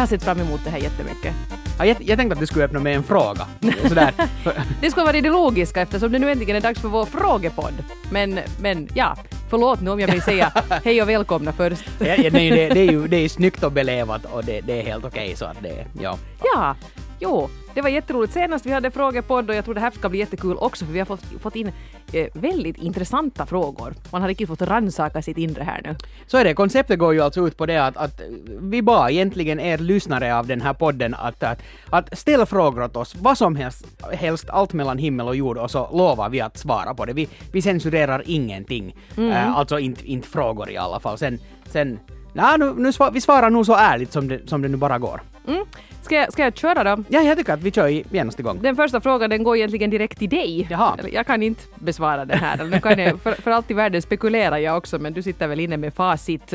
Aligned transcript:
Jag 0.00 0.02
har 0.02 0.08
sett 0.08 0.22
fram 0.22 0.40
emot 0.40 0.60
det 0.64 0.70
här 0.70 0.78
jättemycket. 0.78 1.34
Ja, 1.78 1.86
jag, 1.86 1.96
jag 2.00 2.18
tänkte 2.18 2.32
att 2.32 2.40
du 2.40 2.46
skulle 2.46 2.64
öppna 2.64 2.80
med 2.80 2.96
en 2.96 3.02
fråga. 3.02 3.46
Sådär. 3.88 4.12
Det 4.80 4.90
skulle 4.90 5.04
vara 5.04 5.20
det 5.20 5.30
logiska 5.30 5.80
eftersom 5.80 6.12
det 6.12 6.18
nu 6.18 6.30
äntligen 6.30 6.56
är 6.56 6.60
dags 6.60 6.80
för 6.80 6.88
vår 6.88 7.04
frågepodd. 7.04 7.74
Men, 8.10 8.40
men 8.60 8.88
ja, 8.94 9.16
förlåt 9.50 9.80
nu 9.80 9.90
om 9.90 10.00
jag 10.00 10.08
vill 10.08 10.22
säga 10.22 10.52
hej 10.84 11.02
och 11.02 11.08
välkomna 11.08 11.52
först. 11.52 11.82
ja, 11.98 12.16
nej, 12.32 12.50
det, 12.50 12.68
det, 12.68 12.80
är 12.80 12.90
ju 12.90 13.08
det 13.08 13.16
är 13.16 13.28
snyggt 13.28 13.62
och 13.62 13.72
belevat 13.72 14.24
och 14.24 14.44
det, 14.44 14.60
det 14.60 14.80
är 14.80 14.84
helt 14.84 15.04
okej 15.04 15.36
så 15.36 15.44
att 15.44 15.62
det, 15.62 15.86
ja. 16.00 16.18
Ja, 16.54 16.76
jo, 17.20 17.48
det 17.74 17.80
var 17.80 17.88
jätteroligt. 17.88 18.32
Senast 18.32 18.66
vi 18.66 18.72
hade 18.72 18.90
frågepodd 18.90 19.50
och 19.50 19.56
jag 19.56 19.64
tror 19.64 19.74
det 19.74 19.80
här 19.80 19.90
ska 19.90 20.08
bli 20.08 20.18
jättekul 20.18 20.56
också 20.56 20.84
för 20.84 20.92
vi 20.92 20.98
har 20.98 21.06
fått, 21.06 21.24
fått 21.40 21.56
in 21.56 21.72
eh, 22.12 22.26
väldigt 22.34 22.76
intressanta 22.78 23.46
frågor. 23.46 23.94
Man 24.12 24.20
har 24.20 24.28
riktigt 24.28 24.48
fått 24.48 24.62
rannsaka 24.62 25.22
sitt 25.22 25.38
inre 25.38 25.62
här 25.62 25.80
nu. 25.84 25.96
Så 26.26 26.38
är 26.38 26.44
det. 26.44 26.54
Konceptet 26.54 26.98
går 26.98 27.14
ju 27.14 27.20
alltså 27.20 27.46
ut 27.46 27.56
på 27.56 27.66
det 27.66 27.76
att, 27.76 27.96
att 27.96 28.20
vi 28.60 28.82
bara 28.82 29.10
egentligen 29.10 29.60
er 29.60 29.78
lyssnare 29.78 30.36
av 30.36 30.46
den 30.46 30.60
här 30.60 30.72
podden 30.72 31.14
att, 31.14 31.42
att, 31.42 31.62
att 31.90 32.18
ställa 32.18 32.46
frågor 32.46 32.82
åt 32.82 32.96
oss, 32.96 33.14
vad 33.20 33.38
som 33.38 33.56
helst, 33.56 33.86
helst 34.12 34.50
allt 34.50 34.72
mellan 34.72 34.98
himmel 34.98 35.28
och 35.28 35.36
jord 35.36 35.58
och 35.58 35.70
så 35.70 35.90
lovar 35.92 36.28
vi 36.28 36.40
att 36.40 36.58
svara 36.58 36.94
på 36.94 37.04
det. 37.04 37.12
Vi, 37.12 37.28
vi 37.52 37.62
censurerar 37.62 38.22
ingenting. 38.26 38.96
Mm. 39.16 39.30
Eh, 39.30 39.56
alltså 39.56 39.78
inte, 39.78 40.06
inte 40.06 40.28
frågor 40.28 40.70
i 40.70 40.76
alla 40.76 41.00
fall. 41.00 41.18
Sen, 41.18 41.38
sen 41.64 41.98
Nej, 42.32 42.58
nu, 42.58 42.74
nu 42.76 42.92
svar, 42.92 43.10
vi 43.10 43.20
svarar 43.20 43.50
nog 43.50 43.66
så 43.66 43.74
ärligt 43.74 44.12
som 44.12 44.28
det, 44.28 44.48
som 44.48 44.62
det 44.62 44.68
nu 44.68 44.76
bara 44.76 44.98
går. 44.98 45.20
Mm. 45.48 45.64
Ska, 46.02 46.14
jag, 46.14 46.32
ska 46.32 46.42
jag 46.42 46.56
köra 46.56 46.96
då? 46.96 47.04
Ja, 47.08 47.20
jag 47.20 47.38
tycker 47.38 47.52
att 47.52 47.62
vi 47.62 47.70
kör 47.72 47.88
genast 48.14 48.40
igång. 48.40 48.58
Den 48.62 48.76
första 48.76 49.00
frågan 49.00 49.30
den 49.30 49.44
går 49.44 49.56
egentligen 49.56 49.90
direkt 49.90 50.18
till 50.18 50.28
dig. 50.28 50.66
Jaha. 50.70 50.96
Jag 51.12 51.26
kan 51.26 51.42
inte 51.42 51.62
besvara 51.74 52.24
den 52.24 52.38
här. 52.38 52.64
Nu 52.64 52.80
kan 52.80 52.98
jag, 52.98 53.20
för, 53.20 53.32
för 53.32 53.50
allt 53.50 53.70
i 53.70 53.74
världen 53.74 54.02
spekulerar 54.02 54.58
jag 54.58 54.76
också, 54.76 54.98
men 54.98 55.12
du 55.12 55.22
sitter 55.22 55.48
väl 55.48 55.60
inne 55.60 55.76
med 55.76 55.94
facit. 55.94 56.54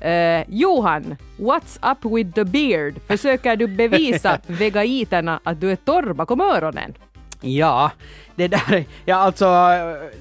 Eh, 0.00 0.42
Johan, 0.48 1.16
what's 1.36 1.92
up 1.92 2.16
with 2.16 2.32
the 2.32 2.44
beard? 2.44 2.94
Försöker 3.06 3.56
du 3.56 3.66
bevisa 3.66 4.38
vegaiterna 4.46 5.40
att 5.42 5.60
du 5.60 5.70
är 5.70 5.76
torr 5.76 6.12
bakom 6.12 6.40
öronen? 6.40 6.94
Ja, 7.40 7.90
det 8.34 8.48
där, 8.48 8.84
ja 9.04 9.16
alltså, 9.16 9.44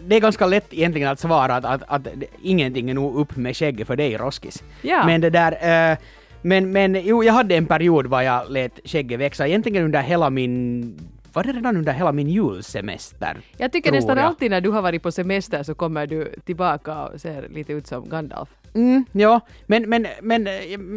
det 0.05 0.15
är 0.15 0.19
ganska 0.19 0.45
lätt 0.45 0.73
egentligen 0.73 1.09
att 1.09 1.19
svara 1.19 1.55
att, 1.55 1.65
att, 1.65 1.83
att 1.87 2.07
ingenting 2.41 2.89
är 2.89 2.93
nog 2.93 3.15
upp 3.15 3.35
med 3.35 3.57
skägget 3.57 3.87
för 3.87 3.95
dig, 3.95 4.17
Roskis. 4.17 4.63
Ja. 4.81 5.05
Men 5.05 5.21
det 5.21 5.29
där, 5.29 5.91
eh, 5.91 5.97
men, 6.43 6.71
men 6.71 6.95
jo, 7.03 7.23
jag 7.23 7.33
hade 7.33 7.55
en 7.55 7.65
period 7.65 8.07
var 8.07 8.21
jag 8.21 8.51
lät 8.51 8.79
skägget 8.85 9.19
växa, 9.19 9.47
egentligen 9.47 9.85
under 9.85 10.01
hela 10.01 10.29
min, 10.29 10.97
var 11.33 11.43
det 11.43 11.51
redan 11.51 11.77
under 11.77 11.93
hela 11.93 12.11
min 12.11 12.29
julsemester? 12.29 13.37
Jag 13.57 13.71
tycker 13.71 13.91
nästan 13.91 14.17
jag. 14.17 14.25
alltid 14.25 14.51
när 14.51 14.61
du 14.61 14.69
har 14.69 14.81
varit 14.81 15.03
på 15.03 15.11
semester 15.11 15.63
så 15.63 15.75
kommer 15.75 16.07
du 16.07 16.35
tillbaka 16.45 17.05
och 17.05 17.21
ser 17.21 17.49
lite 17.49 17.73
ut 17.73 17.87
som 17.87 18.09
Gandalf. 18.09 18.49
Mm, 18.73 19.05
ja, 19.11 19.39
men, 19.65 19.89
men, 19.89 20.07
men 20.21 20.47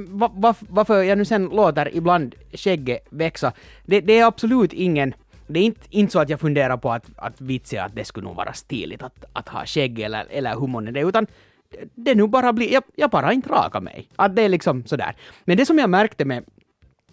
va, 0.09 0.31
va, 0.35 0.55
varför 0.61 1.03
jag 1.03 1.19
nu 1.19 1.25
sen 1.25 1.45
låter 1.45 1.97
ibland 1.97 2.35
skägget 2.53 3.07
växa, 3.11 3.53
det, 3.85 4.01
det 4.01 4.19
är 4.19 4.27
absolut 4.27 4.73
ingen 4.73 5.15
det 5.47 5.61
är 5.61 5.65
inte, 5.65 5.87
inte 5.91 6.13
så 6.13 6.19
att 6.19 6.29
jag 6.29 6.41
funderar 6.41 6.77
på 6.77 6.93
att, 6.93 7.05
att 7.17 7.41
vitsa 7.41 7.83
att 7.83 7.95
det 7.95 8.05
skulle 8.05 8.27
nog 8.27 8.37
vara 8.37 8.53
stiligt 8.53 9.03
att, 9.03 9.25
att 9.33 9.49
ha 9.49 9.67
skägg 9.67 9.99
eller, 9.99 10.27
eller 10.31 10.67
många 10.67 10.91
det 10.91 11.01
är, 11.01 11.09
utan 11.09 11.27
det- 11.95 12.15
nu 12.15 12.27
bara 12.27 12.53
blir, 12.53 12.73
jag, 12.73 12.83
jag 12.97 13.11
bara 13.11 13.33
inte 13.33 13.49
rakar 13.49 13.81
mig. 13.81 14.09
Att 14.17 14.37
det 14.37 14.43
är 14.43 14.49
liksom 14.49 14.85
sådär. 14.87 15.17
Men 15.45 15.57
det 15.57 15.67
som 15.67 15.79
jag 15.79 15.91
märkte 15.91 16.25
med 16.25 16.45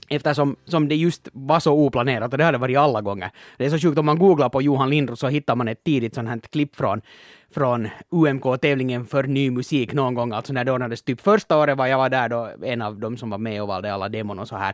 Eftersom 0.09 0.55
som 0.65 0.87
det 0.87 0.95
just 0.95 1.27
var 1.33 1.59
så 1.59 1.73
oplanerat 1.73 2.31
och 2.31 2.37
det 2.37 2.43
har 2.43 2.51
det 2.51 2.57
varit 2.57 2.77
alla 2.77 3.01
gånger. 3.01 3.31
Det 3.57 3.65
är 3.65 3.69
så 3.69 3.79
sjukt 3.79 3.97
om 3.97 4.05
man 4.05 4.19
googlar 4.19 4.49
på 4.49 4.61
Johan 4.61 4.89
Lindroth 4.89 5.19
så 5.19 5.27
hittar 5.27 5.55
man 5.55 5.67
ett 5.67 5.83
tidigt 5.83 6.15
sånt 6.15 6.29
här 6.29 6.39
klipp 6.39 6.75
från, 6.75 7.01
från 7.53 7.87
UMK-tävlingen 8.09 9.05
för 9.05 9.23
ny 9.23 9.51
musik 9.51 9.93
någon 9.93 10.13
gång, 10.13 10.31
alltså 10.31 10.53
när 10.53 10.63
det 10.65 10.71
ordnades 10.71 11.01
typ 11.01 11.21
första 11.21 11.57
året 11.57 11.77
var 11.77 11.87
jag 11.87 11.97
var 11.97 12.09
där 12.09 12.29
då, 12.29 12.49
en 12.63 12.81
av 12.81 12.99
dem 12.99 13.17
som 13.17 13.29
var 13.29 13.37
med 13.37 13.61
och 13.61 13.67
valde 13.67 13.93
alla 13.93 14.09
demon 14.09 14.39
och 14.39 14.47
så 14.47 14.55
här. 14.55 14.73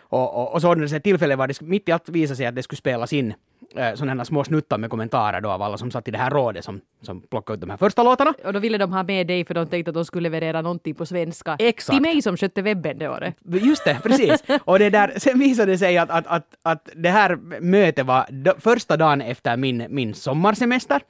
Och, 0.00 0.34
och, 0.34 0.54
och 0.54 0.60
så 0.60 0.70
ordnades 0.70 0.92
ett 0.92 1.04
tillfälle 1.04 1.36
var 1.36 1.46
det 1.48 1.60
mitt 1.60 1.88
i 1.88 1.92
allt 1.92 2.08
visade 2.08 2.36
sig 2.36 2.46
att 2.46 2.54
det 2.54 2.62
skulle 2.62 2.76
spelas 2.76 3.12
in 3.12 3.34
eh, 3.76 3.94
sådana 3.94 4.14
här 4.20 4.24
små 4.24 4.44
snuttar 4.44 4.78
med 4.78 4.90
kommentarer 4.90 5.40
då 5.40 5.50
av 5.50 5.62
alla 5.62 5.78
som 5.78 5.90
satt 5.90 6.08
i 6.08 6.10
det 6.10 6.18
här 6.18 6.30
rådet 6.30 6.64
som, 6.64 6.80
som 7.02 7.20
plockade 7.20 7.54
ut 7.54 7.60
de 7.60 7.70
här 7.70 7.76
första 7.76 8.02
låtarna. 8.02 8.34
Och 8.44 8.52
då 8.52 8.58
ville 8.58 8.78
de 8.78 8.92
ha 8.92 9.02
med 9.02 9.26
dig 9.26 9.44
för 9.44 9.54
de 9.54 9.66
tänkte 9.66 9.90
att 9.90 9.94
de 9.94 10.04
skulle 10.04 10.22
leverera 10.22 10.62
någonting 10.62 10.94
på 10.94 11.06
svenska. 11.06 11.56
Exakt. 11.58 11.94
Till 11.96 12.02
mig 12.02 12.22
som 12.22 12.36
skötte 12.36 12.62
webben 12.62 12.98
det 12.98 13.08
året. 13.08 13.34
Just 13.44 13.84
det, 13.84 14.00
precis. 14.02 14.42
Och 14.64 14.78
det 14.78 14.90
där, 14.90 15.12
sen 15.16 15.38
visade 15.38 15.72
det 15.72 15.78
sig 15.78 15.98
att, 15.98 16.10
att, 16.10 16.26
att, 16.26 16.46
att 16.62 16.88
det 16.96 17.10
här 17.10 17.36
mötet 17.60 18.06
var 18.06 18.60
första 18.60 18.96
dagen 18.96 19.20
efter 19.20 19.56
min, 19.56 19.86
min 19.88 20.14
sommarsemester. 20.14 21.00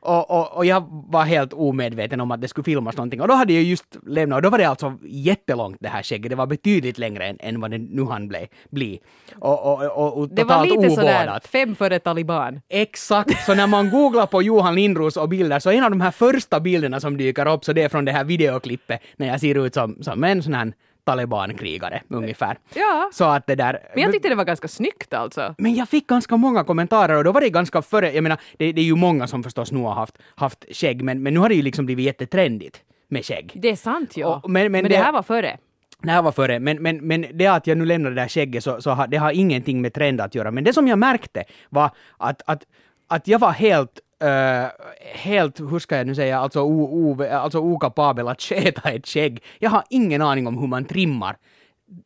Och, 0.00 0.30
och, 0.30 0.56
och 0.56 0.66
jag 0.66 0.86
var 0.90 1.24
helt 1.24 1.52
omedveten 1.52 2.20
om 2.20 2.30
att 2.30 2.40
det 2.40 2.48
skulle 2.48 2.64
filmas 2.64 2.96
någonting. 2.96 3.20
Och 3.20 3.28
då 3.28 3.34
hade 3.34 3.52
jag 3.52 3.62
just 3.62 3.96
lämnat, 4.06 4.36
och 4.36 4.42
då 4.42 4.50
var 4.50 4.58
det 4.58 4.64
alltså 4.64 4.98
jättelångt 5.04 5.76
det 5.80 5.88
här 5.88 6.02
skägget. 6.02 6.30
Det 6.30 6.36
var 6.36 6.46
betydligt 6.46 6.98
längre 6.98 7.26
än, 7.26 7.36
än 7.40 7.60
vad 7.60 7.70
det 7.70 7.78
nu 7.78 8.04
hann 8.04 8.28
bli. 8.28 8.48
bli. 8.70 9.00
Och, 9.34 9.72
och, 9.72 9.84
och, 9.84 10.18
och 10.18 10.28
Det 10.28 10.44
var 10.44 10.64
lite 10.66 10.90
sådär 10.90 11.22
ovårdat. 11.24 11.46
fem 11.46 11.76
före 11.76 11.98
taliban. 11.98 12.60
Exakt, 12.68 13.44
så 13.46 13.54
när 13.54 13.66
man 13.66 13.90
googlar 13.90 14.26
på 14.26 14.42
Johan 14.42 14.74
Lindros 14.74 15.16
och 15.16 15.28
bilder 15.36 15.58
så 15.58 15.70
en 15.70 15.84
av 15.84 15.90
de 15.90 16.00
här 16.00 16.10
första 16.10 16.60
bilderna 16.60 17.00
som 17.00 17.16
dyker 17.16 17.48
upp 17.48 17.64
så 17.64 17.72
det 17.72 17.82
är 17.82 17.88
från 17.88 18.04
det 18.04 18.12
här 18.12 18.24
videoklippet 18.24 19.00
när 19.16 19.26
jag 19.26 19.40
ser 19.40 19.66
ut 19.66 19.74
som, 19.74 20.02
som 20.02 20.24
en 20.24 20.42
sån 20.42 20.54
här 20.54 20.72
talibankrigare 21.04 22.02
ungefär. 22.08 22.58
Ja. 22.74 23.10
Så 23.12 23.24
att 23.24 23.46
det 23.46 23.54
där... 23.54 23.78
Men 23.94 24.02
jag 24.02 24.12
tyckte 24.12 24.28
det 24.28 24.34
var 24.34 24.44
ganska 24.44 24.68
snyggt 24.68 25.14
alltså. 25.14 25.54
Men 25.58 25.74
jag 25.74 25.88
fick 25.88 26.06
ganska 26.06 26.36
många 26.36 26.64
kommentarer 26.64 27.14
och 27.16 27.24
då 27.24 27.32
var 27.32 27.40
det 27.40 27.50
ganska 27.50 27.82
före, 27.82 28.12
jag 28.12 28.22
menar, 28.22 28.38
det, 28.58 28.72
det 28.72 28.80
är 28.80 28.84
ju 28.84 28.96
många 28.96 29.26
som 29.26 29.42
förstås 29.42 29.72
nu 29.72 29.78
har 29.82 29.92
haft, 29.94 30.18
haft 30.34 30.64
skägg, 30.70 31.02
men, 31.02 31.22
men 31.22 31.34
nu 31.34 31.40
har 31.40 31.48
det 31.48 31.54
ju 31.54 31.62
liksom 31.62 31.86
blivit 31.86 32.04
jättetrendigt 32.06 32.80
med 33.08 33.24
skägg. 33.24 33.52
Det 33.54 33.68
är 33.68 33.76
sant 33.76 34.16
ja. 34.16 34.40
Och- 34.44 34.50
men- 34.50 34.72
men 34.72 34.82
det, 34.82 34.88
det- 34.88 34.96
här 34.96 35.12
var 35.12 35.22
före. 35.22 35.58
Det 36.02 36.10
här 36.10 36.22
var 36.22 36.32
före, 36.32 36.58
men, 36.60 36.82
men, 36.82 36.96
men 37.06 37.26
det 37.32 37.46
att 37.46 37.66
jag 37.66 37.78
nu 37.78 37.84
lämnade 37.86 38.14
det 38.14 38.20
där 38.20 38.28
skägget 38.28 38.64
så, 38.64 38.82
så 38.82 38.90
har, 38.90 39.06
det 39.06 39.16
har 39.16 39.32
ingenting 39.32 39.80
med 39.82 39.94
trend 39.94 40.20
att 40.20 40.34
göra. 40.34 40.50
Men 40.50 40.64
det 40.64 40.72
som 40.72 40.88
jag 40.88 40.98
märkte 40.98 41.44
var 41.70 41.90
att, 42.18 42.42
att, 42.46 42.62
att 43.08 43.28
jag 43.28 43.38
var 43.38 43.50
helt 43.52 44.00
Uh, 44.24 44.68
helt, 45.14 45.60
hur 45.60 45.78
ska 45.78 45.96
jag 45.96 46.06
nu 46.06 46.14
säga, 46.14 46.38
alltså, 46.38 46.60
o, 46.60 46.82
o, 46.82 47.22
alltså 47.22 47.58
okapabel 47.58 48.28
att 48.28 48.42
sköta 48.42 48.90
ett 48.90 49.06
skägg. 49.06 49.42
Jag 49.58 49.70
har 49.70 49.84
ingen 49.90 50.22
aning 50.22 50.46
om 50.46 50.58
hur 50.58 50.66
man 50.66 50.84
trimmar, 50.84 51.36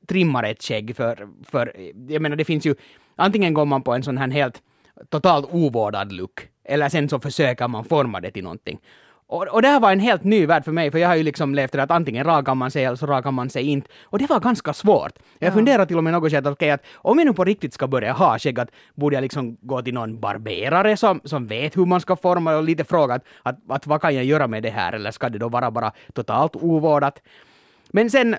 trimmar 0.09 0.45
ett 0.45 0.63
skägg 0.63 0.97
för, 0.97 1.29
för, 1.45 1.77
jag 2.09 2.23
menar 2.23 2.37
det 2.37 2.45
finns 2.45 2.67
ju, 2.67 2.75
antingen 3.17 3.55
går 3.55 3.65
man 3.65 3.83
på 3.83 3.93
en 3.93 4.03
sån 4.03 4.19
här 4.19 4.29
helt 4.29 4.63
totalt 5.09 5.49
ovårdad 5.51 6.13
look, 6.13 6.49
eller 6.65 6.89
sen 6.89 7.09
så 7.09 7.21
försöker 7.21 7.69
man 7.69 7.85
forma 7.85 8.21
det 8.21 8.31
till 8.31 8.45
någonting. 8.45 8.81
Och, 9.33 9.49
och 9.49 9.63
det 9.63 9.69
här 9.69 9.81
var 9.81 9.93
en 9.93 10.01
helt 10.01 10.25
ny 10.25 10.47
värld 10.47 10.65
för 10.65 10.73
mig, 10.73 10.91
för 10.91 10.99
jag 10.99 11.09
har 11.09 11.15
ju 11.17 11.23
liksom 11.23 11.55
levt 11.55 11.73
det 11.73 11.83
att 11.83 11.91
antingen 11.91 12.25
rakar 12.25 12.55
man 12.55 12.71
sig 12.71 12.85
eller 12.85 12.97
så 12.97 13.07
rakar 13.07 13.31
man 13.31 13.51
sig 13.51 13.63
inte. 13.63 13.89
Och 14.05 14.19
det 14.19 14.27
var 14.31 14.41
ganska 14.41 14.73
svårt. 14.73 15.13
Jag 15.39 15.49
Ja. 15.49 15.55
funderar 15.55 15.87
till 15.87 15.97
och 15.97 16.05
med 16.05 16.13
något 16.13 16.31
skede 16.33 16.49
att, 16.49 16.53
okej, 16.53 16.71
att 16.71 16.85
om 16.95 17.19
jag 17.19 17.27
nu 17.27 17.33
på 17.33 17.45
riktigt 17.45 17.75
ska 17.75 17.87
börja 17.87 18.13
ha 18.13 18.39
skägg, 18.39 18.61
att 18.61 18.69
borde 18.95 19.17
jag 19.17 19.23
liksom 19.23 19.57
gå 19.61 19.83
till 19.83 19.95
någon 19.95 20.21
barberare 20.21 20.97
som, 20.97 21.21
som 21.25 21.47
vet 21.47 21.77
hur 21.77 21.87
man 21.87 22.01
ska 22.01 22.17
forma 22.17 22.57
och 22.57 22.63
lite 22.65 22.85
fråga 22.85 23.15
att, 23.15 23.25
att, 23.43 23.57
att 23.69 23.87
vad 23.87 24.01
kan 24.01 24.15
jag 24.15 24.25
göra 24.25 24.47
med 24.47 24.63
det 24.63 24.71
här, 24.71 24.93
eller 24.93 25.11
ska 25.11 25.29
det 25.29 25.39
då 25.39 25.49
vara 25.49 25.71
bara 25.71 25.93
totalt 26.13 26.57
ovårdat? 26.57 27.23
Men 27.93 28.11
sen, 28.11 28.37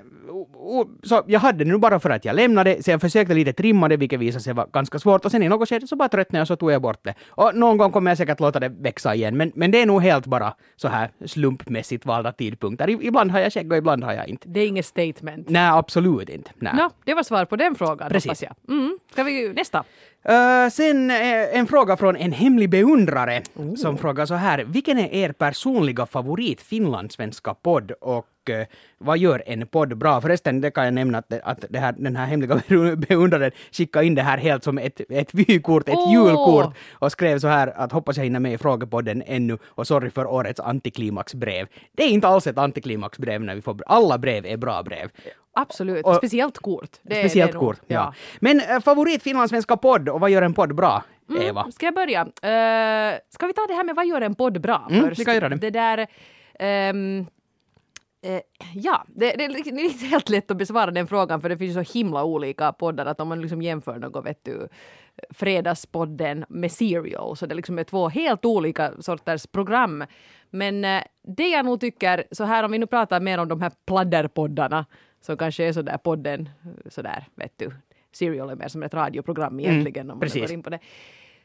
så 1.04 1.24
jag 1.28 1.40
hade 1.40 1.64
det 1.64 1.72
nu 1.72 1.78
bara 1.78 2.00
för 2.00 2.10
att 2.10 2.26
jag 2.26 2.36
lämnade, 2.36 2.84
så 2.84 2.92
jag 2.92 3.02
försökte 3.02 3.34
lite 3.34 3.54
trimma 3.54 3.88
det, 3.88 3.98
vilket 3.98 4.20
visade 4.20 4.44
sig 4.44 4.54
vara 4.54 4.68
ganska 4.74 5.00
svårt, 5.00 5.26
och 5.26 5.32
sen 5.32 5.44
i 5.44 5.50
något 5.50 5.70
skede 5.70 5.88
så 5.88 5.96
bara 5.96 6.10
tröttnade 6.10 6.40
jag 6.40 6.44
och 6.44 6.48
så 6.48 6.56
tog 6.56 6.72
jag 6.72 6.82
bort 6.82 7.04
det. 7.04 7.14
Och 7.30 7.56
någon 7.56 7.78
gång 7.78 7.92
kommer 7.92 8.12
jag 8.12 8.18
säkert 8.18 8.40
låta 8.40 8.60
det 8.60 8.70
växa 8.70 9.16
igen, 9.16 9.38
men, 9.38 9.52
men 9.56 9.72
det 9.72 9.82
är 9.82 9.86
nog 9.86 10.02
helt 10.02 10.26
bara 10.26 10.54
så 10.76 10.88
här 10.88 11.12
slumpmässigt 11.26 12.06
valda 12.06 12.32
tidpunkter. 12.32 12.90
Ibland 12.90 13.32
har 13.32 13.40
jag 13.40 13.54
skägg 13.54 13.72
och 13.72 13.78
ibland 13.78 14.04
har 14.04 14.14
jag 14.14 14.28
inte. 14.28 14.48
Det 14.48 14.60
är 14.60 14.68
inget 14.68 14.86
statement. 14.86 15.50
Nej, 15.50 15.70
absolut 15.70 16.30
inte. 16.30 16.52
Nej. 16.60 16.74
Nå, 16.76 16.90
det 17.06 17.14
var 17.14 17.24
svar 17.24 17.46
på 17.46 17.56
den 17.56 17.76
frågan 17.76 18.10
Precis. 18.10 18.30
hoppas 18.30 18.44
jag. 18.44 18.78
Mm. 18.78 19.00
Ska 19.12 19.24
vi 19.24 19.54
nästa? 19.54 19.84
Eh, 20.24 20.70
sen 20.72 21.12
eh, 21.12 21.58
en 21.58 21.68
fråga 21.68 21.98
från 21.98 22.16
en 22.16 22.32
hemlig 22.32 22.70
beundrare 22.70 23.42
som 23.78 23.98
frågar 23.98 24.26
så 24.26 24.34
här. 24.34 24.64
Vilken 24.64 24.98
är 24.98 25.14
er 25.14 25.32
personliga 25.32 26.06
favorit 26.06 26.62
finlandssvenska 26.62 27.54
podd 27.54 27.92
och 27.92 28.28
eh, 28.50 28.68
vad 28.98 29.18
gör 29.18 29.44
en 29.46 29.68
podd 29.68 29.98
bra? 29.98 30.22
Förresten, 30.22 30.62
det 30.62 30.72
kan 30.72 30.86
jag 30.86 30.94
nämna 30.94 31.18
att, 31.18 31.34
att 31.44 31.66
det 31.70 31.80
här, 31.80 31.96
den 31.98 32.16
här 32.16 32.26
hemliga 32.26 32.62
beundraren 32.96 33.52
skickade 33.72 34.06
in 34.06 34.16
det 34.16 34.22
här 34.22 34.38
helt 34.38 34.64
som 34.64 34.78
ett, 34.78 35.02
ett 35.10 35.34
vykort, 35.34 35.90
ett 35.90 35.96
Åh! 35.98 36.14
julkort 36.14 36.76
och 36.94 37.12
skrev 37.12 37.40
så 37.40 37.48
här 37.48 37.68
att 37.68 37.92
hoppas 37.92 38.18
jag 38.18 38.24
hinner 38.24 38.40
med 38.40 38.54
i 38.54 38.58
frågepodden 38.58 39.24
ännu 39.26 39.58
och 39.66 39.88
sorry 39.88 40.10
för 40.10 40.26
årets 40.26 40.60
antiklimaxbrev. 40.60 41.68
Det 41.98 42.04
är 42.04 42.10
inte 42.10 42.28
alls 42.28 42.48
ett 42.48 42.58
antiklimaxbrev 42.58 43.42
när 43.42 43.56
vi 43.56 43.62
får 43.62 43.78
alla 43.86 44.18
brev 44.18 44.46
är 44.46 44.58
bra 44.58 44.84
brev. 44.84 45.10
Absolut. 45.54 46.06
Och- 46.06 46.16
Speciellt 46.16 46.58
kort. 46.58 46.90
Det, 47.02 47.16
Speciellt 47.16 47.52
det 47.52 47.58
kort, 47.58 47.80
ja. 47.88 48.14
Men 48.40 48.60
äh, 48.62 48.80
favorit 48.80 49.24
finlandssvenska 49.24 49.78
podd 49.78 50.10
och 50.10 50.20
vad 50.20 50.30
gör 50.30 50.42
en 50.42 50.54
podd 50.54 50.76
bra, 50.76 51.04
Eva? 51.42 51.72
Ska 51.72 51.86
jag 51.86 51.96
börja? 51.96 52.22
Uh, 52.24 53.20
ska 53.30 53.48
vi 53.48 53.54
ta 53.54 53.62
det 53.68 53.74
här 53.74 53.84
med 53.84 53.96
vad 53.96 54.08
gör 54.08 54.22
en 54.22 54.36
podd 54.36 54.62
bra 54.62 54.88
Mm, 54.92 55.08
först? 55.10 55.20
vi 55.22 55.26
kan 55.26 55.34
göra 55.36 55.50
det. 55.50 55.56
Det 55.56 55.70
där... 55.70 56.08
ehm, 56.60 57.26
eh, 58.22 58.42
ja, 58.74 59.06
det, 59.08 59.32
det 59.32 59.46
är 59.46 59.50
det 59.50 59.82
är 59.82 59.86
inte 59.86 60.06
helt 60.06 60.30
lätt 60.30 60.52
att 60.52 60.58
besvara 60.58 60.92
den 60.92 61.08
frågan 61.08 61.42
för 61.42 61.50
det 61.50 61.58
finns 61.58 61.74
så 61.74 61.98
himla 61.98 62.24
olika 62.24 62.74
poddar 62.74 63.06
att 63.06 63.20
om 63.20 63.28
man 63.28 63.42
liksom 63.42 63.62
jämför 63.62 64.00
något, 64.00 64.26
vet 64.26 64.46
du, 64.46 64.68
Fredagspodden 65.30 66.46
med 66.50 66.72
Serial 66.72 67.38
så 67.38 67.46
det 67.46 67.56
liksom 67.56 67.80
är 67.80 67.84
två 67.84 68.10
helt 68.10 68.46
olika 68.46 68.92
sorters 69.00 69.48
program. 69.48 70.06
Men 70.50 70.86
eh, 70.86 71.04
det 71.24 71.50
jag 71.50 71.66
nog 71.66 71.80
tycker, 71.80 72.24
så 72.32 72.44
här 72.44 72.64
om 72.64 72.72
vi 72.72 72.78
nu 72.78 72.86
pratar 72.86 73.22
mer 73.22 73.38
om 73.38 73.48
de 73.48 73.62
här 73.62 73.72
pladderpoddarna 73.86 74.86
som 75.22 75.38
kanske 75.38 75.64
är 75.64 75.74
sådär 75.74 75.98
podden, 75.98 76.50
sådär, 76.90 77.28
vet 77.36 77.54
du, 77.58 77.72
Serial 78.12 78.50
är 78.50 78.56
mer 78.56 78.68
som 78.68 78.84
ett 78.84 78.94
radioprogram 78.94 79.60
egentligen 79.60 80.12
om 80.12 80.18
man 80.18 80.20
precis. 80.20 80.42
går 80.42 80.52
in 80.52 80.64
på 80.64 80.70
det. 80.70 80.80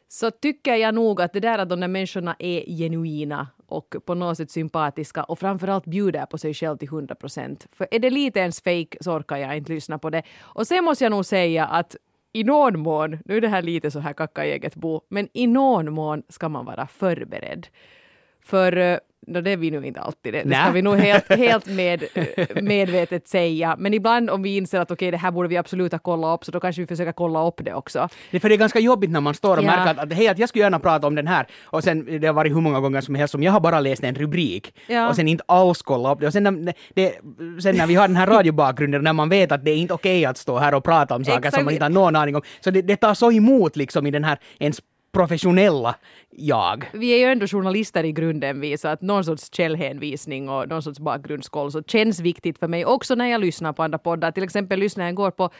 Så 0.08 0.30
tycker 0.30 0.74
jag 0.74 0.94
nog 0.94 1.20
att 1.20 1.32
det 1.32 1.40
där 1.40 1.58
att 1.58 1.68
de 1.68 1.80
där 1.80 1.88
människorna 1.88 2.36
är 2.38 2.76
genuina 2.78 3.48
och 3.66 3.96
på 4.04 4.14
något 4.14 4.36
sätt 4.36 4.50
sympatiska 4.50 5.24
och 5.24 5.38
framförallt 5.38 5.84
bjuder 5.84 6.26
på 6.26 6.38
sig 6.38 6.54
själv 6.54 6.76
till 6.76 6.88
100 6.88 7.14
procent. 7.14 7.66
För 7.72 7.88
är 7.90 7.98
det 7.98 8.10
lite 8.10 8.40
ens 8.40 8.60
fake 8.60 8.98
så 9.00 9.12
orkar 9.12 9.36
jag 9.36 9.56
inte 9.56 9.72
lyssna 9.72 9.98
på 9.98 10.10
det. 10.10 10.22
Och 10.40 10.66
sen 10.66 10.84
måste 10.84 11.04
jag 11.04 11.10
nog 11.10 11.26
säga 11.26 11.66
att 11.66 11.96
i 12.32 12.44
någon 12.44 12.80
mån, 12.80 13.18
nu 13.24 13.36
är 13.36 13.40
det 13.40 13.48
här 13.48 13.62
lite 13.62 13.90
så 13.90 13.98
här 13.98 14.12
kacka 14.12 14.46
i 14.46 14.52
eget 14.52 14.74
bo, 14.74 15.00
men 15.08 15.28
i 15.32 15.46
någon 15.46 15.92
mån 15.92 16.22
ska 16.28 16.48
man 16.48 16.64
vara 16.64 16.86
förberedd. 16.86 17.66
För 18.40 18.76
eh, 18.76 18.98
no, 19.26 19.40
det 19.40 19.50
är 19.50 19.56
vi 19.56 19.70
nu 19.70 19.86
inte 19.86 20.00
alltid, 20.00 20.32
det, 20.34 20.42
det 20.42 20.54
ska 20.54 20.70
vi 20.70 20.82
nog 20.82 20.96
helt, 20.96 21.28
helt 21.38 21.66
med, 21.66 22.04
medvetet 22.62 23.28
säga. 23.28 23.76
Men 23.78 23.94
ibland 23.94 24.30
om 24.30 24.42
vi 24.42 24.56
inser 24.56 24.80
att 24.80 24.90
okej, 24.90 25.10
det 25.10 25.16
här 25.16 25.30
borde 25.30 25.48
vi 25.48 25.56
absolut 25.56 25.92
ha 25.92 25.98
kollat 25.98 26.34
upp, 26.40 26.44
så 26.44 26.52
då 26.52 26.60
kanske 26.60 26.82
vi 26.82 26.86
försöker 26.86 27.12
kolla 27.12 27.46
upp 27.46 27.60
det 27.64 27.74
också. 27.74 28.08
Det, 28.30 28.40
för 28.40 28.48
det 28.48 28.54
är 28.54 28.56
ganska 28.56 28.78
jobbigt 28.78 29.10
när 29.10 29.20
man 29.20 29.34
står 29.34 29.56
och 29.56 29.62
Ja. 29.62 29.66
märker 29.66 29.90
att, 29.90 29.98
att 29.98 30.12
hej, 30.12 30.28
att 30.28 30.38
jag 30.38 30.48
skulle 30.48 30.64
gärna 30.64 30.78
prata 30.78 31.06
om 31.06 31.14
den 31.14 31.26
här 31.26 31.46
och 31.64 31.84
sen 31.84 32.20
det 32.20 32.26
har 32.26 32.34
varit 32.34 32.52
hur 32.52 32.60
många 32.60 32.80
gånger 32.80 33.00
som 33.00 33.14
helst 33.14 33.32
som 33.32 33.42
jag 33.42 33.52
har 33.52 33.60
bara 33.60 33.80
läst 33.80 34.04
en 34.04 34.14
rubrik 34.14 34.74
Ja. 34.86 35.08
och 35.08 35.16
sen 35.16 35.28
inte 35.28 35.44
alls 35.48 35.82
kollat 35.82 36.12
upp 36.12 36.20
det 36.20 36.26
och 36.26 36.32
sen 36.32 36.42
när, 36.42 36.74
det, 36.94 37.12
sen 37.62 37.76
när 37.76 37.86
vi 37.86 37.94
har 37.94 38.08
den 38.08 38.16
här 38.16 38.26
radiobakgrunden 38.26 39.04
när 39.04 39.12
man 39.12 39.28
vet 39.28 39.52
att 39.52 39.64
det 39.64 39.70
är 39.70 39.76
inte 39.76 39.94
okej 39.94 40.24
att 40.24 40.36
stå 40.38 40.58
här 40.58 40.74
och 40.74 40.84
prata 40.84 41.14
om 41.14 41.24
saker 41.24 41.38
Exakt. 41.38 41.54
som 41.56 41.64
man 41.64 41.74
inte 41.74 41.84
har 41.84 41.90
någon 41.90 42.16
aning 42.16 42.36
om 42.36 42.42
så 42.60 42.70
det, 42.70 42.82
det 42.82 42.96
tar 42.96 43.14
så 43.14 43.32
emot 43.32 43.76
liksom 43.76 44.06
i 44.06 44.10
den 44.10 44.24
här 44.24 44.38
ens 44.58 44.80
professionella 45.16 45.94
jag. 46.30 46.90
Vi 46.92 47.10
är 47.10 47.18
ju 47.18 47.24
ändå 47.24 47.46
journalister 47.46 48.04
i 48.04 48.12
grunden 48.12 48.60
vi, 48.60 48.78
så 48.78 48.88
att 48.88 49.02
någon 49.02 49.24
sorts 49.24 49.48
källhänvisning 49.52 50.48
och 50.48 50.68
någon 50.68 50.82
sorts 50.82 50.98
bakgrundskoll 50.98 51.72
så 51.72 51.82
känns 51.82 52.20
viktigt 52.20 52.58
för 52.58 52.68
mig 52.68 52.84
också 52.84 53.14
när 53.14 53.26
jag 53.26 53.40
lyssnar 53.40 53.72
på 53.72 53.82
andra 53.82 53.98
poddar. 53.98 54.30
Till 54.30 54.42
exempel 54.42 54.80
lyssnar 54.80 55.04
jag 55.04 55.12
igår 55.12 55.30
på 55.30 55.50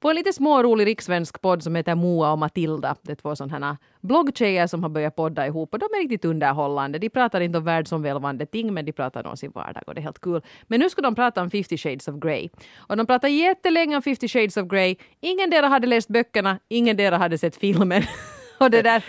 på 0.00 0.10
en 0.10 0.16
lite 0.16 0.32
smårolig 0.32 0.86
rikssvensk 0.86 1.40
podd 1.40 1.62
som 1.62 1.74
heter 1.74 1.94
Moa 1.94 2.32
och 2.32 2.38
Matilda. 2.38 2.96
Det 3.02 3.12
är 3.12 3.16
två 3.16 3.36
sådana 3.36 3.78
bloggtjejer 4.00 4.66
som 4.66 4.82
har 4.82 4.90
börjat 4.90 5.16
podda 5.16 5.46
ihop 5.46 5.74
och 5.74 5.78
de 5.78 5.84
är 5.84 6.02
riktigt 6.02 6.24
underhållande. 6.24 6.98
De 6.98 7.10
pratar 7.10 7.40
inte 7.40 7.58
om 7.58 7.64
världsomvälvande 7.64 8.46
ting 8.46 8.74
men 8.74 8.84
de 8.84 8.92
pratar 8.92 9.26
om 9.26 9.36
sin 9.36 9.50
vardag 9.50 9.82
och 9.86 9.94
det 9.94 10.00
är 10.00 10.02
helt 10.02 10.20
kul. 10.20 10.42
Men 10.66 10.80
nu 10.80 10.90
ska 10.90 11.02
de 11.02 11.14
prata 11.14 11.42
om 11.42 11.50
50 11.50 11.76
shades 11.78 12.08
of 12.08 12.20
Grey. 12.20 12.48
Och 12.76 12.96
de 12.96 13.06
pratar 13.06 13.28
jättelänge 13.28 13.96
om 13.96 14.02
50 14.02 14.28
shades 14.28 14.56
of 14.56 14.68
Grey. 14.68 14.96
Ingen 15.20 15.64
hade 15.64 15.86
läst 15.86 16.08
böckerna, 16.08 16.58
ingen 16.68 17.12
hade 17.12 17.38
sett 17.38 17.56
filmen. 17.56 18.02
och 18.64 18.70
det 18.70 18.82
där 18.82 19.04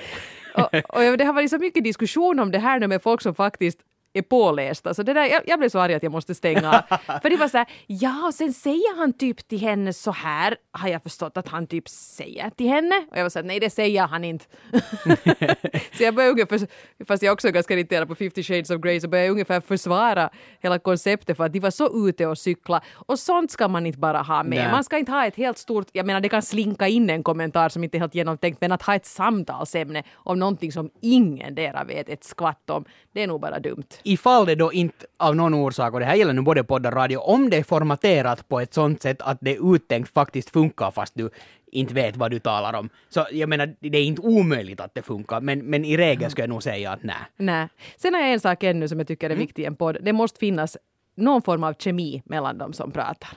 och, 0.53 0.73
och 1.09 1.17
det 1.17 1.25
har 1.25 1.33
varit 1.33 1.49
så 1.49 1.57
mycket 1.57 1.83
diskussion 1.83 2.39
om 2.39 2.51
det 2.51 2.59
här 2.59 2.79
nu 2.79 2.87
med 2.87 3.01
folk 3.01 3.21
som 3.21 3.35
faktiskt 3.35 3.79
är 4.13 4.21
pålästa. 4.21 4.93
Så 4.93 5.03
det 5.03 5.13
där, 5.13 5.25
jag, 5.25 5.41
jag 5.45 5.59
blev 5.59 5.69
så 5.69 5.79
arg 5.79 5.93
att 5.93 6.03
jag 6.03 6.11
måste 6.11 6.35
stänga. 6.35 6.83
För 7.21 7.29
det 7.29 7.37
var 7.37 7.47
så 7.47 7.57
här, 7.57 7.67
ja 7.87 8.25
och 8.27 8.33
sen 8.33 8.53
säger 8.53 8.97
han 8.97 9.13
typ 9.13 9.47
till 9.47 9.59
henne 9.59 9.93
så 9.93 10.11
här, 10.11 10.57
har 10.71 10.89
jag 10.89 11.03
förstått 11.03 11.37
att 11.37 11.47
han 11.47 11.67
typ 11.67 11.89
säger 11.89 12.49
till 12.49 12.67
henne. 12.67 12.95
Och 13.11 13.17
jag 13.17 13.23
var 13.23 13.29
så 13.29 13.39
här, 13.39 13.43
nej 13.43 13.59
det 13.59 13.69
säger 13.69 14.07
han 14.07 14.23
inte. 14.23 14.45
så 15.97 16.03
jag 16.03 16.15
började 16.15 16.31
ungefär, 16.31 16.67
fast 17.07 17.23
jag 17.23 17.33
också 17.33 17.47
är 17.47 17.51
ganska 17.51 17.73
irriterad 17.73 18.07
på 18.07 18.15
50 18.15 18.43
shades 18.43 18.69
of 18.69 18.81
Grey, 18.81 18.99
så 18.99 19.07
började 19.07 19.25
jag 19.25 19.31
ungefär 19.31 19.61
försvara 19.61 20.29
hela 20.59 20.79
konceptet 20.79 21.37
för 21.37 21.43
att 21.43 21.53
de 21.53 21.59
var 21.59 21.71
så 21.71 22.07
ute 22.09 22.27
och 22.27 22.37
cykla. 22.37 22.81
Och 22.93 23.19
sånt 23.19 23.51
ska 23.51 23.67
man 23.67 23.85
inte 23.85 23.99
bara 23.99 24.21
ha 24.21 24.43
med. 24.43 24.57
Nej. 24.57 24.71
Man 24.71 24.83
ska 24.83 24.97
inte 24.97 25.11
ha 25.11 25.25
ett 25.25 25.35
helt 25.35 25.57
stort, 25.57 25.87
jag 25.91 26.05
menar 26.05 26.21
det 26.21 26.29
kan 26.29 26.41
slinka 26.41 26.87
in 26.87 27.09
en 27.09 27.23
kommentar 27.23 27.69
som 27.69 27.83
inte 27.83 27.97
är 27.97 27.99
helt 27.99 28.15
genomtänkt, 28.15 28.61
men 28.61 28.71
att 28.71 28.81
ha 28.81 28.95
ett 28.95 29.05
samtalsämne 29.05 30.03
om 30.13 30.39
någonting 30.39 30.71
som 30.71 30.89
ingen 31.01 31.55
dera 31.55 31.83
vet 31.83 32.09
ett 32.09 32.23
skvatt 32.23 32.69
om, 32.69 32.85
det 33.11 33.23
är 33.23 33.27
nog 33.27 33.41
bara 33.41 33.59
dumt. 33.59 33.87
Ifall 34.03 34.45
det 34.45 34.55
då 34.55 34.73
inte 34.73 35.05
av 35.17 35.35
någon 35.35 35.53
orsak, 35.53 35.93
och 35.93 35.99
det 35.99 36.05
här 36.05 36.15
gäller 36.15 36.33
nu 36.33 36.41
både 36.41 36.63
podd 36.63 36.85
och 36.85 36.93
radio, 36.93 37.17
om 37.17 37.49
det 37.49 37.57
är 37.57 37.63
formaterat 37.63 38.49
på 38.49 38.59
ett 38.59 38.73
sånt 38.73 39.01
sätt 39.01 39.21
att 39.21 39.37
det 39.41 39.55
uttänkt 39.55 40.13
faktiskt 40.13 40.49
funkar 40.49 40.91
fast 40.91 41.13
du 41.15 41.29
inte 41.71 41.93
vet 41.93 42.17
vad 42.17 42.31
du 42.31 42.39
talar 42.39 42.73
om. 42.73 42.89
Så 43.09 43.27
jag 43.31 43.49
menar, 43.49 43.75
det 43.79 43.97
är 43.97 44.03
inte 44.03 44.21
omöjligt 44.21 44.79
att 44.79 44.95
det 44.95 45.01
funkar, 45.01 45.41
men, 45.41 45.59
men 45.59 45.85
i 45.85 45.97
regel 45.97 46.31
skulle 46.31 46.43
jag 46.43 46.49
nog 46.49 46.63
säga 46.63 46.91
att 46.91 47.03
nej. 47.03 47.15
Nej. 47.37 47.67
Sen 47.97 48.13
har 48.13 48.21
jag 48.21 48.33
en 48.33 48.39
sak 48.39 48.63
ännu 48.63 48.87
som 48.87 48.99
jag 48.99 49.07
tycker 49.07 49.29
är 49.29 49.35
viktig 49.35 49.63
i 49.63 49.65
en 49.65 49.75
podd. 49.75 49.97
Det 50.01 50.13
måste 50.13 50.39
finnas 50.39 50.77
någon 51.15 51.41
form 51.41 51.63
av 51.63 51.73
kemi 51.73 52.21
mellan 52.25 52.57
dem 52.57 52.73
som 52.73 52.91
pratar. 52.91 53.29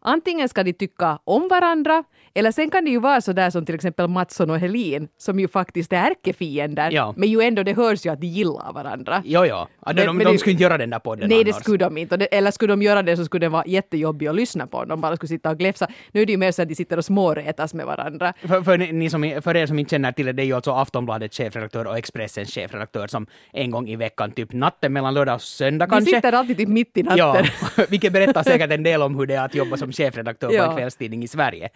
Antingen 0.00 0.48
ska 0.48 0.62
de 0.62 0.72
tycka 0.72 1.18
om 1.24 1.48
varandra, 1.48 2.04
eller 2.34 2.50
sen 2.52 2.70
kan 2.70 2.84
det 2.84 2.90
ju 2.90 3.00
vara 3.00 3.20
så 3.20 3.32
där 3.32 3.50
som 3.50 3.66
till 3.66 3.74
exempel 3.74 4.08
Mattsson 4.08 4.50
och 4.50 4.58
Helin, 4.58 5.08
som 5.18 5.40
ju 5.40 5.48
faktiskt 5.48 5.92
är 5.92 5.96
ärkefiender, 5.96 6.90
Ja. 6.90 7.14
men 7.16 7.28
ju 7.28 7.40
ändå 7.40 7.62
det 7.62 7.72
hörs 7.76 8.06
ju 8.06 8.10
att 8.10 8.20
de 8.20 8.26
gillar 8.26 8.72
varandra. 8.72 9.22
Jo, 9.24 9.44
jo. 9.44 9.56
Ja, 9.56 9.66
de, 9.86 9.94
Men- 9.94 10.06
de, 10.06 10.16
men 10.16 10.26
de 10.26 10.32
det- 10.32 10.38
skulle 10.38 10.52
inte 10.52 10.62
göra 10.62 10.78
den 10.78 10.90
där 10.90 10.98
podden 10.98 11.28
Nej, 11.28 11.44
det 11.44 11.50
annars. 11.50 11.62
skulle 11.62 11.78
de 11.78 11.98
inte. 11.98 12.16
Det, 12.16 12.26
eller 12.26 12.50
skulle 12.50 12.72
de 12.72 12.82
göra 12.82 13.02
det 13.02 13.16
så 13.16 13.24
skulle 13.24 13.46
det 13.46 13.50
vara 13.50 13.64
jättejobbigt 13.66 14.28
att 14.28 14.36
lyssna 14.36 14.66
på 14.66 14.84
de 14.84 15.00
bara 15.00 15.16
skulle 15.16 15.28
sitta 15.28 15.50
och 15.50 15.58
gläfsa. 15.58 15.88
Nu 16.12 16.22
är 16.22 16.26
det 16.26 16.32
ju 16.32 16.38
mer 16.38 16.52
så 16.52 16.62
att 16.62 16.68
de 16.68 16.74
sitter 16.74 16.96
och 16.98 17.04
småretas 17.04 17.74
med 17.74 17.86
varandra. 17.86 18.32
För, 18.40 18.62
för, 18.62 18.78
ni, 18.78 18.92
ni 18.92 19.10
som, 19.10 19.40
för 19.44 19.56
er 19.56 19.66
som 19.66 19.78
inte 19.78 19.90
känner 19.90 20.12
till 20.12 20.26
det, 20.26 20.32
det 20.32 20.42
är 20.42 20.46
ju 20.46 20.52
alltså 20.54 20.72
Aftonbladets 20.72 21.36
chefredaktör 21.36 21.86
och 21.86 21.98
Expressens 21.98 22.54
chefredaktör 22.54 23.06
som 23.06 23.26
en 23.52 23.70
gång 23.70 23.88
i 23.88 23.96
veckan, 23.96 24.32
typ 24.32 24.52
natten 24.52 24.92
mellan 24.92 25.14
lördag 25.14 25.34
och 25.34 25.42
söndag 25.42 25.86
De 25.86 25.90
kanske. 25.90 26.14
sitter 26.14 26.32
alltid 26.32 26.56
typ 26.56 26.68
mitt 26.68 26.96
i 26.96 27.02
natten. 27.02 27.18
Ja, 27.18 27.84
vilket 27.88 28.12
berättar 28.12 28.42
säkert 28.42 28.70
en 28.72 28.82
del 28.82 29.02
om 29.02 29.18
hur 29.18 29.26
det 29.26 29.34
är 29.34 29.44
att 29.44 29.54
jobba 29.54 29.76
som 29.76 29.92
chefredaktör 29.92 30.48
på 30.48 30.54
en 30.70 30.76
kvällstidning 30.76 31.22
i 31.22 31.28
Sverige. 31.28 31.68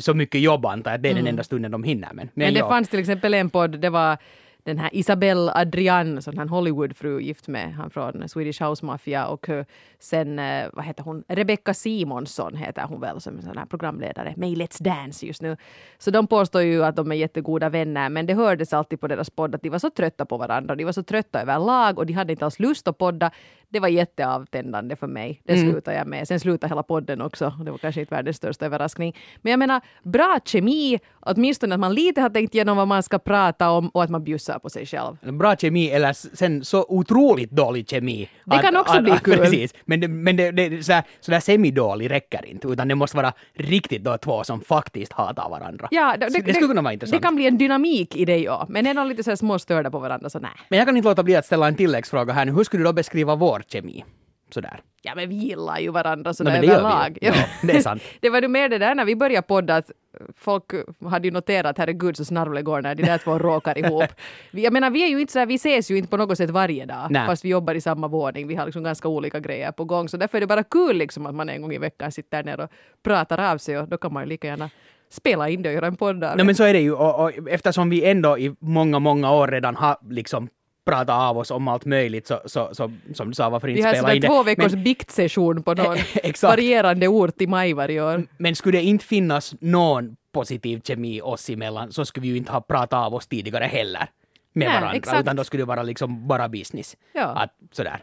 Så 0.00 0.14
mycket 0.14 0.40
jobb 0.40 0.66
antar 0.66 0.90
jag 0.90 1.00
det 1.00 1.08
är 1.08 1.14
den 1.14 1.26
enda 1.26 1.42
stunden 1.42 1.70
de 1.70 1.84
hinner. 1.84 2.08
Men, 2.08 2.16
men, 2.16 2.30
Men 2.34 2.54
det 2.54 2.60
ja. 2.60 2.68
fanns 2.68 2.88
till 2.88 3.00
exempel 3.00 3.34
en 3.34 3.50
podd, 3.50 3.80
det 3.80 3.90
var 3.90 4.18
den 4.64 4.78
här 4.78 4.90
Isabelle 4.92 5.52
Adrian, 5.54 6.22
sån 6.22 6.38
här 6.38 6.46
Hollywoodfru, 6.46 7.20
gift 7.20 7.48
med 7.48 7.74
han 7.74 7.90
från 7.90 8.28
Swedish 8.28 8.62
House 8.62 8.84
Mafia 8.84 9.26
och 9.26 9.48
eh, 9.48 9.64
sen, 9.98 10.38
eh, 10.38 10.66
vad 10.72 10.84
heter 10.84 11.02
hon, 11.02 11.24
Rebecca 11.28 11.74
Simonsson 11.74 12.56
heter 12.56 12.82
hon 12.82 13.00
väl 13.00 13.20
som 13.20 13.38
är 13.38 13.42
sån 13.42 13.58
här 13.58 13.66
programledare 13.66 14.34
med 14.36 14.50
i 14.50 14.56
Let's 14.56 14.82
Dance 14.82 15.26
just 15.26 15.42
nu. 15.42 15.56
Så 15.98 16.10
de 16.10 16.26
påstår 16.26 16.62
ju 16.62 16.84
att 16.84 16.96
de 16.96 17.12
är 17.12 17.16
jättegoda 17.16 17.68
vänner 17.68 18.08
men 18.08 18.26
det 18.26 18.34
hördes 18.34 18.72
alltid 18.72 19.00
på 19.00 19.08
deras 19.08 19.30
podd 19.30 19.54
att 19.54 19.62
de 19.62 19.68
var 19.68 19.78
så 19.78 19.90
trötta 19.90 20.24
på 20.24 20.36
varandra, 20.36 20.74
de 20.74 20.84
var 20.84 20.92
så 20.92 21.02
trötta 21.02 21.42
överlag 21.42 21.98
och 21.98 22.06
de 22.06 22.12
hade 22.12 22.32
inte 22.32 22.44
alls 22.44 22.58
lust 22.58 22.88
att 22.88 22.98
podda. 22.98 23.30
Det 23.72 23.80
var 23.80 23.88
jätteavtändande 23.88 24.96
för 24.96 25.06
mig. 25.06 25.42
Det 25.44 25.56
slutade 25.56 25.96
jag 25.96 26.06
med. 26.06 26.28
Sen 26.28 26.40
slutade 26.40 26.70
hela 26.70 26.82
podden 26.82 27.20
också. 27.20 27.54
Det 27.64 27.70
var 27.70 27.78
kanske 27.78 28.00
inte 28.00 28.14
världens 28.14 28.36
största 28.36 28.66
överraskning. 28.66 29.16
Men 29.42 29.50
jag 29.50 29.58
menar, 29.58 29.80
bra 30.02 30.38
kemi, 30.44 30.98
åtminstone 31.20 31.74
att 31.74 31.80
man 31.80 31.94
lite 31.94 32.20
har 32.20 32.30
tänkt 32.30 32.54
igenom 32.54 32.76
vad 32.76 32.88
man 32.88 33.02
ska 33.02 33.18
prata 33.18 33.70
om 33.70 33.88
och 33.88 34.02
att 34.02 34.10
man 34.10 34.24
bjussar 34.24 34.58
på 34.58 34.70
sig 34.70 34.86
själv. 34.86 35.16
Bra 35.38 35.56
kemi 35.56 35.90
eller 35.90 36.12
sen 36.12 36.64
så 36.64 36.86
otroligt 36.88 37.50
dålig 37.50 37.88
kemi. 37.88 38.28
Det 38.44 38.58
kan 38.58 38.76
också 38.76 39.02
bli 39.02 39.12
kul. 39.24 39.36
Precis. 39.36 39.74
Men, 39.84 40.00
det, 40.00 40.08
men 40.08 40.36
det, 40.36 40.50
det, 40.50 40.84
så, 40.84 40.92
där, 40.92 41.02
så 41.20 41.30
där 41.30 41.40
semidålig 41.40 42.10
räcker 42.10 42.46
inte, 42.46 42.68
utan 42.68 42.88
det 42.88 42.94
måste 42.94 43.16
vara 43.16 43.32
riktigt 43.54 44.04
då 44.04 44.18
två 44.18 44.44
som 44.44 44.60
faktiskt 44.60 45.12
hatar 45.12 45.48
varandra. 45.50 45.88
Ja, 45.90 46.16
det, 46.20 46.30
Så 46.30 46.38
det, 46.38 46.54
skulle 46.54 46.68
kunna 46.68 46.82
vara 46.82 46.92
intressant. 46.92 47.22
Det 47.22 47.26
kan 47.26 47.36
bli 47.36 47.46
en 47.46 47.58
dynamik 47.58 48.16
i 48.16 48.24
det, 48.24 48.38
ja. 48.38 48.66
Men 48.68 48.86
är 48.86 48.94
de 48.94 49.08
lite 49.08 49.22
så 49.22 49.30
här 49.30 49.36
småstörda 49.36 49.90
på 49.90 49.98
varandra 49.98 50.30
så 50.30 50.38
nej. 50.38 50.50
Men 50.68 50.78
jag 50.78 50.88
kan 50.88 50.96
inte 50.96 51.08
låta 51.08 51.22
bli 51.22 51.36
att 51.36 51.46
ställa 51.46 51.68
en 51.68 51.74
tilläggsfråga 51.74 52.32
här 52.32 52.44
nu. 52.44 52.52
Hur 52.52 52.64
skulle 52.64 52.80
du 52.80 52.84
då 52.84 52.92
beskriva 52.92 53.34
vår 53.34 53.59
kemi? 53.68 54.04
Sådär. 54.50 54.80
Ja, 55.02 55.12
men 55.14 55.28
vi 55.28 55.34
gillar 55.34 55.78
ju 55.78 55.90
varandra 55.90 56.34
sådär 56.34 56.52
men 56.52 56.60
det 56.60 56.72
överlag. 56.72 57.18
Ja, 57.20 57.34
det 57.62 57.76
är 57.76 57.80
sant. 57.80 58.02
det 58.20 58.30
var 58.30 58.42
ju 58.42 58.48
mer 58.48 58.68
det 58.68 58.78
där 58.78 58.94
när 58.94 59.04
vi 59.04 59.16
började 59.16 59.46
podda 59.46 59.76
att 59.76 59.90
folk 60.36 60.64
hade 61.10 61.28
ju 61.28 61.32
noterat 61.32 61.78
herregud 61.78 62.16
så 62.16 62.24
snarvligt 62.24 62.64
går 62.64 62.82
när 62.82 62.94
de 62.94 63.02
där 63.02 63.18
två 63.18 63.38
råkar 63.38 63.78
ihop. 63.78 64.04
Jag 64.50 64.72
menar 64.72 64.90
vi 64.90 65.02
är 65.04 65.08
ju 65.08 65.20
inte 65.20 65.32
så 65.32 65.38
här, 65.38 65.46
vi 65.46 65.54
ses 65.54 65.90
ju 65.90 65.96
inte 65.96 66.10
på 66.10 66.16
något 66.16 66.36
sätt 66.36 66.50
varje 66.50 66.86
dag 66.86 67.06
Nej. 67.10 67.26
fast 67.26 67.44
vi 67.44 67.48
jobbar 67.48 67.74
i 67.74 67.80
samma 67.80 68.08
våning. 68.08 68.48
Vi 68.48 68.54
har 68.54 68.64
liksom 68.66 68.82
ganska 68.82 69.08
olika 69.08 69.40
grejer 69.40 69.72
på 69.72 69.84
gång 69.84 70.08
så 70.08 70.16
därför 70.16 70.38
är 70.38 70.40
det 70.40 70.46
bara 70.46 70.64
kul 70.64 70.96
liksom 70.96 71.26
att 71.26 71.34
man 71.34 71.48
en 71.48 71.62
gång 71.62 71.72
i 71.72 71.78
veckan 71.78 72.12
sitter 72.12 72.44
ner 72.44 72.60
och 72.60 72.70
pratar 73.02 73.52
av 73.52 73.58
sig 73.58 73.78
och 73.78 73.88
då 73.88 73.96
kan 73.98 74.12
man 74.12 74.22
ju 74.22 74.28
lika 74.28 74.46
gärna 74.46 74.70
spela 75.10 75.48
in 75.48 75.62
det 75.62 75.68
och 75.68 75.74
göra 75.74 75.86
en 75.86 75.96
podd 75.96 76.24
av 76.24 76.30
No, 76.30 76.36
det. 76.36 76.44
men 76.44 76.54
så 76.54 76.64
är 76.64 76.72
det 76.72 76.80
ju 76.80 76.92
och, 76.92 77.24
och 77.24 77.48
eftersom 77.48 77.90
vi 77.90 78.04
ändå 78.04 78.38
i 78.38 78.54
många, 78.58 78.98
många 78.98 79.32
år 79.32 79.48
redan 79.48 79.76
har 79.76 79.96
liksom 80.10 80.48
pratat 80.84 81.10
av 81.10 81.38
oss 81.38 81.50
om 81.50 81.68
allt 81.68 81.84
möjligt 81.84 82.26
så, 82.26 82.40
så, 82.46 82.68
så 82.74 82.92
som 83.14 83.28
du 83.28 83.34
sa, 83.34 83.50
varför 83.50 83.68
Vi 83.68 83.76
inte 83.76 83.88
har 83.88 83.94
spela 83.94 84.14
in 84.14 84.20
det? 84.20 84.28
två 84.28 84.42
veckors 84.42 84.72
Men, 84.72 84.84
biktsession 84.84 85.62
på 85.62 85.74
någon 85.74 85.96
varierande 86.42 87.08
ort 87.08 87.40
i 87.42 87.46
maj 87.46 87.72
varje 87.72 88.02
år. 88.02 88.26
men 88.38 88.56
skulle 88.56 88.78
det 88.78 88.84
inte 88.84 89.04
finnas 89.04 89.54
någon 89.60 90.16
positiv 90.32 90.80
kemi 90.84 91.20
oss 91.20 91.50
emellan 91.50 91.92
så 91.92 92.04
skulle 92.04 92.22
vi 92.22 92.28
ju 92.28 92.36
inte 92.36 92.52
ha 92.52 92.60
pratat 92.60 93.06
av 93.06 93.14
oss 93.14 93.26
tidigare 93.26 93.64
heller 93.64 94.08
med 94.52 94.68
Nej, 94.68 94.76
varandra, 94.76 94.96
exakt. 94.96 95.20
utan 95.20 95.36
då 95.36 95.44
skulle 95.44 95.60
det 95.62 95.66
vara 95.66 95.82
liksom 95.82 96.28
bara 96.28 96.48
business. 96.48 96.96
Ja. 97.12 97.24
Att, 97.24 97.50
sådär. 97.72 98.02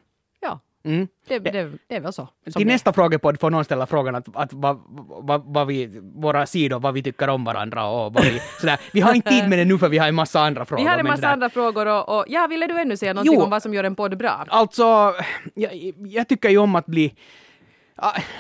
Mm. 0.88 1.08
det, 1.28 1.40
det, 1.40 1.72
det 1.88 1.96
är 1.96 2.00
väl 2.00 2.14
så. 2.14 2.30
Till 2.56 2.68
nästa 2.68 2.94
frågepodd 2.94 3.40
får 3.40 3.50
någon 3.50 3.66
ställa 3.66 3.86
frågan 3.86 4.16
att, 4.16 4.26
att 4.34 4.54
vad, 4.54 4.80
vad, 5.22 5.44
vad 5.46 5.68
vi, 5.68 6.02
våra 6.16 6.46
sidor, 6.46 6.80
vad 6.80 6.94
vi 6.94 7.04
tycker 7.04 7.30
om 7.30 7.44
varandra 7.44 7.86
och 7.86 8.14
vad 8.14 8.24
vi, 8.24 8.40
sådär. 8.60 8.80
Vi 8.92 9.02
har 9.02 9.14
inte 9.14 9.30
tid 9.30 9.50
med 9.50 9.60
det 9.60 9.66
nu 9.66 9.78
för 9.78 9.90
vi 9.90 9.98
har 9.98 10.08
en 10.08 10.16
massa 10.16 10.40
andra 10.40 10.66
frågor. 10.66 10.84
Vi 10.84 10.90
har 10.90 10.98
en 10.98 11.08
massa 11.08 11.28
andra 11.28 11.50
frågor 11.50 11.86
och, 11.86 12.18
och 12.18 12.26
ja, 12.28 12.48
ville 12.48 12.68
du 12.68 12.80
ännu 12.82 12.98
säga 12.98 13.14
någonting 13.14 13.34
Jo. 13.36 13.44
om 13.44 13.50
vad 13.50 13.64
som 13.64 13.74
gör 13.74 13.84
en 13.84 13.96
podd 13.96 14.18
bra? 14.18 14.46
Alltså, 14.48 15.14
jag, 15.54 15.94
jag 15.98 16.28
tycker 16.28 16.50
ju 16.50 16.58
om 16.58 16.76
att 16.76 16.86
bli 16.86 17.14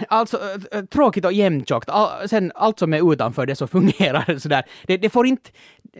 Alltså, 0.07 0.39
äh, 0.71 0.81
tråkigt 0.85 1.25
och 1.25 1.33
jämntjockt. 1.33 1.89
All, 1.89 2.29
sen 2.29 2.51
allt 2.55 2.79
som 2.79 2.93
är 2.93 3.13
utanför 3.13 3.45
det 3.45 3.55
så 3.55 3.67
fungerar 3.67 4.39
sådär. 4.39 4.63
Det, 4.87 4.97
det 4.97 5.09
får 5.09 5.27
inte... 5.27 5.49
Det, 5.93 5.99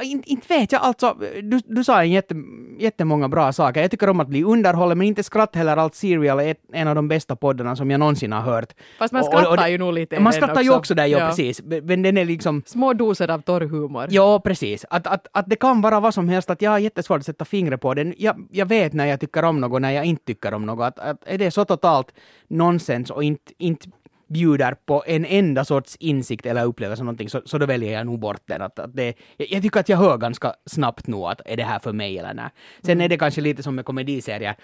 äh, 0.00 0.10
inte, 0.10 0.30
inte 0.30 0.46
vet 0.48 0.72
jag, 0.72 0.82
alltså. 0.82 1.16
Du, 1.42 1.60
du 1.66 1.84
sa 1.84 2.02
en 2.02 2.10
jätte, 2.10 2.34
jättemånga 2.78 3.28
bra 3.28 3.52
saker. 3.52 3.80
Jag 3.82 3.90
tycker 3.90 4.08
om 4.08 4.20
att 4.20 4.28
bli 4.28 4.42
underhållen, 4.44 4.98
men 4.98 5.06
inte 5.06 5.22
skratt 5.22 5.56
heller. 5.56 5.76
Allt 5.76 5.94
Serial 5.94 6.40
är 6.40 6.56
en 6.72 6.88
av 6.88 6.94
de 6.94 7.08
bästa 7.08 7.36
poddarna 7.36 7.76
som 7.76 7.90
jag 7.90 7.98
någonsin 8.00 8.32
har 8.32 8.40
hört. 8.40 8.72
Fast 8.98 9.12
man 9.12 9.22
Och- 9.22 9.28
och- 9.28 9.34
och 9.34 9.40
skrattar 9.46 9.68
ju 9.68 9.78
nog 9.78 9.92
lite 9.92 10.20
Man 10.20 10.32
skrattar 10.32 10.62
ju 10.62 10.70
också 10.74 10.94
där, 10.94 11.06
ja, 11.06 11.18
precis. 11.28 11.62
Men 11.82 12.02
den 12.02 12.16
är 12.18 12.24
liksom... 12.24 12.62
Små 12.66 12.92
doser 12.92 13.30
av 13.30 13.40
torr 13.42 13.60
humor. 13.60 14.06
Ja, 14.10 14.40
precis. 14.44 14.84
Att, 14.90 15.06
att, 15.06 15.26
att 15.32 15.46
det 15.48 15.56
kan 15.56 15.80
vara 15.80 16.00
vad 16.00 16.14
som 16.14 16.28
helst, 16.28 16.50
att 16.50 16.62
jag 16.62 16.70
har 16.70 16.78
jättesvårt 16.78 17.18
att 17.18 17.26
sätta 17.26 17.44
fingret 17.44 17.80
på 17.80 17.94
den. 17.94 18.14
Jag, 18.18 18.46
jag 18.50 18.66
vet 18.66 18.92
när 18.92 19.06
jag 19.06 19.20
tycker 19.20 19.44
om 19.44 19.60
något, 19.60 19.82
när 19.82 19.90
jag 19.90 20.04
inte 20.04 20.24
tycker 20.24 20.54
om 20.54 20.66
något. 20.66 20.86
Att, 20.86 20.98
att 20.98 21.16
är 21.26 21.38
det 21.38 21.50
så 21.50 21.64
totalt 21.64 22.14
nonsens 22.52 23.10
och 23.10 23.24
inte, 23.24 23.52
inte 23.58 23.88
bjuder 24.28 24.74
på 24.74 25.04
en 25.06 25.24
enda 25.24 25.64
sorts 25.64 25.96
insikt 26.00 26.46
eller 26.46 26.64
upplevelse 26.64 27.02
någonting, 27.02 27.28
så, 27.28 27.42
så 27.44 27.58
då 27.58 27.66
väljer 27.66 27.92
jag 27.92 28.06
nog 28.06 28.18
bort 28.18 28.42
den. 28.46 28.62
Att, 28.62 28.78
att 28.78 28.96
det, 28.96 29.14
jag, 29.36 29.48
jag 29.50 29.62
tycker 29.62 29.80
att 29.80 29.88
jag 29.88 29.98
hör 29.98 30.18
ganska 30.18 30.54
snabbt 30.66 31.06
nog 31.06 31.24
att 31.24 31.40
är 31.44 31.56
det 31.56 31.64
här 31.64 31.78
för 31.78 31.92
mig 31.92 32.18
eller 32.18 32.34
nej. 32.34 32.50
Sen 32.82 33.00
är 33.00 33.08
det 33.08 33.18
kanske 33.18 33.40
lite 33.40 33.62
som 33.62 33.74
med 33.74 33.84
komediserier 33.84 34.56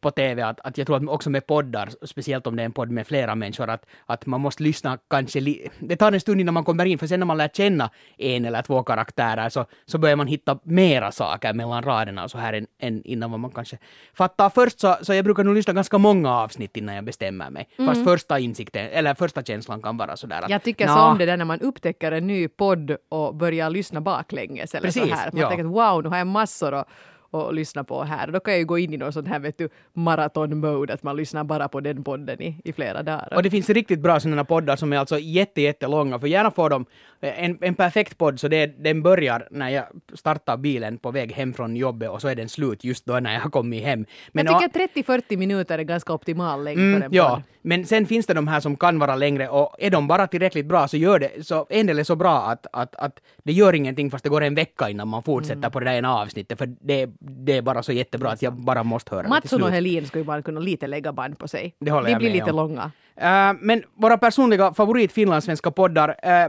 på 0.00 0.10
TV, 0.10 0.42
att, 0.42 0.60
att 0.60 0.78
jag 0.78 0.86
tror 0.86 0.96
att 0.96 1.08
också 1.08 1.30
med 1.30 1.46
poddar, 1.46 1.88
speciellt 2.06 2.46
om 2.46 2.56
det 2.56 2.62
är 2.62 2.64
en 2.64 2.72
podd 2.72 2.90
med 2.90 3.06
flera 3.06 3.34
människor, 3.34 3.70
att, 3.70 3.86
att 4.06 4.26
man 4.26 4.40
måste 4.40 4.62
lyssna 4.62 4.98
kanske 5.10 5.40
li- 5.40 5.68
Det 5.78 5.96
tar 5.96 6.12
en 6.12 6.20
stund 6.20 6.40
innan 6.40 6.54
man 6.54 6.64
kommer 6.64 6.84
in, 6.84 6.98
för 6.98 7.06
sen 7.06 7.20
när 7.20 7.26
man 7.26 7.36
lär 7.36 7.48
känna 7.48 7.90
en 8.18 8.44
eller 8.44 8.62
två 8.62 8.82
karaktärer 8.82 9.48
så, 9.48 9.64
så 9.86 9.98
börjar 9.98 10.16
man 10.16 10.26
hitta 10.26 10.58
mera 10.62 11.12
saker 11.12 11.52
mellan 11.52 11.82
raderna 11.82 12.24
och 12.24 12.30
så 12.30 12.38
här 12.38 12.52
än, 12.52 12.66
än 12.78 13.02
innan 13.04 13.30
vad 13.30 13.40
man 13.40 13.50
kanske 13.50 13.78
fattar. 14.14 14.50
Först 14.50 14.80
så, 14.80 14.96
så 15.02 15.14
jag 15.14 15.24
brukar 15.24 15.44
nog 15.44 15.54
lyssna 15.54 15.72
ganska 15.72 15.98
många 15.98 16.30
avsnitt 16.38 16.76
innan 16.76 16.94
jag 16.94 17.04
bestämmer 17.04 17.50
mig. 17.50 17.68
Fast 17.86 18.04
första 18.04 18.38
insikten, 18.38 18.86
eller 18.92 19.14
första 19.14 19.42
känslan 19.42 19.82
kan 19.82 19.96
vara 19.96 20.16
sådär 20.16 20.42
att 20.42 20.50
Jag 20.50 20.62
tycker 20.62 20.86
"Nå, 20.86 20.92
så 20.94 21.00
om 21.00 21.18
det 21.18 21.26
där 21.26 21.36
när 21.36 21.44
man 21.44 21.60
upptäcker 21.60 22.12
en 22.12 22.26
ny 22.26 22.48
podd 22.48 22.96
och 23.08 23.34
börjar 23.34 23.70
lyssna 23.70 24.00
baklänges 24.00 24.74
eller 24.74 24.90
så 24.90 25.00
Precis, 25.00 25.14
här. 25.18 25.30
Man 25.32 25.40
ja. 25.40 25.48
tänker 25.48 25.64
att 25.64 25.70
wow, 25.70 26.02
nu 26.02 26.08
har 26.08 26.18
jag 26.18 26.26
massor 26.26 26.74
att, 26.74 26.88
att 27.30 27.54
lyssna 27.54 27.84
på 27.84 28.02
här. 28.02 28.26
Då 28.26 28.40
kan 28.40 28.52
jag 28.54 28.58
ju 28.58 28.64
gå 28.66 28.78
in 28.78 28.94
i 28.94 28.96
någon 28.96 29.12
sån 29.12 29.26
här 29.26 29.38
vet 29.38 29.58
du, 29.58 29.68
maraton-mode, 29.92 30.92
att 30.94 31.02
man 31.02 31.16
lyssnar 31.16 31.44
bara 31.44 31.68
på 31.68 31.80
den 31.80 32.04
podden 32.04 32.42
i, 32.42 32.60
i 32.64 32.72
flera 32.72 33.02
dagar. 33.02 33.32
Och 33.36 33.42
det 33.42 33.50
finns 33.50 33.70
riktigt 33.70 34.00
bra 34.00 34.20
sådana 34.20 34.44
poddar 34.44 34.76
som 34.76 34.92
är 34.92 34.96
alltså 34.98 35.18
jätte, 35.18 35.60
jättelånga, 35.60 36.18
för 36.18 36.26
gärna 36.26 36.50
får 36.50 36.70
de 36.70 36.84
en, 37.20 37.58
en 37.60 37.74
perfekt 37.74 38.18
podd, 38.18 38.40
så 38.40 38.48
det, 38.48 38.66
den 38.66 39.02
börjar 39.02 39.48
när 39.50 39.68
jag 39.68 39.84
startar 40.14 40.56
bilen 40.56 40.98
på 40.98 41.10
väg 41.10 41.32
hem 41.32 41.52
från 41.52 41.76
jobbet 41.76 42.10
och 42.10 42.20
så 42.20 42.28
är 42.28 42.34
den 42.34 42.48
slut 42.48 42.84
just 42.84 43.06
då 43.06 43.20
när 43.20 43.34
jag 43.34 43.40
har 43.40 43.50
kommit 43.50 43.84
hem. 43.84 44.04
Men 44.32 44.46
jag 44.46 44.62
tycker 44.72 45.02
30-40 45.02 45.36
minuter 45.36 45.78
är 45.78 45.82
ganska 45.82 46.12
optimal 46.12 46.64
längd 46.64 46.76
för 46.78 46.82
Mm, 46.86 47.02
en 47.02 47.08
ja, 47.12 47.30
podd. 47.30 47.42
men 47.62 47.84
sen 47.86 48.06
finns 48.06 48.26
det 48.26 48.34
de 48.34 48.48
här 48.48 48.60
som 48.60 48.76
kan 48.76 48.98
vara 48.98 49.16
längre 49.16 49.48
och 49.48 49.76
är 49.78 49.90
de 49.90 50.08
bara 50.08 50.26
tillräckligt 50.26 50.66
bra 50.66 50.88
så 50.88 50.96
gör 50.96 51.18
det, 51.18 51.46
så 51.46 51.66
en 51.70 51.86
del 51.86 51.98
är 51.98 52.04
så 52.04 52.16
bra 52.16 52.36
att, 52.42 52.66
att, 52.72 52.94
att 52.96 53.20
det 53.44 53.52
gör 53.52 53.72
ingenting 53.72 54.10
fast 54.10 54.24
det 54.24 54.30
går 54.30 54.42
en 54.42 54.54
vecka 54.54 54.90
innan 54.90 55.08
man 55.08 55.22
fortsätter 55.22 55.56
Mm. 55.56 55.70
på 55.70 55.80
det 55.80 55.86
där 55.86 55.94
ena 55.98 56.14
avsnittet 56.14 56.58
för 56.58 56.66
det, 56.80 57.08
det 57.20 57.56
är 57.56 57.62
bara 57.62 57.82
så 57.82 57.92
jättebra 57.92 58.30
att 58.30 58.42
jag 58.42 58.52
bara 58.52 58.82
måste 58.82 59.10
höra 59.10 59.22
det 59.22 59.26
till 59.26 59.30
Mattsson 59.30 59.62
och 59.62 59.68
slut. 59.68 59.74
Helin 59.74 60.06
skulle 60.06 60.22
ju 60.22 60.26
bara 60.26 60.42
kunna 60.42 60.60
lite 60.60 60.86
lägga 60.86 61.12
band 61.12 61.38
på 61.38 61.48
sig. 61.48 61.74
Det 61.80 61.90
håller 61.90 62.06
De 62.06 62.10
jag 62.12 62.18
blir 62.18 62.28
med 62.30 62.38
lite 62.38 62.50
om. 62.50 62.56
långa. 62.56 62.90
Äh, 63.16 63.56
men 63.60 63.82
våra 63.94 64.18
personliga 64.18 64.74
favorit 64.74 65.12
finlandssvenska 65.12 65.70
poddar 65.70 66.16
äh, 66.22 66.48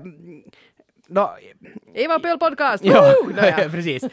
då, 1.10 1.36
Eva 1.94 2.20
Pöl 2.20 2.40
podcast! 2.40 2.86
Ja, 2.86 3.14
precis. 3.72 4.04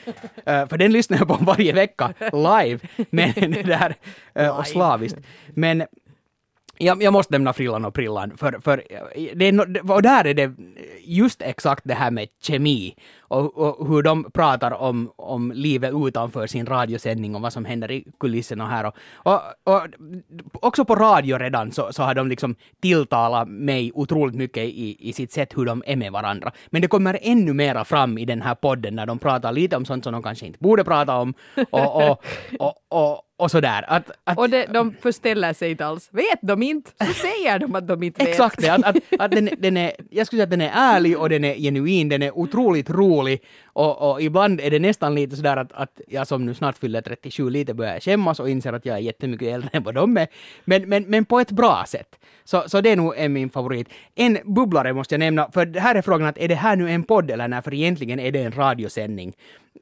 Eh, 0.47 0.69
för 0.69 0.79
den 0.79 0.93
lyssnar 0.93 1.19
jag 1.19 1.29
på 1.29 1.35
varje 1.41 1.73
vecka 1.73 2.15
live, 2.33 2.79
men 3.11 3.33
det 3.37 3.63
där, 3.63 3.95
eh, 4.35 4.59
och 4.59 4.67
slaviskt. 4.67 5.19
Men 5.49 5.85
jag, 6.79 7.03
jag 7.03 7.13
måste 7.13 7.35
nämna 7.35 7.53
Frillan 7.53 7.85
och 7.85 7.95
Prillan, 7.95 8.37
för, 8.37 8.61
för 8.61 8.83
det 9.35 9.45
är 9.49 9.53
no, 9.53 9.93
och 9.95 10.03
där 10.03 10.27
är 10.27 10.35
det 10.35 10.53
just 11.05 11.43
exakt 11.43 11.85
det 11.85 11.95
här 11.95 12.11
med 12.11 12.29
kemi 12.43 12.97
och, 13.29 13.57
och 13.57 13.89
hur 13.89 14.03
de 14.03 14.31
pratar 14.31 14.71
om, 14.71 15.13
om 15.17 15.53
livet 15.53 15.93
utanför 16.07 16.47
sin 16.47 16.67
radiosändning 16.67 17.35
och 17.35 17.41
vad 17.41 17.53
som 17.53 17.65
händer 17.65 17.91
i 17.91 18.05
kulisserna 18.21 18.67
här. 18.67 18.87
Och, 18.87 18.95
och, 19.23 19.41
och 19.65 19.83
också 20.61 20.85
på 20.85 20.95
radio 20.95 21.39
redan 21.39 21.73
så, 21.73 21.93
så 21.93 22.03
har 22.03 22.15
de 22.15 22.29
liksom 22.29 22.55
tilltalat 22.83 23.49
mig 23.49 23.93
otroligt 23.95 24.35
mycket 24.35 24.65
i, 24.65 25.09
i 25.09 25.13
sitt 25.13 25.33
sätt 25.33 25.53
hur 25.57 25.65
de 25.65 25.83
är 25.87 25.97
med 25.97 26.13
varandra. 26.13 26.53
Men 26.67 26.83
det 26.83 26.89
kommer 26.89 27.19
ännu 27.23 27.53
mera 27.53 27.85
fram 27.85 28.19
i 28.19 28.25
den 28.25 28.43
här 28.43 28.55
podden 28.55 28.95
när 28.95 29.07
de 29.07 29.19
pratar 29.19 29.53
lite 29.53 29.77
om 29.77 29.85
sånt 29.85 30.05
som 30.05 30.13
de 30.13 30.23
kanske 30.23 30.47
inte 30.47 30.59
borde 30.59 30.85
prata 30.85 31.17
om 31.17 31.35
och, 31.71 31.97
och, 31.97 32.25
och, 32.59 32.75
och, 32.89 33.23
och 33.37 33.51
sådär. 33.51 33.85
Att, 33.89 34.11
att, 34.25 34.39
Och 34.39 34.51
det, 34.51 34.67
de 34.67 34.95
förställer 35.01 35.53
sig 35.53 35.71
inte 35.71 35.87
alls. 35.87 36.09
Vet 36.13 36.39
de 36.43 36.63
inte, 36.63 36.91
så 37.07 37.13
säger 37.13 37.59
de 37.59 37.75
att 37.75 37.89
de 37.89 38.03
inte 38.03 38.25
vet. 38.25 38.29
Exakt 38.29 38.69
att, 38.69 38.85
att, 38.85 38.97
att 39.19 39.31
den, 39.31 39.49
den 39.59 39.77
är, 39.77 39.93
jag 40.11 40.27
skulle 40.27 40.39
säga 40.39 40.45
att 40.45 40.51
den 40.51 40.61
är 40.61 40.71
ärlig 40.75 41.19
och 41.19 41.29
den 41.29 41.45
är 41.45 41.55
genuin, 41.55 42.09
den 42.09 42.23
är 42.23 42.39
otroligt 42.39 42.91
rolig 42.91 43.14
och, 43.65 44.11
och 44.11 44.23
ibland 44.23 44.61
är 44.61 44.71
det 44.71 44.79
nästan 44.79 45.15
lite 45.15 45.37
sådär 45.37 45.57
att, 45.57 45.73
att 45.73 46.01
jag 46.09 46.27
som 46.27 46.47
nu 46.47 46.55
snart 46.55 46.79
fyller 46.79 47.01
37 47.01 47.51
lite 47.51 47.75
börjar 47.75 48.01
skämmas 48.01 48.41
och 48.41 48.51
inser 48.51 48.73
att 48.73 48.87
jag 48.87 48.97
är 48.97 49.01
jättemycket 49.01 49.55
äldre 49.55 49.71
än 49.73 49.83
vad 49.83 49.95
de 49.95 50.17
är. 50.17 50.27
Men, 50.65 50.89
men, 50.89 51.05
men 51.05 51.25
på 51.25 51.41
ett 51.41 51.51
bra 51.51 51.85
sätt. 51.87 52.19
Så, 52.45 52.65
så 52.67 52.81
det 52.81 52.91
är 52.91 52.97
nog 52.97 53.15
är 53.17 53.29
min 53.29 53.51
favorit. 53.51 53.89
En 54.15 54.39
bubblare 54.45 54.93
måste 54.93 55.15
jag 55.15 55.21
nämna, 55.21 55.51
för 55.51 55.67
det 55.67 55.81
här 55.81 55.95
är 55.95 56.03
frågan 56.03 56.29
att 56.29 56.39
är 56.39 56.49
det 56.49 56.55
här 56.55 56.77
nu 56.77 56.91
en 56.91 57.03
podd 57.03 57.31
eller 57.31 57.49
när, 57.49 57.61
för 57.61 57.75
egentligen 57.75 58.21
är 58.21 58.33
det 58.33 58.43
en 58.43 58.53
radiosändning 58.53 59.33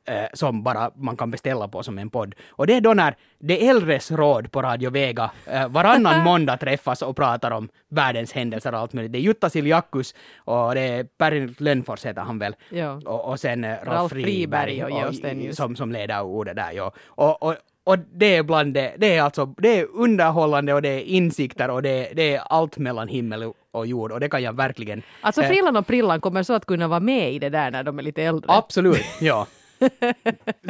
eh, 0.09 0.25
som 0.33 0.63
bara 0.63 0.91
man 0.97 1.17
kan 1.17 1.31
beställa 1.31 1.69
på 1.69 1.83
som 1.83 1.99
en 1.99 2.11
podd. 2.11 2.35
Och 2.51 2.67
det 2.67 2.75
är 2.75 2.81
då 2.81 2.95
när 2.95 3.17
de 3.39 3.69
äldres 3.69 4.11
råd 4.11 4.53
på 4.53 4.63
Radio 4.63 4.91
Vega 4.91 5.31
eh, 5.47 5.69
varannan 5.69 6.21
måndag 6.25 6.57
träffas 6.57 7.03
och 7.03 7.17
pratar 7.17 7.51
om 7.51 7.69
världens 7.91 8.33
händelser 8.33 8.73
och 8.75 8.79
allt 8.81 8.93
möjligt. 8.93 9.13
Det 9.13 9.19
är 9.19 9.21
Jutta 9.21 9.51
Siljakus 9.51 10.15
och 10.37 10.75
det 10.75 10.81
är 10.81 11.05
Per 11.05 11.63
Lönnfors 11.63 12.05
heter 12.07 12.21
han 12.23 12.39
väl. 12.39 12.55
Ja. 12.71 13.01
Och, 13.05 13.29
och 13.31 13.41
sen 13.41 13.65
eh, 13.65 13.69
Ralf, 13.71 13.87
Ralf 13.87 14.13
Friberg, 14.13 14.85
och 14.85 15.15
Stenius. 15.15 15.57
som, 15.57 15.77
som 15.77 15.93
leder 15.93 16.23
ordet 16.23 16.57
där. 16.57 16.73
Ja. 16.73 16.93
Och, 17.07 17.43
och, 17.43 17.55
och 17.85 17.99
det 17.99 18.37
är 18.37 18.43
bland 18.43 18.75
det, 18.75 18.95
det 18.99 19.17
är 19.17 19.23
alltså, 19.23 19.47
det 19.47 19.79
är 19.81 19.87
underhållande 19.95 20.75
och 20.75 20.83
det 20.83 20.89
är 20.89 21.01
insikter 21.01 21.71
och 21.71 21.83
det 21.83 22.09
det 22.17 22.35
är 22.35 22.41
allt 22.41 22.79
mellan 22.79 23.09
himmel 23.09 23.43
och- 23.43 23.57
och 23.71 23.87
jord 23.87 24.13
och 24.13 24.21
det 24.21 24.29
kan 24.29 24.43
jag 24.43 24.53
verkligen 24.57 25.03
Alltså 25.21 25.43
eh, 25.43 25.49
Frillan 25.49 25.77
och 25.77 25.87
Prillan 25.87 26.21
kommer 26.21 26.43
så 26.43 26.53
att 26.55 26.67
kunna 26.67 26.89
vara 26.89 27.01
med 27.01 27.33
i 27.33 27.39
det 27.39 27.49
där 27.49 27.71
när 27.71 27.83
de 27.85 27.99
är 27.99 28.03
lite 28.03 28.23
äldre. 28.23 28.53
Absolut, 28.53 29.05
ja. 29.21 29.47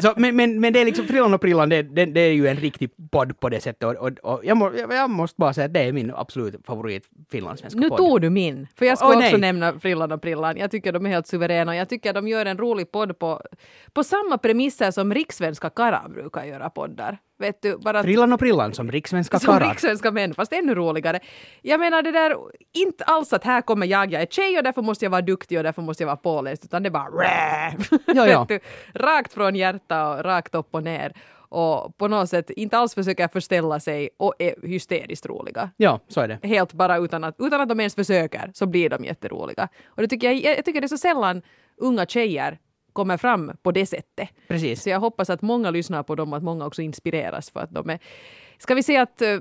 Så, 0.02 0.14
men, 0.16 0.36
men, 0.36 0.60
men 0.60 0.72
det 0.72 0.80
är 0.80 0.84
liksom 0.84 1.06
Frillan 1.06 1.34
och 1.34 1.40
Prillan, 1.40 1.68
det, 1.68 1.82
det, 1.82 2.04
det 2.04 2.20
är 2.20 2.32
ju 2.32 2.46
en 2.46 2.56
riktig 2.56 2.90
podd 3.10 3.40
på 3.40 3.48
det 3.48 3.60
sättet 3.60 3.84
och, 3.84 3.94
och, 3.94 4.18
och 4.22 4.40
jag, 4.44 4.56
må, 4.56 4.72
jag, 4.76 4.92
jag 4.94 5.10
måste 5.10 5.34
bara 5.38 5.52
säga 5.54 5.64
att 5.64 5.74
det 5.74 5.80
är 5.80 5.92
min 5.92 6.12
absolut 6.14 6.66
favorit 6.66 7.04
finlandssvenska 7.30 7.80
Nu 7.80 7.88
podd. 7.88 7.98
tog 7.98 8.20
du 8.20 8.30
min. 8.30 8.66
För 8.76 8.86
jag 8.86 8.98
ska 8.98 9.06
Åh, 9.06 9.16
också 9.16 9.30
nej. 9.30 9.40
nämna 9.40 9.78
Frillan 9.80 10.12
och 10.12 10.22
Prillan. 10.22 10.56
Jag 10.56 10.70
tycker 10.70 10.92
de 10.92 11.06
är 11.06 11.10
helt 11.10 11.26
suveräna 11.26 11.76
jag 11.76 11.88
tycker 11.88 12.12
de 12.12 12.28
gör 12.28 12.46
en 12.46 12.58
rolig 12.58 12.92
podd 12.92 13.18
på, 13.18 13.42
på 13.92 14.04
samma 14.04 14.38
premisser 14.38 14.90
som 14.90 15.14
rikssvenska 15.14 15.70
karlar 15.70 16.08
brukar 16.08 16.44
göra 16.44 16.70
poddar. 16.70 17.18
Vet 17.42 17.62
du, 17.62 17.76
bara 17.78 18.02
Frillan 18.02 18.32
och 18.32 18.40
Prillan 18.40 18.74
som 18.74 18.92
rikssvenska 18.92 19.38
som 19.38 19.52
karlar. 19.52 19.70
rikssvenska 19.70 20.10
män, 20.10 20.34
fast 20.34 20.52
ännu 20.52 20.74
roligare. 20.74 21.20
Jag 21.62 21.80
menar 21.80 22.02
det 22.02 22.10
där, 22.12 22.36
inte 22.72 23.04
alls 23.04 23.32
att 23.32 23.44
här 23.44 23.60
kommer 23.60 23.86
jag, 23.86 24.12
jag 24.12 24.22
är 24.22 24.26
tjej 24.26 24.58
och 24.58 24.64
därför 24.64 24.82
måste 24.82 25.04
jag 25.04 25.10
vara 25.10 25.22
duktig 25.22 25.58
och 25.58 25.64
därför 25.64 25.82
måste 25.82 26.02
jag 26.02 26.06
vara 26.06 26.16
påläst, 26.16 26.64
utan 26.64 26.82
det 26.82 26.88
är 26.88 26.90
bara! 26.90 27.26
Ja, 28.06 28.26
ja. 28.26 28.46
Du, 28.48 28.60
rakt 28.94 29.32
från 29.32 29.56
hjärta 29.56 30.08
och 30.10 30.24
rakt 30.24 30.54
upp 30.54 30.68
och 30.70 30.82
ner. 30.82 31.12
Och 31.54 31.98
på 31.98 32.08
något 32.08 32.28
sätt 32.30 32.50
inte 32.50 32.78
alls 32.78 32.94
försöker 32.94 33.28
förställa 33.28 33.80
sig 33.80 34.10
och 34.16 34.34
är 34.38 34.66
hysteriskt 34.66 35.26
roliga. 35.26 35.70
Ja, 35.76 36.00
så 36.08 36.20
är 36.20 36.28
det. 36.28 36.48
Helt 36.48 36.72
bara 36.72 36.96
utan 36.96 37.24
att, 37.24 37.34
utan 37.38 37.60
att 37.60 37.68
de 37.68 37.80
ens 37.80 37.94
försöker 37.94 38.50
så 38.54 38.66
blir 38.66 38.90
de 38.90 39.04
jätteroliga. 39.04 39.68
Och 39.86 40.02
det 40.02 40.08
tycker 40.08 40.30
jag, 40.32 40.56
jag 40.56 40.64
tycker 40.64 40.80
det 40.80 40.86
är 40.86 40.88
så 40.88 40.98
sällan 40.98 41.42
unga 41.76 42.06
tjejer 42.06 42.58
kommer 42.92 43.16
fram 43.16 43.52
på 43.62 43.72
det 43.72 43.86
sättet. 43.86 44.28
Precis. 44.48 44.82
Så 44.82 44.90
jag 44.90 45.00
hoppas 45.00 45.30
att 45.30 45.42
många 45.42 45.70
lyssnar 45.70 46.02
på 46.02 46.14
dem 46.14 46.32
och 46.32 46.36
att 46.36 46.42
många 46.44 46.66
också 46.66 46.82
inspireras 46.82 47.50
för 47.50 47.60
att 47.60 47.70
de 47.70 47.90
är... 47.90 47.98
Ska 48.58 48.74
vi 48.74 48.82
säga 48.82 49.02
att 49.02 49.22
eh, 49.22 49.38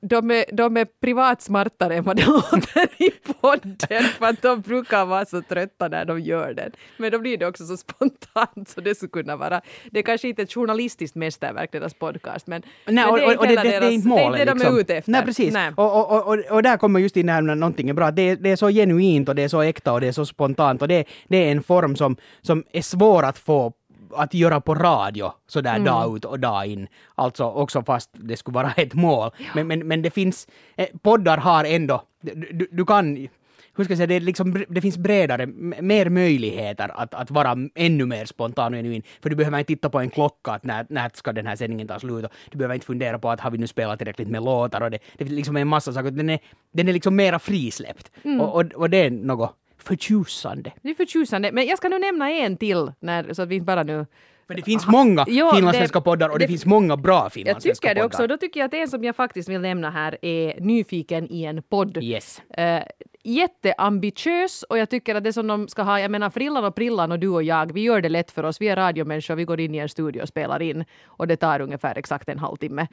de 0.00 0.30
är, 0.30 0.44
de 0.52 0.76
är 0.76 0.84
privat 1.00 1.42
smartare 1.42 1.96
än 1.96 2.04
vad 2.04 2.16
det 2.16 2.26
låter 2.26 3.02
i 3.02 3.10
podden 3.40 4.04
för 4.18 4.26
att 4.26 4.42
de 4.42 4.60
brukar 4.60 5.04
vara 5.06 5.24
så 5.24 5.42
trötta 5.42 5.88
när 5.88 6.04
de 6.04 6.20
gör 6.20 6.54
den. 6.54 6.70
Men 6.96 7.12
då 7.12 7.18
blir 7.18 7.38
det 7.38 7.46
också 7.46 7.66
så 7.66 7.76
spontant 7.76 8.68
så 8.68 8.80
det 8.80 8.94
skulle 8.94 9.10
kunna 9.10 9.36
vara... 9.36 9.60
Det 9.90 9.98
är 9.98 10.02
kanske 10.02 10.28
inte 10.28 10.42
ett 10.42 10.52
journalistiskt 10.52 11.16
mästerverk 11.16 11.72
deras 11.72 11.94
podcast 11.94 12.46
men, 12.46 12.62
Nej, 12.86 12.94
men 12.94 13.08
och, 13.10 13.16
det 13.18 13.24
är 13.24 13.38
och, 13.38 13.46
det, 13.46 13.48
heller 13.48 13.62
det, 13.64 13.70
det 13.70 13.76
är 13.76 13.80
deras- 13.80 13.92
inte 13.92 14.08
målet. 14.08 14.32
Det 14.32 14.42
är 14.42 14.54
det 14.54 14.64
de 14.64 14.66
är 14.76 14.80
ute 14.80 14.96
efter. 14.96 15.12
Nej, 15.12 15.24
precis. 15.24 15.54
Nej. 15.54 15.72
Och, 15.76 16.10
och, 16.12 16.26
och, 16.28 16.38
och 16.50 16.62
där 16.62 16.76
kommer 16.76 17.00
just 17.00 17.16
in 17.16 17.26
när 17.26 17.42
någonting 17.42 17.88
är 17.88 17.94
bra. 17.94 18.10
Det, 18.10 18.22
är- 18.22 18.36
det 18.36 18.50
är 18.50 18.56
så 18.56 18.68
genuint 18.68 19.28
och 19.28 19.34
det 19.34 19.42
är 19.42 19.48
så 19.48 19.60
äkta 19.62 19.92
och 19.92 20.00
det 20.00 20.08
är 20.08 20.12
så 20.12 20.26
spontant 20.26 20.82
och 20.82 20.88
det, 20.88 21.04
det 21.28 21.36
är 21.36 21.52
en 21.52 21.62
form 21.62 21.96
som, 21.96 22.16
som 22.42 22.64
är 22.72 22.82
svår 22.82 23.22
att 23.22 23.38
få 23.38 23.72
att 24.14 24.34
göra 24.34 24.60
på 24.60 24.74
radio 24.74 25.32
sådär 25.46 25.76
Mm. 25.76 25.84
dag 25.84 26.16
ut 26.16 26.24
och 26.24 26.40
dag 26.40 26.66
in. 26.66 26.88
Alltså 27.14 27.44
också 27.44 27.82
fast 27.82 28.10
det 28.12 28.36
skulle 28.36 28.54
vara 28.54 28.72
ett 28.72 28.94
mål. 28.94 29.30
Men, 29.54 29.66
men, 29.66 29.88
men 29.88 30.02
det 30.02 30.10
finns, 30.10 30.48
eh, 30.76 30.88
poddar 31.02 31.36
har 31.38 31.64
ändå, 31.64 32.02
du, 32.20 32.68
du, 32.72 32.84
kan 32.84 33.28
hur 33.76 33.84
ska 33.84 33.92
jag 33.92 33.98
säga, 33.98 34.06
det, 34.06 34.20
liksom, 34.20 34.64
det 34.68 34.80
finns 34.80 34.98
bredare, 34.98 35.46
mer 35.80 36.10
möjligheter 36.10 36.90
att, 36.94 37.14
att 37.14 37.30
vara 37.30 37.56
ännu 37.74 38.06
mer 38.06 38.24
spontan 38.24 38.74
och 38.74 38.78
genuin. 38.78 39.02
För 39.22 39.30
du 39.30 39.36
behöver 39.36 39.58
inte 39.58 39.66
titta 39.66 39.90
på 39.90 40.00
en 40.00 40.10
klocka 40.10 40.50
att 40.50 40.64
när, 40.64 40.86
när 40.88 41.10
ska 41.14 41.32
den 41.32 41.46
här 41.46 41.56
sändningen 41.56 41.88
ta 41.88 41.98
slut. 41.98 42.24
Och 42.24 42.30
du 42.50 42.58
behöver 42.58 42.74
inte 42.74 42.86
fundera 42.86 43.18
på 43.18 43.30
att 43.30 43.40
har 43.40 43.50
vi 43.50 43.58
nu 43.58 43.66
spelat 43.66 43.98
tillräckligt 43.98 44.28
med 44.28 44.42
låtar 44.42 44.80
och 44.80 44.90
det, 44.90 44.98
det 45.18 45.24
är 45.24 45.28
liksom 45.28 45.56
en 45.56 45.68
massa 45.68 45.92
saker. 45.92 46.10
Den 46.10 46.30
är, 46.30 46.38
den 46.72 46.88
är 46.88 46.92
liksom 46.92 47.16
mera 47.16 47.38
frisläppt. 47.38 48.10
Och, 48.40 48.54
och, 48.54 48.72
och 48.74 48.90
det 48.90 48.96
är 48.96 49.10
något 49.10 49.56
förtjusande. 49.86 50.72
Det 50.82 50.90
är 50.90 50.94
förtjusande. 50.94 51.52
Men 51.52 51.66
jag 51.66 51.78
ska 51.78 51.88
nu 51.88 51.98
nämna 51.98 52.30
en 52.30 52.56
till, 52.56 52.92
när, 53.00 53.32
så 53.34 53.42
att 53.42 53.48
vi 53.48 53.54
inte 53.54 53.64
bara 53.64 53.82
nu 53.82 54.06
För 54.46 54.54
det 54.54 54.62
finns 54.62 54.86
många 54.86 55.24
Jo, 55.28 55.50
finlandssvenska 55.54 55.98
det- 55.98 56.04
poddar 56.04 56.28
och 56.28 56.38
det, 56.38 56.44
det- 56.44 56.48
finns 56.48 56.66
många 56.66 56.96
bra 56.96 57.22
Jag 57.22 57.32
finlandssvenska 57.32 57.88
tycker 57.88 57.94
det 57.94 58.00
poddar. 58.00 58.06
också. 58.06 58.26
Då 58.26 58.36
tycker 58.36 58.60
jag 58.60 58.66
att 58.66 58.74
en 58.74 58.88
som 58.88 59.04
jag 59.04 59.16
faktiskt 59.16 59.48
vill 59.48 59.60
nämna 59.60 59.90
här 59.90 60.18
är 60.22 60.60
Nyfiken 60.60 61.30
i 61.32 61.44
en 61.44 61.62
podd. 61.62 61.96
Yes. 62.02 62.42
Eh, 62.50 62.82
jätteambitiös 63.24 64.62
och 64.62 64.78
jag 64.78 64.90
tycker 64.90 65.14
att 65.14 65.24
det 65.24 65.32
som 65.32 65.46
de 65.46 65.68
ska 65.68 65.82
ha, 65.82 66.00
jag 66.00 66.10
menar 66.10 66.30
Frillan 66.30 66.64
och 66.64 66.74
Prillan 66.74 67.12
och 67.12 67.18
du 67.18 67.28
och 67.28 67.42
jag, 67.42 67.72
vi 67.72 67.80
gör 67.80 68.00
det 68.00 68.08
lätt 68.08 68.30
för 68.30 68.42
oss. 68.44 68.60
Vi 68.60 68.68
är 68.68 68.76
radiomänniskor, 68.76 69.34
vi 69.34 69.44
går 69.44 69.60
in 69.60 69.74
i 69.74 69.78
en 69.78 69.88
studio 69.88 70.22
och 70.22 70.28
spelar 70.28 70.62
in 70.62 70.84
och 71.06 71.26
det 71.26 71.36
tar 71.36 71.60
ungefär 71.60 71.98
exakt 71.98 72.28
en 72.28 72.38
halvtimme 72.38 72.86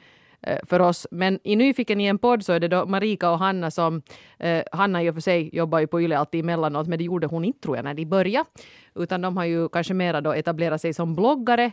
Eh, 0.46 0.58
för 0.62 0.80
oss. 0.80 1.06
Men 1.10 1.38
i 1.44 1.56
Nyfiken 1.56 2.00
i 2.00 2.04
en 2.06 2.18
podd 2.18 2.44
så 2.44 2.52
är 2.52 2.60
det 2.60 2.68
då 2.68 2.86
Marika 2.86 3.30
och 3.30 3.38
Hanna 3.38 3.70
som, 3.70 4.02
eh, 4.38 4.62
Hanna 4.72 5.02
i 5.02 5.10
och 5.10 5.14
för 5.14 5.20
sig 5.20 5.50
jobbar 5.52 5.78
ju 5.78 5.86
på 5.86 6.00
Yle 6.00 6.18
alltid 6.18 6.40
emellanåt, 6.40 6.86
men 6.86 6.98
det 6.98 7.04
gjorde 7.04 7.26
hon 7.26 7.44
inte 7.44 7.60
tror 7.60 7.76
jag 7.76 7.84
när 7.84 7.94
de 7.94 8.04
började. 8.06 8.48
Utan 8.94 9.20
de 9.20 9.36
har 9.36 9.44
ju 9.44 9.68
kanske 9.68 9.94
mera 9.94 10.20
då 10.20 10.32
etablerat 10.32 10.80
sig 10.80 10.94
som 10.94 11.14
bloggare 11.14 11.72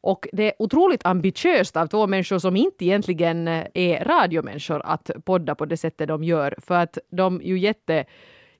och 0.00 0.28
det 0.32 0.42
är 0.42 0.52
otroligt 0.58 1.06
ambitiöst 1.06 1.76
av 1.76 1.86
två 1.86 2.06
människor 2.06 2.38
som 2.38 2.56
inte 2.56 2.84
egentligen 2.84 3.48
eh, 3.48 3.66
är 3.74 4.04
radiomänniskor 4.04 4.82
att 4.84 5.10
podda 5.24 5.54
på 5.54 5.66
det 5.66 5.76
sättet 5.76 6.08
de 6.08 6.24
gör. 6.24 6.54
För 6.58 6.74
att 6.74 6.98
de 7.10 7.40
ju 7.44 7.58
jätte, 7.58 8.04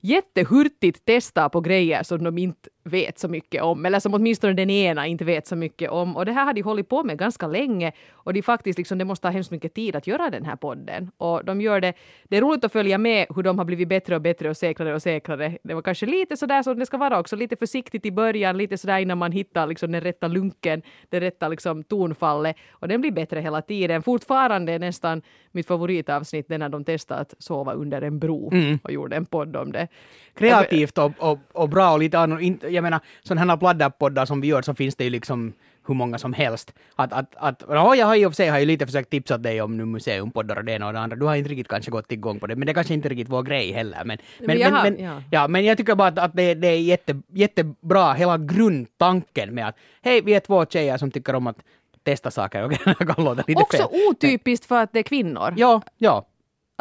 jättehurtigt 0.00 1.02
testar 1.04 1.48
på 1.48 1.60
grejer 1.60 2.02
som 2.02 2.24
de 2.24 2.38
inte 2.38 2.68
vet 2.84 3.18
så 3.18 3.28
mycket 3.28 3.62
om. 3.62 3.86
Eller 3.86 4.00
som 4.00 4.14
åtminstone 4.14 4.52
den 4.52 4.70
ena 4.70 5.06
inte 5.06 5.24
vet 5.24 5.46
så 5.46 5.56
mycket 5.56 5.90
om. 5.90 6.16
Och 6.16 6.26
det 6.26 6.32
här 6.32 6.44
har 6.44 6.52
de 6.52 6.62
hållit 6.62 6.88
på 6.88 7.04
med 7.04 7.18
ganska 7.18 7.46
länge. 7.46 7.92
Och 8.12 8.32
de 8.32 8.42
faktiskt 8.42 8.78
liksom, 8.78 8.98
det 8.98 9.04
måste 9.04 9.26
ha 9.26 9.32
hemskt 9.32 9.50
mycket 9.50 9.74
tid 9.74 9.96
att 9.96 10.06
göra 10.06 10.30
den 10.30 10.44
här 10.44 10.56
podden. 10.56 11.10
Och 11.16 11.44
de 11.44 11.60
gör 11.60 11.80
det. 11.80 11.92
Det 12.24 12.36
är 12.36 12.40
roligt 12.40 12.64
att 12.64 12.72
följa 12.72 12.98
med 12.98 13.26
hur 13.36 13.42
de 13.42 13.58
har 13.58 13.64
blivit 13.64 13.88
bättre 13.88 14.14
och 14.14 14.22
bättre 14.22 14.50
och 14.50 14.56
säkrare 14.56 14.94
och 14.94 15.02
säkrare. 15.02 15.58
Det 15.62 15.74
var 15.74 15.82
kanske 15.82 16.06
lite 16.06 16.36
sådär 16.36 16.62
som 16.62 16.78
det 16.78 16.86
ska 16.86 16.96
vara 16.96 17.20
också. 17.20 17.36
Lite 17.36 17.56
försiktigt 17.56 18.06
i 18.06 18.10
början, 18.10 18.56
lite 18.56 18.78
sådär 18.78 18.98
innan 18.98 19.18
man 19.18 19.32
hittar 19.32 19.66
liksom 19.66 19.92
den 19.92 20.00
rätta 20.00 20.28
lunken, 20.28 20.82
det 21.08 21.20
rätta 21.20 21.48
liksom 21.48 21.84
tonfallet. 21.84 22.56
Och 22.70 22.88
den 22.88 23.00
blir 23.00 23.10
bättre 23.12 23.40
hela 23.40 23.62
tiden. 23.62 24.02
Fortfarande 24.02 24.72
är 24.72 24.78
nästan 24.78 25.22
mitt 25.52 25.66
favoritavsnitt 25.66 26.48
när 26.48 26.68
de 26.68 26.84
testade 26.84 27.20
att 27.20 27.34
sova 27.38 27.72
under 27.72 28.02
en 28.02 28.18
bro 28.18 28.50
och 28.82 28.92
gjorde 28.92 29.16
en 29.16 29.26
podd 29.26 29.56
om 29.56 29.72
det. 29.72 29.88
kreativt 30.34 30.98
och, 30.98 31.12
och, 31.18 31.38
och 31.52 31.68
bra 31.68 31.92
och 31.92 31.98
lite 31.98 32.18
annorlunda. 32.18 32.71
Jag 32.72 32.82
menar, 32.82 33.00
sådana 33.22 33.52
här 33.52 33.56
pladderpoddar 33.56 34.24
som 34.26 34.40
vi 34.40 34.48
gör 34.48 34.62
så 34.62 34.74
finns 34.74 34.96
det 34.96 35.04
ju 35.04 35.10
liksom 35.10 35.52
hur 35.86 35.94
många 35.94 36.18
som 36.18 36.32
helst. 36.32 36.72
Att, 36.96 37.12
att, 37.12 37.34
att, 37.36 37.62
ja, 37.68 37.94
jag 37.96 38.06
har 38.06 38.26
och 38.26 38.32
för 38.32 38.36
sig 38.36 38.48
har 38.48 38.58
ju 38.58 38.66
lite 38.66 38.86
försökt 38.86 39.10
tipsa 39.10 39.38
dig 39.38 39.62
om 39.62 39.76
nu 39.76 39.84
museumpoddar 39.84 40.56
och 40.56 40.64
det 40.64 40.72
ena 40.72 40.86
och 40.86 40.92
det 40.92 40.98
andra. 41.00 41.16
Du 41.16 41.26
har 41.26 41.36
inte 41.36 41.50
riktigt 41.50 41.68
kanske 41.68 41.90
gått 41.90 42.12
igång 42.12 42.40
på 42.40 42.46
det, 42.46 42.56
men 42.56 42.66
det 42.66 42.72
är 42.72 42.74
kanske 42.74 42.94
inte 42.94 43.08
riktigt 43.08 43.28
vår 43.28 43.42
grej 43.42 43.72
heller. 43.72 44.02
Men, 44.04 44.18
men, 44.38 44.58
men, 44.58 44.72
har- 44.72 44.82
men, 44.82 45.04
ja. 45.04 45.22
ja. 45.30 45.48
men 45.48 45.64
jag 45.64 45.76
tycker 45.76 45.94
bara 45.94 46.08
att, 46.08 46.18
att 46.18 46.36
det, 46.36 46.54
det 46.54 46.68
är 46.68 46.80
jätte, 46.80 47.20
jättebra, 47.32 48.12
hela 48.12 48.38
grundtanken 48.38 49.54
med 49.54 49.68
att 49.68 49.76
hej, 50.02 50.20
vi 50.20 50.34
är 50.34 50.40
två 50.40 50.66
tjejer 50.66 50.98
som 50.98 51.10
tycker 51.10 51.34
om 51.34 51.46
att 51.46 51.56
testa 52.04 52.30
saker. 52.30 52.68
Det 52.98 53.14
kan 53.14 53.24
låta 53.24 53.44
lite 53.46 53.62
Också 53.62 53.76
fel. 53.76 53.86
otypiskt 54.10 54.66
för 54.66 54.82
att 54.82 54.92
det 54.92 54.98
är 54.98 55.02
kvinnor. 55.02 55.54
Ja, 55.56 55.82
ja. 55.98 56.26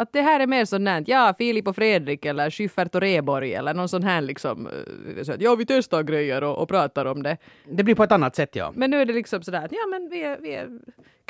Att 0.01 0.13
det 0.13 0.21
här 0.21 0.39
är 0.39 0.47
mer 0.47 0.65
sånt 0.65 0.85
där, 0.85 1.03
ja, 1.07 1.33
Filip 1.37 1.67
och 1.67 1.75
Fredrik 1.75 2.25
eller 2.25 2.49
Schyffert 2.49 2.95
och 2.95 3.01
Reborg 3.01 3.53
eller 3.53 3.73
någon 3.73 3.89
sån 3.89 4.03
här 4.03 4.21
liksom, 4.21 4.67
eh, 4.67 5.23
så 5.23 5.33
att, 5.33 5.41
ja 5.41 5.55
vi 5.55 5.65
testar 5.65 6.03
grejer 6.03 6.43
och, 6.43 6.57
och 6.57 6.69
pratar 6.69 7.05
om 7.05 7.23
det. 7.23 7.37
Det 7.65 7.83
blir 7.83 7.95
på 7.95 8.03
ett 8.03 8.11
annat 8.11 8.35
sätt, 8.35 8.55
ja. 8.55 8.71
Men 8.75 8.91
nu 8.91 9.01
är 9.01 9.05
det 9.05 9.13
liksom 9.13 9.43
sådär 9.43 9.67
ja 9.71 9.87
men 9.89 10.09
vi 10.09 10.23
är, 10.23 10.37
vi 10.37 10.53
är 10.53 10.69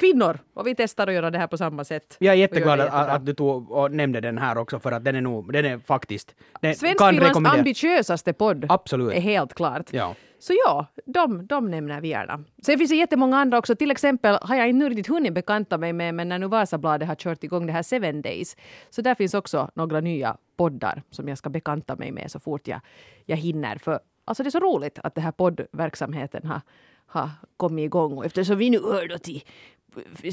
kvinnor 0.02 0.40
och 0.54 0.68
vi 0.68 0.76
testar 0.76 1.08
att 1.08 1.14
göra 1.14 1.32
det 1.32 1.38
här 1.38 1.48
på 1.48 1.58
samma 1.58 1.84
sätt. 1.84 2.18
Jag 2.20 2.34
är 2.34 2.38
jätteglad 2.38 2.80
att, 2.80 3.10
att 3.10 3.26
du 3.26 3.34
tog 3.34 3.72
och 3.72 3.92
nämnde 3.92 4.22
den 4.22 4.38
här 4.38 4.58
också 4.58 4.80
för 4.80 4.92
att 4.92 5.04
den 5.04 5.16
är 5.16 5.22
nog, 5.22 5.54
den 5.54 5.66
är 5.66 5.80
faktiskt, 5.80 6.36
den 6.62 6.76
Svenskfinlands 6.76 7.50
ambitiösaste 7.50 8.34
podd 8.34 8.66
Absolut. 8.70 9.14
är 9.14 9.22
helt 9.22 9.54
klart. 9.54 9.94
Ja. 9.94 10.16
Så 10.40 10.54
ja, 10.66 10.86
de, 11.06 11.48
de 11.48 11.72
nämner 11.72 12.02
vi 12.02 12.08
gärna. 12.08 12.44
Sen 12.66 12.78
finns 12.78 12.90
det 12.90 12.96
jättemånga 12.96 13.38
andra 13.38 13.58
också. 13.58 13.76
Till 13.76 13.92
exempel 13.92 14.38
har 14.42 14.56
jag 14.56 14.70
inte 14.70 14.90
riktigt 14.90 15.08
hunnit 15.08 15.34
bekanta 15.34 15.78
mig 15.78 15.94
med, 15.94 16.16
men 16.16 16.30
när 16.30 16.40
nu 16.40 16.48
Vasabladet 16.48 17.08
har 17.08 17.16
kört 17.16 17.44
igång 17.44 17.66
det 17.66 17.74
här 17.74 17.84
Seven 17.84 18.22
Days, 18.22 18.58
så 18.90 19.02
där 19.02 19.16
finns 19.16 19.34
också 19.34 19.72
några 19.76 20.00
nya 20.00 20.38
poddar 20.58 21.04
som 21.10 21.28
jag 21.28 21.38
ska 21.38 21.50
bekanta 21.50 21.96
mig 21.96 22.12
med 22.12 22.32
så 22.32 22.40
fort 22.40 22.68
jag, 22.68 22.80
jag 23.26 23.38
hinner. 23.38 23.76
För 23.78 24.00
alltså 24.26 24.44
det 24.44 24.50
är 24.50 24.52
så 24.52 24.60
roligt 24.60 25.00
att 25.04 25.16
den 25.16 25.24
här 25.24 25.32
poddverksamheten 25.32 26.48
har, 26.48 26.62
har 27.12 27.30
kommit 27.58 27.86
igång. 27.86 28.18
Och 28.18 28.26
eftersom 28.26 28.58
vi 28.58 28.70
nu 28.70 28.80
hör 28.82 29.08
då 29.08 29.18
till 29.18 29.42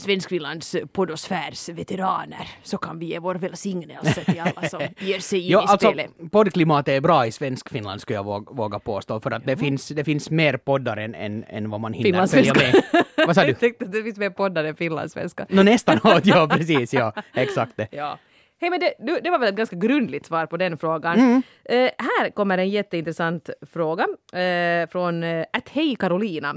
Svenskfinlands 0.01 0.77
poddosfärs 0.93 1.69
veteraner 1.69 2.49
så 2.63 2.79
kan 2.79 2.99
vi 2.99 3.07
ge 3.07 3.19
vår 3.19 3.35
välsignelse 3.35 4.25
till 4.25 4.41
alla 4.41 4.69
som 4.69 4.81
ger 4.99 5.19
sig 5.19 5.41
in 5.41 5.51
Jo, 5.53 5.59
i 5.59 5.63
alltså, 5.63 5.89
spelet. 5.89 6.11
poddklimatet 6.31 6.93
är 6.93 7.01
bra 7.01 7.27
i 7.27 7.33
svensk 7.33 7.69
Finland 7.69 8.01
skulle 8.01 8.17
jag 8.17 8.25
våga, 8.25 8.53
våga 8.53 8.79
påstå, 8.79 9.21
för 9.21 9.31
att 9.31 9.47
det 9.47 9.57
finns, 9.57 9.89
det 9.89 10.05
finns 10.05 10.31
mer 10.31 10.57
poddar 10.57 10.97
än, 10.97 11.15
än, 11.15 11.45
än 11.45 11.71
vad 11.71 11.81
man 11.81 11.93
hinner 11.93 12.27
följa 12.27 12.55
med. 12.55 12.83
Vad 13.27 13.35
sa 13.35 13.43
du? 13.43 13.49
Jag 13.49 13.61
tänkte 13.61 13.85
att 13.85 13.93
det 13.93 14.03
finns 14.03 14.19
mer 14.19 14.31
poddar 14.31 14.65
än 14.65 14.77
finlandssvenska. 14.77 15.47
Nå 15.49 15.63
nästan 15.63 16.01
åt, 16.05 16.27
ja 16.27 16.49
precis, 16.49 16.95
ja, 16.95 17.13
exakt 17.35 17.73
det. 17.77 17.89
Ja. 17.93 18.19
Hej, 18.61 18.71
men 18.71 18.81
det, 18.81 18.95
du- 18.99 19.21
det 19.21 19.31
var 19.31 19.39
väl 19.39 19.49
ett 19.49 19.55
ganska 19.55 19.77
grundligt 19.77 20.27
svar 20.27 20.47
på 20.47 20.57
den 20.57 20.79
frågan. 20.79 21.19
Mm. 21.19 21.43
Eh, 21.65 21.91
här 21.99 22.31
kommer 22.31 22.59
en 22.59 22.69
jätteintressant 22.71 23.51
fråga 23.73 24.07
eh, 24.41 24.89
från 24.89 25.23
eh, 25.23 25.47
hej 25.71 25.97
Carolina. 25.97 26.55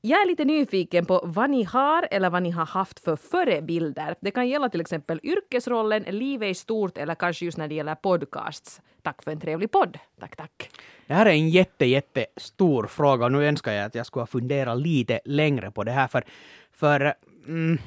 Jag 0.00 0.22
är 0.22 0.26
lite 0.26 0.44
nyfiken 0.44 1.06
på 1.06 1.20
vad 1.24 1.50
ni 1.50 1.64
har 1.64 2.08
eller 2.10 2.30
vad 2.30 2.42
ni 2.42 2.50
har 2.50 2.66
haft 2.66 3.00
för 3.00 3.16
förebilder. 3.16 4.14
Det 4.20 4.30
kan 4.30 4.48
gälla 4.48 4.68
till 4.68 4.80
exempel 4.80 5.20
yrkesrollen, 5.22 6.02
livet 6.02 6.50
i 6.50 6.54
stort 6.54 6.98
eller 6.98 7.14
kanske 7.14 7.44
just 7.44 7.58
när 7.58 7.68
det 7.68 7.74
gäller 7.74 7.94
podcasts. 7.94 8.80
Tack 9.02 9.22
för 9.22 9.30
en 9.30 9.40
trevlig 9.40 9.70
podd. 9.70 9.98
Tack, 10.20 10.36
tack. 10.36 10.70
Det 11.06 11.14
här 11.14 11.26
är 11.26 11.30
en 11.30 11.48
jätte, 11.50 11.84
jätte 11.86 12.26
stor 12.36 12.86
fråga 12.86 13.24
och 13.24 13.32
nu 13.32 13.46
önskar 13.46 13.72
jag 13.72 13.84
att 13.84 13.94
jag 13.94 14.06
skulle 14.06 14.20
ha 14.22 14.26
funderat 14.26 14.78
lite 14.78 15.20
längre 15.24 15.70
på 15.70 15.84
det 15.84 15.92
här 15.92 16.08
för, 16.08 16.24
för 16.72 17.14
mm, 17.46 17.78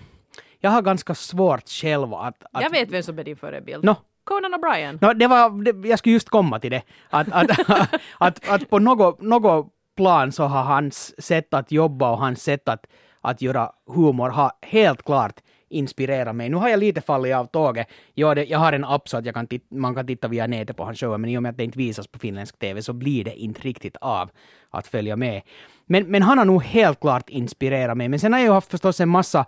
jag 0.65 0.71
har 0.71 0.81
ganska 0.81 1.15
svårt 1.15 1.69
själv 1.69 2.13
att... 2.13 2.43
att 2.51 2.63
Jag 2.63 2.69
vet 2.69 2.91
vem 2.91 3.03
som 3.03 3.19
är 3.19 3.23
din 3.23 3.35
förebild. 3.35 3.83
Nå, 3.83 3.95
Conan 4.23 4.53
O'Brien. 4.53 4.97
No, 5.01 5.13
det 5.13 5.27
var, 5.27 5.63
det, 5.63 5.89
jag 5.89 5.99
skulle 5.99 6.13
just 6.13 6.29
komma 6.29 6.59
till 6.59 6.71
det. 6.71 6.81
Att, 7.09 7.27
att, 7.31 7.49
att, 8.17 8.49
att 8.49 8.69
på 8.69 8.79
något, 8.79 9.21
något 9.21 9.67
plan 9.97 10.31
så 10.31 10.43
har 10.43 10.63
hans 10.63 11.21
sätt 11.21 11.53
att 11.53 11.71
jobba 11.71 12.11
och 12.11 12.17
hans 12.17 12.43
sätt 12.43 12.69
att, 12.69 12.85
att 13.21 13.41
göra 13.41 13.71
humor 13.87 14.29
har 14.29 14.51
helt 14.61 15.03
klart 15.03 15.39
inspirerat 15.69 16.35
mig. 16.35 16.49
Nu 16.49 16.57
har 16.57 16.69
jag 16.69 16.79
lite 16.79 17.01
fallit 17.01 17.35
av 17.35 17.45
tåget. 17.45 17.87
Ja, 18.13 18.35
det, 18.35 18.43
jag 18.43 18.59
har 18.59 18.73
en 18.73 18.85
app 18.85 19.09
så 19.09 19.17
att 19.17 19.25
jag 19.25 19.35
kan 19.35 19.47
man 19.71 19.95
kan 19.95 20.07
titta 20.07 20.27
via 20.27 20.47
nätet 20.47 20.77
på 20.77 20.83
hans 20.83 20.99
show, 20.99 21.19
men 21.19 21.29
i 21.29 21.37
och 21.37 21.43
med 21.43 21.49
att 21.49 21.57
det 21.57 21.63
inte 21.63 21.77
visas 21.77 22.07
på 22.07 22.19
finländsk 22.19 22.59
TV 22.59 22.81
så 22.81 22.93
blir 22.93 23.23
det 23.23 23.35
inte 23.35 23.61
riktigt 23.61 23.97
av 24.01 24.29
att 24.69 24.87
följa 24.87 25.15
med. 25.15 25.41
Men, 25.85 26.11
men 26.11 26.21
han 26.21 26.37
har 26.37 26.45
nog 26.45 26.63
helt 26.63 26.99
klart 26.99 27.29
inspirerat 27.29 27.97
mig. 27.97 28.09
Men 28.09 28.19
sen 28.19 28.33
har 28.33 28.39
jag 28.39 28.45
ju 28.47 28.53
haft 28.53 28.71
förstås 28.71 28.99
en 28.99 29.09
massa 29.09 29.45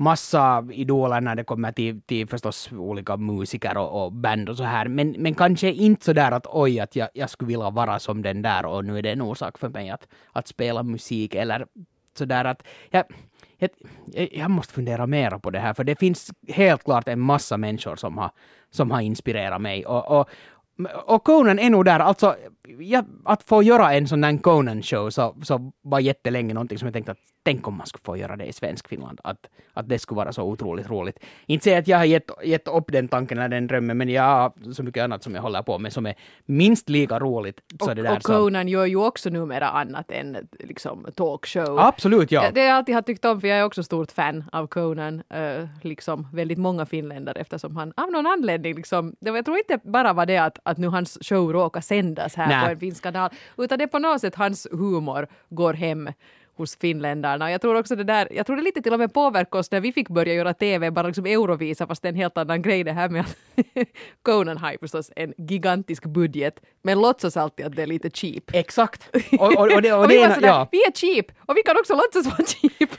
massa 0.00 0.66
idoler 0.72 1.20
när 1.20 1.34
det 1.34 1.44
kommer 1.44 1.72
till, 1.72 2.00
till 2.02 2.28
förstås 2.28 2.72
olika 2.72 3.16
musiker 3.16 3.76
och, 3.76 4.04
och 4.04 4.12
band 4.12 4.48
och 4.48 4.56
så 4.56 4.64
här. 4.64 4.88
Men, 4.88 5.10
men 5.18 5.34
kanske 5.34 5.72
inte 5.72 6.04
så 6.04 6.12
där 6.12 6.32
att 6.32 6.46
oj, 6.46 6.80
att 6.80 6.96
jag, 6.96 7.08
jag 7.14 7.30
skulle 7.30 7.48
vilja 7.48 7.70
vara 7.70 7.98
som 7.98 8.22
den 8.22 8.42
där 8.42 8.66
och 8.66 8.84
nu 8.84 8.98
är 8.98 9.02
det 9.02 9.10
en 9.10 9.22
orsak 9.22 9.58
för 9.58 9.68
mig 9.68 9.90
att, 9.90 10.08
att 10.32 10.48
spela 10.48 10.82
musik. 10.82 11.34
Eller 11.34 11.66
så 12.18 12.24
där 12.24 12.44
att 12.44 12.62
jag, 12.90 13.04
jag, 13.58 13.70
jag 14.32 14.50
måste 14.50 14.72
fundera 14.74 15.06
mera 15.06 15.38
på 15.38 15.50
det 15.50 15.60
här 15.60 15.74
för 15.74 15.84
det 15.84 15.98
finns 15.98 16.30
helt 16.48 16.84
klart 16.84 17.08
en 17.08 17.20
massa 17.20 17.56
människor 17.56 17.96
som 17.96 18.18
har, 18.18 18.30
som 18.70 18.90
har 18.90 19.00
inspirerat 19.00 19.60
mig. 19.60 19.86
Och, 19.86 20.20
och 20.20 20.28
och 21.06 21.24
Conan 21.24 21.58
är 21.58 21.70
nog 21.70 21.84
där, 21.84 22.00
alltså 22.00 22.36
ja, 22.78 23.04
att 23.24 23.42
få 23.42 23.62
göra 23.62 23.94
en 23.94 24.08
sån 24.08 24.20
där 24.20 24.38
Conan-show 24.38 25.10
så, 25.10 25.36
så 25.42 25.72
var 25.82 26.00
jättelänge 26.00 26.54
någonting 26.54 26.78
som 26.78 26.86
jag 26.86 26.92
tänkte 26.92 27.12
att 27.12 27.18
tänk 27.42 27.68
om 27.68 27.76
man 27.76 27.86
skulle 27.86 28.02
få 28.04 28.16
göra 28.16 28.36
det 28.36 28.44
i 28.44 28.52
svensk 28.52 28.88
Finland, 28.88 29.20
att, 29.24 29.48
att 29.74 29.88
det 29.88 29.98
skulle 29.98 30.16
vara 30.16 30.32
så 30.32 30.42
otroligt 30.42 30.90
roligt. 30.90 31.18
Inte 31.46 31.64
säga 31.64 31.78
att 31.78 31.88
jag 31.88 31.98
har 31.98 32.04
gett, 32.04 32.30
gett 32.44 32.68
upp 32.68 32.92
den 32.92 33.08
tanken 33.08 33.38
eller 33.38 33.48
den 33.48 33.66
drömmen, 33.66 33.98
men 33.98 34.08
jag 34.08 34.22
har 34.22 34.72
så 34.72 34.82
mycket 34.82 35.04
annat 35.04 35.22
som 35.22 35.34
jag 35.34 35.42
håller 35.42 35.62
på 35.62 35.78
med 35.78 35.92
som 35.92 36.06
är 36.06 36.14
minst 36.46 36.88
lika 36.88 37.18
roligt. 37.18 37.60
Så 37.80 37.90
Och, 37.90 37.96
det 37.96 38.02
där 38.02 38.16
och 38.16 38.22
som, 38.22 38.34
Conan 38.34 38.68
gör 38.68 38.86
ju 38.86 38.96
också 38.96 39.30
numera 39.30 39.68
annat 39.68 40.10
än 40.10 40.48
liksom 40.58 41.06
talkshow. 41.14 41.78
absolut, 41.78 42.32
ja. 42.32 42.50
Det 42.54 42.64
jag 42.64 42.76
alltid 42.76 42.94
har 42.94 43.02
tyckt 43.02 43.24
om, 43.24 43.40
för 43.40 43.48
jag 43.48 43.58
är 43.58 43.64
också 43.64 43.82
stort 43.82 44.12
fan 44.12 44.44
av 44.52 44.66
Conan, 44.66 45.22
eh, 45.30 45.68
liksom 45.82 46.28
väldigt 46.32 46.58
många 46.58 46.86
finländare 46.86 47.40
eftersom 47.40 47.76
han 47.76 47.92
av 47.96 48.10
någon 48.10 48.26
anledning 48.26 48.74
liksom, 48.74 49.16
jag 49.20 49.44
tror 49.44 49.58
inte 49.58 49.80
bara 49.84 50.12
var 50.12 50.26
det 50.26 50.38
att, 50.38 50.58
att 50.62 50.78
nu 50.78 50.86
hans 50.86 51.18
show 51.20 51.52
råkar 51.52 51.80
sändas 51.80 52.34
här 52.36 52.48
Nej. 52.48 52.64
på 52.64 52.70
en 52.70 52.78
finsk 52.78 53.02
kanal, 53.02 53.30
utan 53.58 53.78
det 53.78 53.84
är 53.84 53.88
på 53.88 53.98
något 53.98 54.20
sätt 54.20 54.34
hans 54.34 54.66
humor 54.70 55.26
går 55.48 55.74
hem 55.74 56.08
hos 56.60 56.76
finländarna. 56.76 57.50
Jag 57.50 57.60
tror 57.60 57.78
också 57.78 57.96
det 57.96 58.04
där, 58.04 58.28
jag 58.30 58.46
tror 58.46 58.56
det 58.56 58.62
lite 58.62 58.82
till 58.82 58.92
och 58.92 58.98
med 58.98 59.14
påverkade 59.14 59.58
oss 59.60 59.70
när 59.70 59.80
vi 59.80 59.92
fick 59.92 60.08
börja 60.08 60.34
göra 60.34 60.54
TV, 60.54 60.90
bara 60.90 61.06
liksom 61.06 61.26
Eurovisa, 61.26 61.86
fast 61.86 62.02
det 62.02 62.08
är 62.08 62.12
en 62.12 62.16
helt 62.16 62.38
annan 62.38 62.62
grej 62.62 62.84
det 62.84 62.92
här 62.92 63.08
med 63.08 63.20
att 63.20 63.36
Conan 64.22 64.56
har 64.58 64.72
ju 64.72 64.78
förstås 64.78 65.10
en 65.16 65.34
gigantisk 65.38 66.04
budget, 66.06 66.60
men 66.82 67.00
låtsas 67.00 67.36
alltid 67.36 67.66
att 67.66 67.76
det 67.76 67.82
är 67.82 67.86
lite 67.86 68.10
cheap. 68.10 68.44
Exakt. 68.52 69.10
Och, 69.38 69.46
och, 69.58 69.72
och 69.72 69.82
det, 69.82 69.92
och 69.92 70.04
Och 70.04 70.10
vi 70.10 70.22
är, 70.22 70.28
var 70.28 70.34
sådär, 70.34 70.48
ja. 70.48 70.68
vi 70.72 70.78
är 70.78 70.92
cheap 70.92 71.26
och 71.46 71.56
vi 71.56 71.62
kan 71.62 71.76
också 71.80 71.94
låtsas 71.94 72.26
vara 72.26 72.46
cheap. 72.46 72.90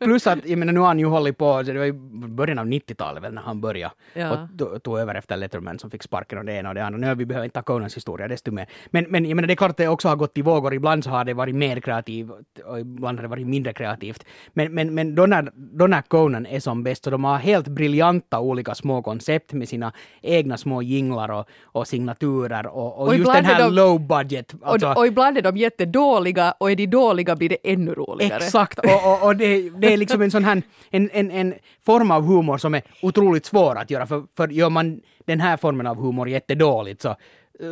Plus 0.00 0.26
att, 0.26 0.46
jag 0.46 0.58
menar 0.58 0.72
nu 0.72 0.80
har 0.80 0.86
han 0.86 0.98
ju 0.98 1.06
hållit 1.06 1.38
på, 1.38 1.62
det 1.62 1.78
var 1.78 1.84
i 1.84 1.92
början 2.28 2.58
av 2.58 2.66
90-talet 2.66 3.22
väl 3.22 3.34
när 3.34 3.42
han 3.42 3.60
började 3.60 3.94
Ja. 4.14 4.30
och 4.30 4.38
to- 4.38 4.78
tog 4.78 4.98
över 4.98 5.14
efter 5.14 5.36
Letterman 5.36 5.78
som 5.78 5.90
fick 5.90 6.02
sparken 6.02 6.38
och 6.38 6.44
det 6.44 6.52
ena 6.52 6.68
och 6.68 6.74
det 6.74 6.84
andra. 6.84 6.98
Nu 6.98 7.14
vi 7.14 7.26
behöver 7.26 7.44
inte 7.44 7.54
ta 7.54 7.62
Conans 7.62 7.96
historia 7.96 8.28
desto 8.28 8.50
mer. 8.52 8.66
Men, 8.90 9.04
men 9.08 9.24
jag 9.28 9.36
menar 9.36 9.46
det 9.46 9.54
är 9.54 9.56
klart 9.56 9.70
att 9.70 9.76
det 9.76 9.88
också 9.88 10.08
har 10.08 10.16
gått 10.16 10.38
i 10.38 10.42
vågor. 10.42 10.74
Ibland 10.74 11.04
så 11.04 11.10
har 11.10 11.24
det 11.24 11.34
varit 11.34 11.54
mer 11.54 11.80
kreativt 11.80 12.30
och 12.64 12.80
ibland 12.80 13.09
har 13.18 13.22
det 13.22 13.28
varit 13.28 13.46
mindre 13.46 13.72
kreativt. 13.72 14.24
Men, 14.52 14.74
men, 14.74 14.94
men 14.94 15.14
då, 15.14 15.26
när, 15.26 15.50
då 15.54 15.86
när 15.86 16.02
Conan 16.02 16.46
är 16.46 16.60
som 16.60 16.82
bäst 16.82 17.04
så 17.04 17.10
de 17.10 17.24
har 17.24 17.36
helt 17.38 17.68
briljanta 17.68 18.40
olika 18.40 18.74
små 18.74 19.02
koncept 19.02 19.52
med 19.52 19.68
sina 19.68 19.92
egna 20.22 20.56
små 20.56 20.82
jinglar 20.82 21.28
och, 21.30 21.48
och 21.62 21.88
signaturer 21.88 22.66
och, 22.66 22.98
och, 23.00 23.06
Och 23.08 23.16
just 23.16 23.32
den 23.32 23.44
här 23.44 23.58
de- 23.62 23.74
low 23.74 24.00
budget. 24.00 24.54
alltså- 24.62 24.88
och, 24.88 24.96
och 24.98 25.06
ibland 25.06 25.38
är 25.38 25.42
de 25.42 25.56
jättedåliga 25.56 26.54
och 26.58 26.70
är 26.70 26.76
de 26.76 26.86
dåliga 26.86 27.36
blir 27.36 27.48
det 27.48 27.72
ännu 27.72 27.94
roligare. 27.94 28.36
Exakt, 28.44 28.78
och, 28.78 28.84
och, 29.12 29.26
och 29.26 29.36
det, 29.36 29.70
det 29.70 29.92
är 29.92 29.96
liksom 29.96 30.22
en 30.22 30.30
sån 30.30 30.44
här 30.44 30.62
en, 30.90 31.10
en, 31.12 31.30
en 31.30 31.54
form 31.86 32.10
av 32.10 32.22
humor 32.26 32.58
som 32.58 32.74
är 32.74 32.82
otroligt 33.02 33.46
svår 33.46 33.76
att 33.78 33.90
göra, 33.90 34.06
för, 34.06 34.22
för 34.36 34.48
gör 34.48 34.70
man 34.70 35.00
den 35.26 35.40
här 35.40 35.56
formen 35.56 35.86
av 35.86 35.96
humor 35.96 36.28
jättedåligt 36.28 37.02
så, 37.02 37.16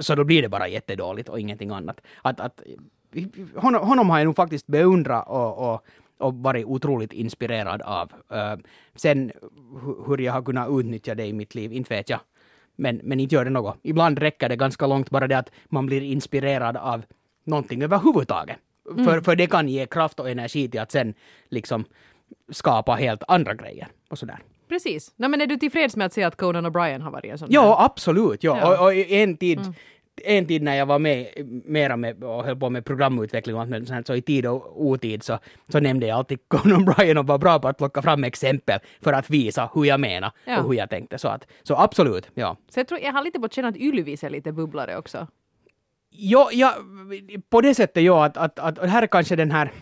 så 0.01 0.15
då 0.15 0.25
blir 0.25 0.43
det 0.43 0.49
bara 0.49 0.69
jättedåligt 0.69 1.29
och 1.29 1.41
ingenting 1.41 1.71
annat. 1.71 2.01
Att, 2.23 2.41
att, 2.41 2.61
honom, 3.57 3.89
honom 3.89 4.11
har 4.11 4.19
jag 4.19 4.25
nog 4.25 4.37
faktiskt 4.37 4.67
beundrat 4.67 5.29
och, 5.29 5.73
och, 5.73 5.85
och 6.19 6.35
varit 6.35 6.67
otroligt 6.67 7.13
inspirerad 7.13 7.83
av. 7.83 8.13
Uh, 8.33 8.63
sen 8.95 9.33
hu- 9.83 10.07
hur 10.07 10.19
jag 10.19 10.33
har 10.33 10.43
kunnat 10.43 10.69
utnyttja 10.71 11.15
det 11.15 11.27
i 11.27 11.33
mitt 11.33 11.55
liv, 11.55 11.73
inte 11.73 11.95
vet 11.95 12.09
jag. 12.11 12.21
Men, 12.77 13.01
men 13.05 13.21
inte 13.21 13.35
gör 13.35 13.45
det 13.45 13.51
något. 13.51 13.77
Ibland 13.83 14.19
räcker 14.19 14.49
det 14.49 14.57
ganska 14.57 14.87
långt 14.87 15.11
bara 15.11 15.27
det 15.27 15.39
att 15.39 15.51
man 15.69 15.87
blir 15.87 16.03
inspirerad 16.03 16.77
av 16.77 17.03
någonting 17.45 17.83
överhuvudtaget. 17.83 18.57
För, 19.05 19.21
för 19.21 19.37
det 19.37 19.47
kan 19.47 19.69
ge 19.69 19.87
kraft 19.87 20.21
och 20.21 20.31
energi 20.31 20.69
till 20.69 20.81
att 20.81 20.91
sen 20.93 21.15
liksom 21.49 21.85
skapa 22.51 22.95
helt 22.95 23.23
andra 23.29 23.55
grejer 23.55 23.89
och 24.11 24.19
sådär. 24.19 24.39
Precis. 24.69 25.13
Nej, 25.17 25.29
men 25.29 25.41
är 25.41 25.47
du 25.47 25.57
tillfreds 25.57 25.97
med 25.97 26.07
att 26.07 26.13
se 26.13 26.23
att 26.23 26.37
Conan 26.37 26.67
O'Brien 26.67 27.01
har 27.01 27.11
varit 27.11 27.33
en 27.33 27.39
sån 27.39 27.49
Ja, 27.51 27.85
absolut. 27.85 28.43
Ja. 28.45 28.59
Ja. 28.59 28.79
Och, 28.79 28.85
och 28.85 28.95
en 28.95 29.37
tid 29.37 29.61
En 30.25 30.47
tid 30.47 30.63
när 30.63 30.75
jag 30.75 30.87
var 30.87 30.99
med 30.99 31.27
mera 31.65 31.97
med 31.97 32.25
och 32.25 32.45
höll 32.45 32.57
på 32.57 32.71
med 32.71 32.85
programutveckling 32.85 33.57
och 33.57 33.63
allt 33.63 33.89
sånt, 33.89 34.07
så 34.07 34.15
i 34.15 34.23
tid 34.23 34.47
och 34.47 34.87
otid 34.87 35.23
så, 35.23 35.39
så 35.69 35.81
nämnde 35.81 36.07
jag 36.07 36.17
alltid 36.17 36.39
Conan 36.49 36.85
Bryan 36.85 37.19
och 37.19 37.27
var 37.27 37.39
bra 37.39 37.59
på 37.59 37.69
att 37.69 37.79
plocka 37.79 38.03
fram 38.03 38.25
exempel 38.25 38.81
för 39.01 39.13
att 39.13 39.31
visa 39.31 39.71
hur 39.75 39.85
jag 39.85 40.01
menar 40.01 40.33
Ja. 40.45 40.63
och 40.63 40.69
hur 40.69 40.79
jag 40.79 40.91
tänkte. 40.91 41.19
Så, 41.19 41.29
att, 41.29 41.47
så 41.63 41.77
absolut, 41.77 42.31
ja. 42.35 42.57
Så 42.69 42.81
jag, 42.81 42.89
tror, 42.89 43.01
jag 43.01 43.13
har 43.13 43.25
lite 43.25 43.41
fått 43.41 43.55
känna 43.55 43.69
att 43.69 43.77
Ylvis 43.77 44.25
är 44.25 44.31
lite 44.31 44.53
bubblare 44.53 44.97
också. 44.97 45.27
Jo, 46.11 46.49
ja, 46.53 46.75
på 47.51 47.61
det 47.61 47.75
sättet 47.75 48.03
ja, 48.03 48.25
att, 48.25 48.37
att, 48.37 48.59
att 48.59 48.91
här 48.91 49.03
är 49.03 49.07
kanske 49.07 49.37
den 49.37 49.51
här 49.51 49.73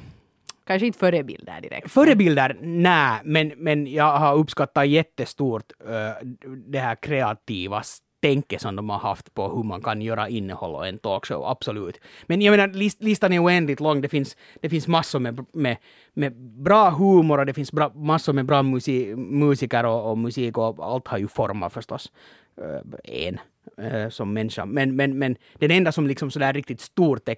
Kanske 0.67 0.87
inte 0.87 0.99
förebilder 0.99 1.61
direkt. 1.61 1.91
Förebilder, 1.91 2.57
nej, 2.61 3.21
men, 3.25 3.53
men 3.57 3.87
jag 3.87 4.19
har 4.19 4.35
uppskattat 4.35 4.89
jättestort 4.89 5.73
uh, 5.85 6.29
det 6.67 6.79
här 6.79 6.95
kreativa 6.95 7.83
tänket 8.27 8.61
som 8.61 8.77
de 8.77 8.91
har 8.91 8.99
haft 8.99 9.35
på 9.35 9.49
hur 9.49 9.63
man 9.63 9.83
kan 9.83 10.03
göra 10.03 10.29
innehåll 10.29 10.75
och 10.75 10.87
en 10.87 10.99
talkshow, 10.99 11.45
absolut. 11.45 12.01
Men 12.27 12.41
jag 12.43 12.53
menar, 12.53 12.69
list, 12.69 13.03
listan 13.03 13.33
är 13.33 13.45
oändligt 13.45 13.81
lång. 13.81 14.01
Det 14.01 14.09
finns, 14.09 14.37
det 14.61 14.71
finns 14.71 14.89
massor 14.89 15.21
med, 15.21 15.47
med, 15.53 15.77
med 16.15 16.33
bra 16.37 16.91
humor 16.91 17.39
och 17.39 17.47
det 17.47 17.55
finns 17.55 17.73
bra, 17.73 17.93
massor 17.95 18.33
med 18.33 18.47
bra 18.47 18.63
musi, 18.63 19.17
musiker 19.17 19.87
och, 19.87 20.11
och 20.11 20.19
musik 20.19 20.59
och 20.59 20.79
allt 20.81 21.09
har 21.09 21.19
ju 21.19 21.29
format 21.29 21.73
förstås. 21.73 22.13
Uh, 22.61 22.81
en 23.05 23.39
eh, 23.79 24.09
som 24.09 24.33
människa. 24.33 24.67
Men, 24.67 24.97
men, 24.97 25.19
men 25.19 25.37
den 25.59 25.71
enda 25.71 25.93
som 25.93 26.07
liksom 26.07 26.31
sådär 26.31 26.53
riktigt 26.53 26.81
stort 26.81 27.29
eh, 27.29 27.35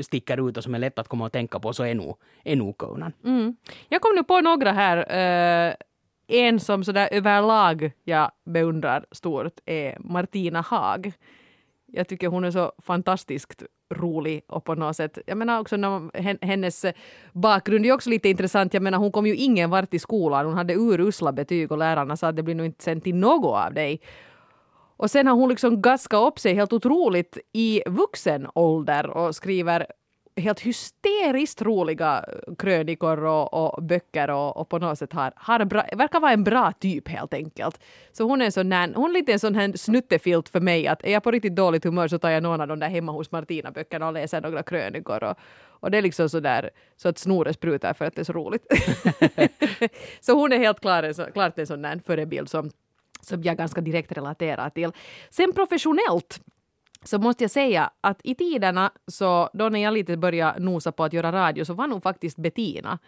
sticker 0.00 0.48
ut 0.48 0.56
och 0.56 0.64
som 0.64 0.74
är 0.74 0.78
lätt 0.78 0.98
att 0.98 1.08
komma 1.08 1.24
och 1.24 1.32
tänka 1.32 1.58
på 1.60 1.72
så 1.72 1.84
är 1.84 1.94
nog, 1.94 2.16
är 2.44 2.56
nog 2.56 2.76
Conan. 2.76 3.12
Mm. 3.24 3.56
Jag 3.88 4.00
kom 4.00 4.14
nu 4.16 4.24
på 4.24 4.40
några 4.40 4.72
här. 4.72 5.76
En 6.28 6.60
som 6.60 6.84
sådär 6.84 7.08
överlag 7.12 7.92
jag 8.04 8.30
beundrar 8.44 9.06
stort 9.10 9.60
är 9.66 9.96
Martina 10.00 10.60
Haag. 10.60 11.12
Jag 11.86 12.08
tycker 12.08 12.28
hon 12.28 12.44
är 12.44 12.50
så 12.50 12.72
fantastiskt 12.78 13.62
rolig 13.94 14.44
och 14.48 14.64
på 14.64 14.74
något 14.74 14.96
sätt, 14.96 15.18
jag 15.26 15.38
menar 15.38 15.60
också 15.60 15.76
när 15.76 16.44
hennes 16.46 16.84
bakgrund 17.32 17.86
är 17.86 17.92
också 17.92 18.10
lite 18.10 18.28
intressant. 18.28 18.74
Jag 18.74 18.82
menar 18.82 18.98
hon 18.98 19.12
kom 19.12 19.26
ju 19.26 19.34
ingen 19.34 19.70
vart 19.70 19.94
i 19.94 19.98
skolan, 19.98 20.46
hon 20.46 20.54
hade 20.54 20.74
urusla 20.74 21.32
betyg 21.32 21.72
och 21.72 21.78
lärarna 21.78 22.16
sa 22.16 22.28
att 22.28 22.36
det 22.36 22.42
blir 22.42 22.54
nog 22.54 22.66
inte 22.66 22.84
sen 22.84 23.00
till 23.00 23.14
något 23.14 23.66
av 23.66 23.74
dig. 23.74 24.00
Och 24.96 25.10
sen 25.10 25.26
har 25.26 25.34
hon 25.34 25.48
liksom 25.48 25.82
gaskat 25.82 26.32
upp 26.32 26.38
sig 26.38 26.54
helt 26.54 26.72
otroligt 26.72 27.38
i 27.52 27.82
vuxen 27.86 28.46
ålder 28.54 29.10
och 29.10 29.34
skriver 29.34 29.86
helt 30.36 30.60
hysteriskt 30.60 31.62
roliga 31.62 32.24
eh, 32.28 32.54
krönikor 32.54 33.24
och, 33.24 33.54
och 33.54 33.82
böcker 33.82 34.30
och, 34.30 34.56
och 34.56 34.68
på 34.68 34.78
något 34.78 34.98
sätt 34.98 35.12
har, 35.12 35.32
har 35.36 35.64
bra, 35.64 35.84
verkar 35.96 36.20
vara 36.20 36.32
en 36.32 36.44
bra 36.44 36.72
typ 36.72 37.08
helt 37.08 37.34
enkelt. 37.34 37.80
Så 38.12 38.24
hon 38.24 38.40
är, 38.40 38.46
en 38.46 38.52
sån 38.52 38.72
här, 38.72 38.92
hon 38.94 39.10
är 39.10 39.14
lite 39.14 39.32
en 39.32 39.40
sån 39.40 39.54
här 39.54 39.72
snuttefilt 39.76 40.48
för 40.48 40.60
mig 40.60 40.86
att 40.86 41.04
är 41.04 41.12
jag 41.12 41.22
på 41.22 41.30
riktigt 41.30 41.56
dåligt 41.56 41.84
humör 41.84 42.08
så 42.08 42.18
tar 42.18 42.30
jag 42.30 42.42
någon 42.42 42.60
av 42.60 42.68
de 42.68 42.78
där 42.78 42.88
hemma 42.88 43.12
hos 43.12 43.32
Martina-böckerna 43.32 44.06
och 44.06 44.12
läser 44.12 44.40
några 44.40 44.62
krönikor 44.62 45.24
och, 45.24 45.36
och 45.80 45.90
det 45.90 45.98
är 45.98 46.02
liksom 46.02 46.28
så 46.28 46.40
där, 46.40 46.70
så 46.96 47.08
att 47.08 47.18
snoret 47.18 47.56
sprutar 47.56 47.94
för 47.94 48.04
att 48.04 48.14
det 48.14 48.22
är 48.22 48.24
så 48.24 48.32
roligt. 48.32 48.66
så 50.20 50.32
hon 50.32 50.52
är 50.52 50.58
helt 50.58 50.80
klar, 50.80 51.32
klart 51.32 51.58
en 51.58 51.66
sån 51.66 51.82
där 51.82 52.00
förebild 52.06 52.48
som 52.48 52.70
som 53.20 53.42
jag 53.42 53.56
ganska 53.56 53.80
direkt 53.80 54.12
relaterar 54.12 54.70
till. 54.70 54.92
Sen 55.30 55.52
professionellt 55.52 56.40
så 57.06 57.18
måste 57.18 57.44
jag 57.44 57.50
säga 57.50 57.90
att 58.00 58.20
i 58.24 58.34
tiderna 58.34 58.90
så 59.06 59.50
då 59.52 59.68
när 59.68 59.82
jag 59.82 59.94
lite 59.94 60.16
började 60.16 60.60
nosa 60.60 60.92
på 60.92 61.04
att 61.04 61.12
göra 61.12 61.32
radio 61.32 61.64
så 61.64 61.74
var 61.74 61.86
nog 61.86 62.02
faktiskt 62.02 62.36
Bettina 62.36 62.98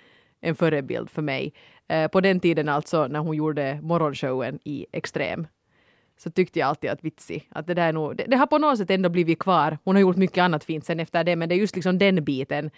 en 0.40 0.54
förebild 0.54 1.10
för 1.10 1.22
mig. 1.22 1.52
Eh, 1.88 2.08
på 2.08 2.20
den 2.20 2.40
tiden 2.40 2.68
alltså 2.68 3.06
när 3.06 3.20
hon 3.20 3.36
gjorde 3.36 3.80
morgonshowen 3.82 4.58
i 4.64 4.86
Extrem 4.92 5.46
så 6.18 6.30
tyckte 6.30 6.58
jag 6.58 6.68
alltid 6.68 6.90
att 6.90 7.04
vitsi, 7.04 7.42
att 7.48 7.66
det 7.66 7.74
där 7.74 7.88
är 7.88 7.92
nog, 7.92 8.16
det, 8.16 8.24
det 8.28 8.36
har 8.36 8.46
på 8.46 8.58
något 8.58 8.78
sätt 8.78 8.90
ändå 8.90 9.08
blivit 9.08 9.38
kvar. 9.38 9.78
Hon 9.84 9.96
har 9.96 10.00
gjort 10.00 10.16
mycket 10.16 10.42
annat 10.42 10.64
fint 10.64 10.84
sen 10.84 11.00
efter 11.00 11.24
det, 11.24 11.36
men 11.36 11.48
det 11.48 11.54
är 11.54 11.56
just 11.56 11.74
liksom 11.74 11.98
den 11.98 12.24
biten 12.24 12.70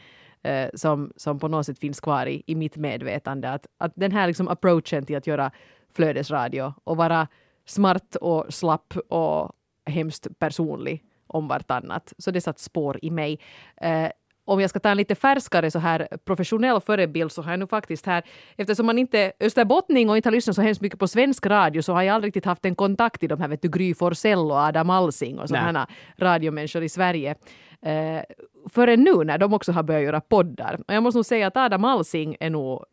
eh, 0.43 0.69
som, 0.75 1.13
som 1.17 1.39
på 1.39 1.49
något 1.49 1.67
sätt 1.67 1.79
finns 1.79 2.01
kvar 2.01 2.27
i, 2.27 2.43
i 2.47 2.55
mitt 2.55 2.77
medvetande. 2.77 3.51
Att, 3.51 3.67
att 3.79 3.93
den 3.95 4.13
här 4.13 4.27
liksom 4.27 4.49
approachen 4.49 5.07
till 5.07 5.17
att 5.17 5.27
göra 5.27 5.51
flödesradio 5.95 6.75
och 6.85 6.97
vara 6.97 7.29
smart 7.65 8.17
och 8.17 8.55
slapp 8.55 8.97
och 9.09 9.53
hemskt 9.87 10.39
personlig 10.39 11.05
om 11.31 11.49
vartannat. 11.49 12.13
Så 12.19 12.31
det 12.31 12.41
satt 12.41 12.59
spår 12.59 12.99
i 13.03 13.11
mig. 13.11 13.39
Eh, 13.81 14.09
om 14.45 14.61
jag 14.61 14.71
ska 14.71 14.79
ta 14.79 14.89
en 14.89 14.97
lite 14.97 15.15
färskare 15.15 15.71
så 15.71 15.79
här 15.79 16.09
professionell 16.25 16.81
förebild 16.81 17.33
så 17.33 17.43
har 17.43 17.51
jag 17.51 17.61
nu 17.61 17.67
faktiskt 17.67 18.07
här, 18.07 18.23
eftersom 18.57 18.87
man 18.87 18.99
inte 18.99 19.19
är 19.19 19.33
österbottning 19.41 20.11
och 20.11 20.17
inte 20.17 20.29
har 20.29 20.35
lyssnat 20.35 20.57
så 20.57 20.63
hemskt 20.63 20.81
mycket 20.81 20.99
på 20.99 21.09
svensk 21.09 21.47
radio 21.47 21.83
så 21.83 21.93
har 21.93 22.03
jag 22.03 22.15
aldrig 22.15 22.29
riktigt 22.29 22.45
haft 22.45 22.65
en 22.65 22.75
kontakt 22.75 23.23
i 23.23 23.27
de 23.27 23.41
här 23.41 23.49
vet 23.49 23.63
du, 23.63 23.69
Gry 23.69 23.95
Forssell 23.95 24.39
och 24.39 24.59
Adam 24.59 24.91
Alsing 24.91 25.39
och 25.39 25.49
sådana 25.49 25.79
här 25.79 25.87
radiomänniskor 26.19 26.83
i 26.83 26.89
Sverige. 26.89 27.35
Eh, 27.83 28.23
förrän 28.71 29.05
nu 29.05 29.25
när 29.25 29.39
de 29.39 29.55
också 29.55 29.73
har 29.73 29.83
börjat 29.83 30.03
göra 30.03 30.21
poddar. 30.21 30.79
Och 30.89 30.95
jag 30.95 31.03
måste 31.03 31.19
nog 31.19 31.27
säga 31.27 31.47
att 31.47 31.57
Adam 31.57 31.85
Alsing 31.85 32.37
är 32.41 32.51
nog 32.51 32.85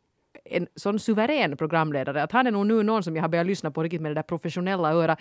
en 0.45 0.67
sån 0.75 0.99
suverän 0.99 1.57
programledare 1.57 2.23
att 2.23 2.31
han 2.31 2.47
är 2.47 2.51
nog 2.51 2.65
nu 2.65 2.83
någon 2.83 3.03
som 3.03 3.15
jag 3.15 3.23
har 3.23 3.29
börjat 3.29 3.47
lyssna 3.47 3.71
på 3.71 3.83
riktigt 3.83 4.01
med 4.01 4.11
det 4.11 4.15
där 4.15 4.21
professionella 4.23 4.93
öra. 4.93 5.17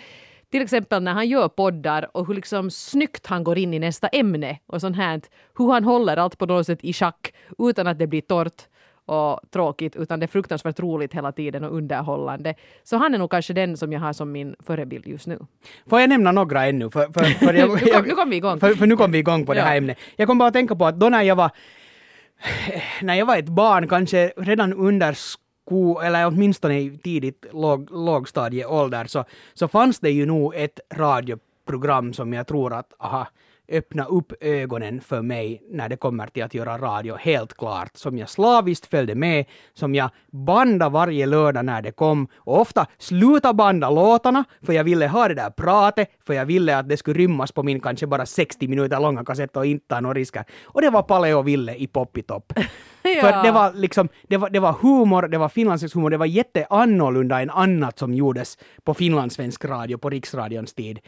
Till 0.51 0.61
exempel 0.61 1.03
när 1.03 1.13
han 1.13 1.27
gör 1.27 1.47
poddar 1.47 2.17
och 2.17 2.27
hur 2.27 2.33
liksom 2.33 2.71
snyggt 2.71 3.27
han 3.27 3.43
går 3.43 3.57
in 3.57 3.73
i 3.73 3.79
nästa 3.79 4.07
ämne 4.07 4.59
och 4.67 4.81
sånt 4.81 4.95
här. 4.97 5.21
Hur 5.57 5.71
han 5.71 5.83
håller 5.83 6.17
allt 6.17 6.37
på 6.37 6.45
något 6.45 6.65
sätt 6.65 6.79
i 6.81 6.93
schack 6.93 7.33
utan 7.57 7.87
att 7.87 7.99
det 7.99 8.07
blir 8.07 8.21
torrt 8.21 8.61
och 9.05 9.39
tråkigt 9.53 9.95
utan 9.95 10.19
det 10.19 10.25
är 10.25 10.27
fruktansvärt 10.27 10.79
roligt 10.79 11.13
hela 11.13 11.31
tiden 11.31 11.63
och 11.63 11.75
underhållande. 11.75 12.55
Så 12.83 12.97
han 12.97 13.13
är 13.13 13.17
nog 13.17 13.31
kanske 13.31 13.53
den 13.53 13.77
som 13.77 13.93
jag 13.93 13.99
har 13.99 14.13
som 14.13 14.31
min 14.31 14.55
förebild 14.59 15.07
just 15.07 15.27
nu. 15.27 15.39
Får 15.89 15.99
jag 15.99 16.09
nämna 16.09 16.31
några 16.31 16.65
ännu? 16.65 16.89
För, 16.91 17.07
för, 17.13 17.23
för 17.23 17.53
jag, 17.53 17.69
Nu 17.83 17.91
kom- 17.91 18.03
nu 18.07 18.15
kom 18.15 18.29
vi 18.29 18.35
igång. 18.35 18.59
För, 18.59 18.73
för 18.73 18.85
nu 18.87 18.97
kom 18.97 19.11
vi 19.11 19.17
igång 19.17 19.45
på 19.45 19.53
det 19.53 19.61
här 19.61 19.71
Ja. 19.71 19.77
ämnet. 19.77 19.97
Jag 20.15 20.27
kom 20.27 20.37
bara 20.37 20.47
att 20.47 20.53
tänka 20.53 20.75
på 20.75 20.85
att 20.85 20.99
då 20.99 21.09
när 21.09 21.21
jag 21.23 21.35
var 21.35 21.51
när 23.01 23.15
jag 23.15 23.25
var 23.25 23.37
ett 23.37 23.49
barn, 23.49 23.87
kanske 23.87 24.33
redan 24.37 24.73
under 24.73 25.17
sko, 25.67 25.99
eller 25.99 26.27
åtminstone 26.27 26.79
i 26.79 26.97
tidigt 26.97 27.45
låg, 27.53 27.91
lågstadieålder, 27.91 29.05
så, 29.05 29.25
så 29.53 29.67
fanns 29.67 29.99
det 29.99 30.11
ju 30.11 30.25
nog 30.25 30.55
ett 30.55 30.79
radioprogram 30.93 32.13
som 32.13 32.33
jag 32.33 32.47
tror 32.47 32.73
att, 32.73 32.93
aha, 32.99 33.27
öppna 33.69 34.05
upp 34.05 34.33
ögonen 34.41 35.01
för 35.01 35.21
mig 35.21 35.63
när 35.69 35.89
det 35.89 35.97
kommer 35.97 36.27
till 36.27 36.43
att 36.43 36.53
göra 36.53 36.77
radio, 36.77 37.15
helt 37.15 37.57
klart. 37.57 37.97
Som 37.97 38.17
jag 38.17 38.29
slaviskt 38.29 38.85
följde 38.85 39.15
med, 39.15 39.45
som 39.73 39.95
jag 39.95 40.09
bandade 40.31 40.91
varje 40.91 41.25
lördag 41.25 41.65
när 41.65 41.81
det 41.81 41.91
kom 41.91 42.27
och 42.35 42.61
ofta 42.61 42.87
sluta 42.97 43.53
banda 43.53 43.89
låtarna 43.89 44.43
för 44.61 44.73
jag 44.73 44.83
ville 44.83 45.07
ha 45.07 45.27
det 45.27 45.33
där 45.33 45.49
pratet, 45.49 46.09
för 46.27 46.33
jag 46.33 46.45
ville 46.45 46.77
att 46.77 46.89
det 46.89 46.97
skulle 46.97 47.19
rymmas 47.19 47.51
på 47.51 47.63
min 47.63 47.79
kanske 47.79 48.07
bara 48.07 48.25
60 48.25 48.67
minuter 48.67 48.99
långa 48.99 49.25
kassett 49.25 49.57
och 49.57 49.65
inte 49.65 49.95
ha 49.95 50.01
några 50.01 50.13
risker. 50.13 50.43
Och 50.65 50.81
det 50.81 50.89
var 50.89 51.01
Palle 51.01 51.33
och 51.33 51.47
Ville 51.47 51.75
i 51.75 51.87
Poppitopp. 51.87 52.53
Ja. 53.15 53.21
För 53.21 53.43
det 53.43 53.51
var 53.51 53.73
liksom, 53.73 54.09
det 54.27 54.37
var, 54.37 54.49
det 54.49 54.59
var 54.59 54.73
humor, 54.73 55.27
det 55.27 55.37
var 55.37 55.49
finlandssvensk 55.49 55.95
humor, 55.95 56.09
det 56.09 56.17
var 56.17 56.25
jätteannorlunda 56.25 57.41
än 57.41 57.49
annat 57.49 57.99
som 57.99 58.13
gjordes 58.13 58.57
på 58.83 58.93
finlandssvensk 58.93 59.65
radio 59.65 59.97
på 59.97 60.09
riksradions 60.09 60.73
tid 60.73 60.99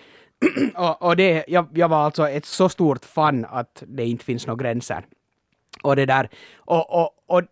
och, 0.76 1.02
och 1.02 1.16
det, 1.16 1.46
jag, 1.48 1.68
jag 1.74 1.90
var 1.90 1.98
alltså 1.98 2.30
ett 2.30 2.46
så 2.46 2.70
stort 2.70 3.06
fan 3.06 3.46
att 3.50 3.84
det 3.88 4.06
inte 4.06 4.26
finns 4.26 4.48
några 4.48 4.64
gränser. 4.64 5.06
Och 5.84 5.96
det 5.96 6.06
där, 6.06 6.30
och, 6.58 7.04
och, 7.04 7.10
och 7.28 7.44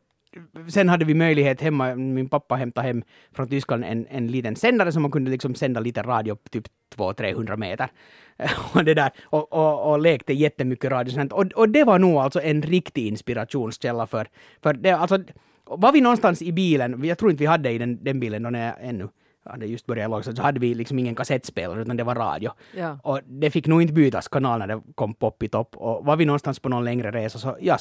sen 0.69 0.89
hade 0.89 1.05
vi 1.05 1.13
möjlighet 1.13 1.61
hemma, 1.61 1.95
min 1.95 2.29
pappa 2.29 2.55
hämtade 2.55 2.87
hem 2.87 3.03
från 3.31 3.49
Tyskland 3.49 3.83
en, 3.83 4.07
en 4.09 4.27
liten 4.27 4.55
sändare 4.55 4.91
som 4.91 5.01
man 5.01 5.11
kunde 5.11 5.31
liksom 5.31 5.55
sända 5.55 5.79
lite 5.79 6.01
radio 6.01 6.35
på 6.35 6.49
typ 6.49 6.67
200-300 6.95 7.57
meter. 7.57 7.89
och, 8.73 8.85
det 8.85 8.93
där, 8.93 9.11
och, 9.23 9.53
och, 9.53 9.91
och 9.91 9.99
lekte 9.99 10.33
jättemycket 10.33 10.91
radio. 10.91 11.29
Och, 11.33 11.45
och 11.45 11.69
det 11.69 11.83
var 11.83 11.99
nog 11.99 12.17
alltså 12.17 12.41
en 12.41 12.61
riktig 12.61 13.07
inspirationskälla 13.07 14.07
för, 14.07 14.27
för 14.61 14.73
det, 14.73 14.91
alltså, 14.91 15.23
var 15.65 15.91
vi 15.91 16.01
någonstans 16.01 16.41
i 16.41 16.51
bilen, 16.51 17.03
jag 17.03 17.17
tror 17.17 17.31
inte 17.31 17.41
vi 17.41 17.47
hade 17.47 17.71
i 17.71 17.77
den, 17.77 18.03
den 18.03 18.19
bilen 18.19 18.43
då 18.43 18.49
när 18.49 18.65
jag 18.65 18.75
ännu 18.81 19.09
hade 19.49 19.65
just 19.65 19.85
börjat 19.85 20.09
lågstadiet, 20.09 20.37
så 20.37 20.43
hade 20.43 20.59
vi 20.59 20.73
liksom 20.73 20.99
ingen 20.99 21.15
kassettspelare 21.15 21.81
utan 21.81 21.97
det 21.97 22.03
var 22.03 22.15
radio. 22.15 22.51
Ja. 22.75 22.99
Och 23.03 23.19
det 23.25 23.51
fick 23.51 23.67
nog 23.67 23.81
inte 23.81 23.93
bytas 23.93 24.27
kanal 24.27 24.59
när 24.59 24.67
det 24.67 24.81
kom 24.95 25.13
pop 25.13 25.43
i 25.43 25.47
topp. 25.47 25.75
Och 25.75 26.05
var 26.05 26.15
vi 26.15 26.25
någonstans 26.25 26.59
på 26.59 26.69
någon 26.69 26.85
längre 26.85 27.11
resa 27.11 27.39
så, 27.39 27.57
ja, 27.61 27.77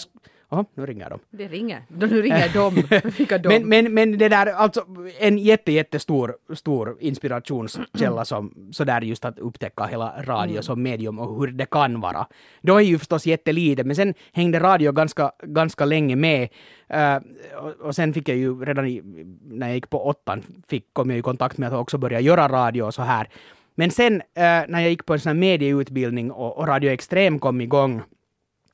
Jaha, 0.51 0.65
nu 0.75 0.87
ringer 0.87 1.11
de. 1.11 1.19
Det 1.31 1.49
ringer. 1.49 1.83
Då 1.89 2.07
nu 2.07 2.23
ringer 2.23 2.49
de. 2.55 2.75
Vilka 3.19 3.39
de? 3.39 3.49
Men, 3.49 3.69
men, 3.69 3.95
men 3.95 4.19
det 4.19 4.29
där, 4.29 4.47
alltså 4.47 4.85
en 5.21 5.39
jätte, 5.39 5.73
jättestor 5.73 6.37
stor 6.55 6.97
inspirationskälla 7.01 8.25
som 8.25 8.71
sådär 8.73 9.01
just 9.01 9.25
att 9.25 9.39
upptäcka 9.39 9.85
hela 9.85 10.23
radio 10.23 10.51
Mm. 10.53 10.63
som 10.63 10.83
medium 10.83 11.19
och 11.19 11.41
hur 11.41 11.47
det 11.53 11.67
kan 11.71 12.01
vara. 12.01 12.27
Då 12.63 12.77
är 12.77 12.81
ju 12.81 12.99
förstås 12.99 13.27
jättelite, 13.27 13.85
men 13.85 13.97
sen 13.97 14.15
hängde 14.33 14.59
radio 14.61 14.93
ganska, 14.93 15.33
ganska 15.43 15.85
länge 15.85 16.17
med. 16.17 16.49
Eh, 16.89 17.17
och, 17.63 17.87
och 17.87 17.95
sen 17.95 18.13
fick 18.15 18.29
jag 18.29 18.37
ju 18.37 18.65
redan 18.65 18.87
i, 18.87 19.03
när 19.45 19.67
jag 19.67 19.75
gick 19.75 19.91
på 19.91 20.07
åttan, 20.07 20.43
fick, 20.69 20.85
kom 20.93 21.11
jag 21.11 21.19
i 21.19 21.23
kontakt 21.23 21.59
med 21.59 21.69
att 21.69 21.79
också 21.81 21.99
börja 21.99 22.21
göra 22.21 22.49
radio 22.49 22.83
och 22.83 22.95
så 22.95 23.03
här. 23.03 23.29
Men 23.75 23.91
sen 23.91 24.15
eh, 24.15 24.23
när 24.69 24.81
jag 24.81 24.91
gick 24.91 25.07
på 25.07 25.13
en 25.13 25.21
sån 25.21 25.31
här 25.31 25.35
medieutbildning 25.41 26.31
och, 26.31 26.59
och 26.59 26.67
Radio 26.69 26.91
Extrem 26.91 27.39
kom 27.39 27.61
igång 27.61 28.03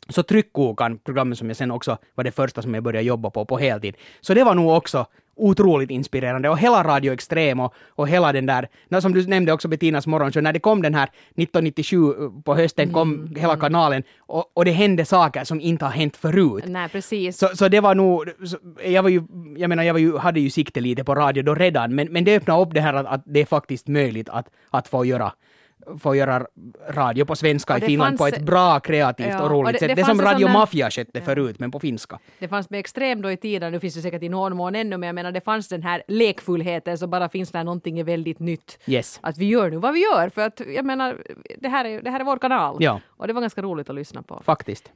så 0.09 0.23
Tryckkokan, 0.23 0.99
programmet 0.99 1.39
som 1.39 1.49
jag 1.49 1.57
sen 1.57 1.71
också 1.71 1.99
var 2.15 2.25
det 2.25 2.33
första 2.33 2.63
som 2.63 2.75
jag 2.75 2.83
började 2.83 3.07
jobba 3.07 3.31
på 3.31 3.45
på 3.45 3.59
heltid. 3.59 3.97
Så 4.21 4.35
det 4.35 4.45
var 4.45 4.55
nog 4.55 4.71
också 4.71 5.07
otroligt 5.37 5.91
inspirerande 5.91 6.49
och 6.49 6.59
hela 6.59 6.85
Radio 6.85 7.13
Extrem 7.13 7.61
och, 7.61 7.75
och 7.89 8.09
hela 8.09 8.33
den 8.33 8.47
där, 8.47 8.69
när, 8.89 9.01
som 9.01 9.13
du 9.13 9.27
nämnde 9.27 9.53
också 9.53 9.69
Bettinas 9.69 10.07
morgonshow, 10.07 10.43
när 10.43 10.53
det 10.53 10.61
kom 10.61 10.83
den 10.83 10.95
här 10.95 11.05
1997 11.05 11.99
på 12.45 12.55
hösten 12.55 12.93
kom 12.93 13.35
hela 13.37 13.57
kanalen 13.57 14.03
och, 14.19 14.51
och 14.55 14.65
det 14.65 14.71
hände 14.71 15.05
saker 15.05 15.45
som 15.45 15.61
inte 15.61 15.85
har 15.85 15.93
hänt 15.93 16.17
förut. 16.17 16.65
Nej, 16.67 16.89
precis. 16.89 17.39
Så, 17.39 17.49
så 17.55 17.69
det 17.69 17.81
var 17.81 17.95
nog, 17.95 18.29
så, 18.45 18.57
jag 18.85 19.03
var 19.03 19.11
ju, 19.11 19.23
jag 19.57 19.69
menar 19.69 19.83
jag 19.83 19.95
var 19.95 20.01
ju, 20.01 20.19
hade 20.19 20.41
ju 20.41 20.51
sikte 20.51 20.81
lite 20.81 21.05
på 21.05 21.15
radio 21.15 21.43
då 21.43 21.55
redan, 21.55 21.95
men, 21.95 22.13
men 22.13 22.25
det 22.25 22.37
öppnade 22.37 22.63
upp 22.63 22.75
det 22.75 22.81
här 22.81 22.95
att, 22.95 23.07
att 23.07 23.23
det 23.25 23.41
är 23.41 23.47
faktiskt 23.47 23.89
möjligt 23.89 24.29
att, 24.29 24.47
att 24.71 24.89
få 24.89 25.05
göra 25.05 25.33
få 26.01 26.15
göra 26.17 26.47
radio 26.91 27.25
på 27.25 27.37
svenska 27.37 27.79
i 27.79 27.81
Finland 27.81 28.19
på 28.19 28.25
fanns- 28.25 28.37
ett 28.37 28.43
bra, 28.43 28.81
kreativt 28.81 29.27
Ja, 29.31 29.43
och 29.43 29.51
roligt 29.51 29.67
och 29.67 29.73
det- 29.73 29.79
sätt. 29.79 29.89
det 29.89 29.95
Det, 29.95 30.05
som 30.05 30.21
Radio 30.21 30.47
där- 30.47 30.53
Mafia 30.55 30.91
skötte 30.91 31.21
förut, 31.21 31.59
men 31.59 31.71
på 31.71 31.81
finska. 31.81 32.19
Det 32.39 32.49
fanns 32.49 32.71
med 32.71 32.81
extrem 32.81 33.23
då 33.23 33.31
i 33.31 33.37
tiden, 33.37 33.73
nu 33.73 33.81
finns 33.81 33.95
det 33.95 34.01
säkert 34.03 34.23
i 34.23 34.29
någon 34.29 34.57
mån 34.57 34.75
ännu, 34.75 34.97
men 34.97 35.07
jag 35.07 35.15
menar 35.15 35.33
det 35.33 35.41
fanns 35.41 35.69
den 35.69 35.83
här 35.83 36.03
lekfullheten 36.09 36.99
som 36.99 37.11
bara 37.11 37.29
finns 37.29 37.53
när 37.53 37.65
någonting 37.65 37.99
är 37.99 38.05
väldigt 38.05 38.39
nytt. 38.39 38.79
Yes. 38.87 39.19
Att 39.23 39.39
vi 39.39 39.47
gör 39.47 39.71
nu 39.71 39.77
vad 39.77 39.95
vi 39.95 40.01
gör, 40.01 40.29
för 40.29 40.43
att 40.47 40.61
jag 40.77 40.85
menar, 40.85 41.23
det 41.59 41.69
här 41.69 41.85
är, 41.85 42.03
det 42.03 42.11
här 42.11 42.21
är 42.21 42.25
vår 42.25 42.37
kanal. 42.39 42.77
Ja. 42.81 43.01
Och 43.07 43.27
det 43.27 43.33
var 43.33 43.41
ganska 43.41 43.63
roligt 43.63 43.89
att 43.91 43.95
lyssna 43.97 44.23
på. 44.23 44.41
Faktiskt. 44.45 44.93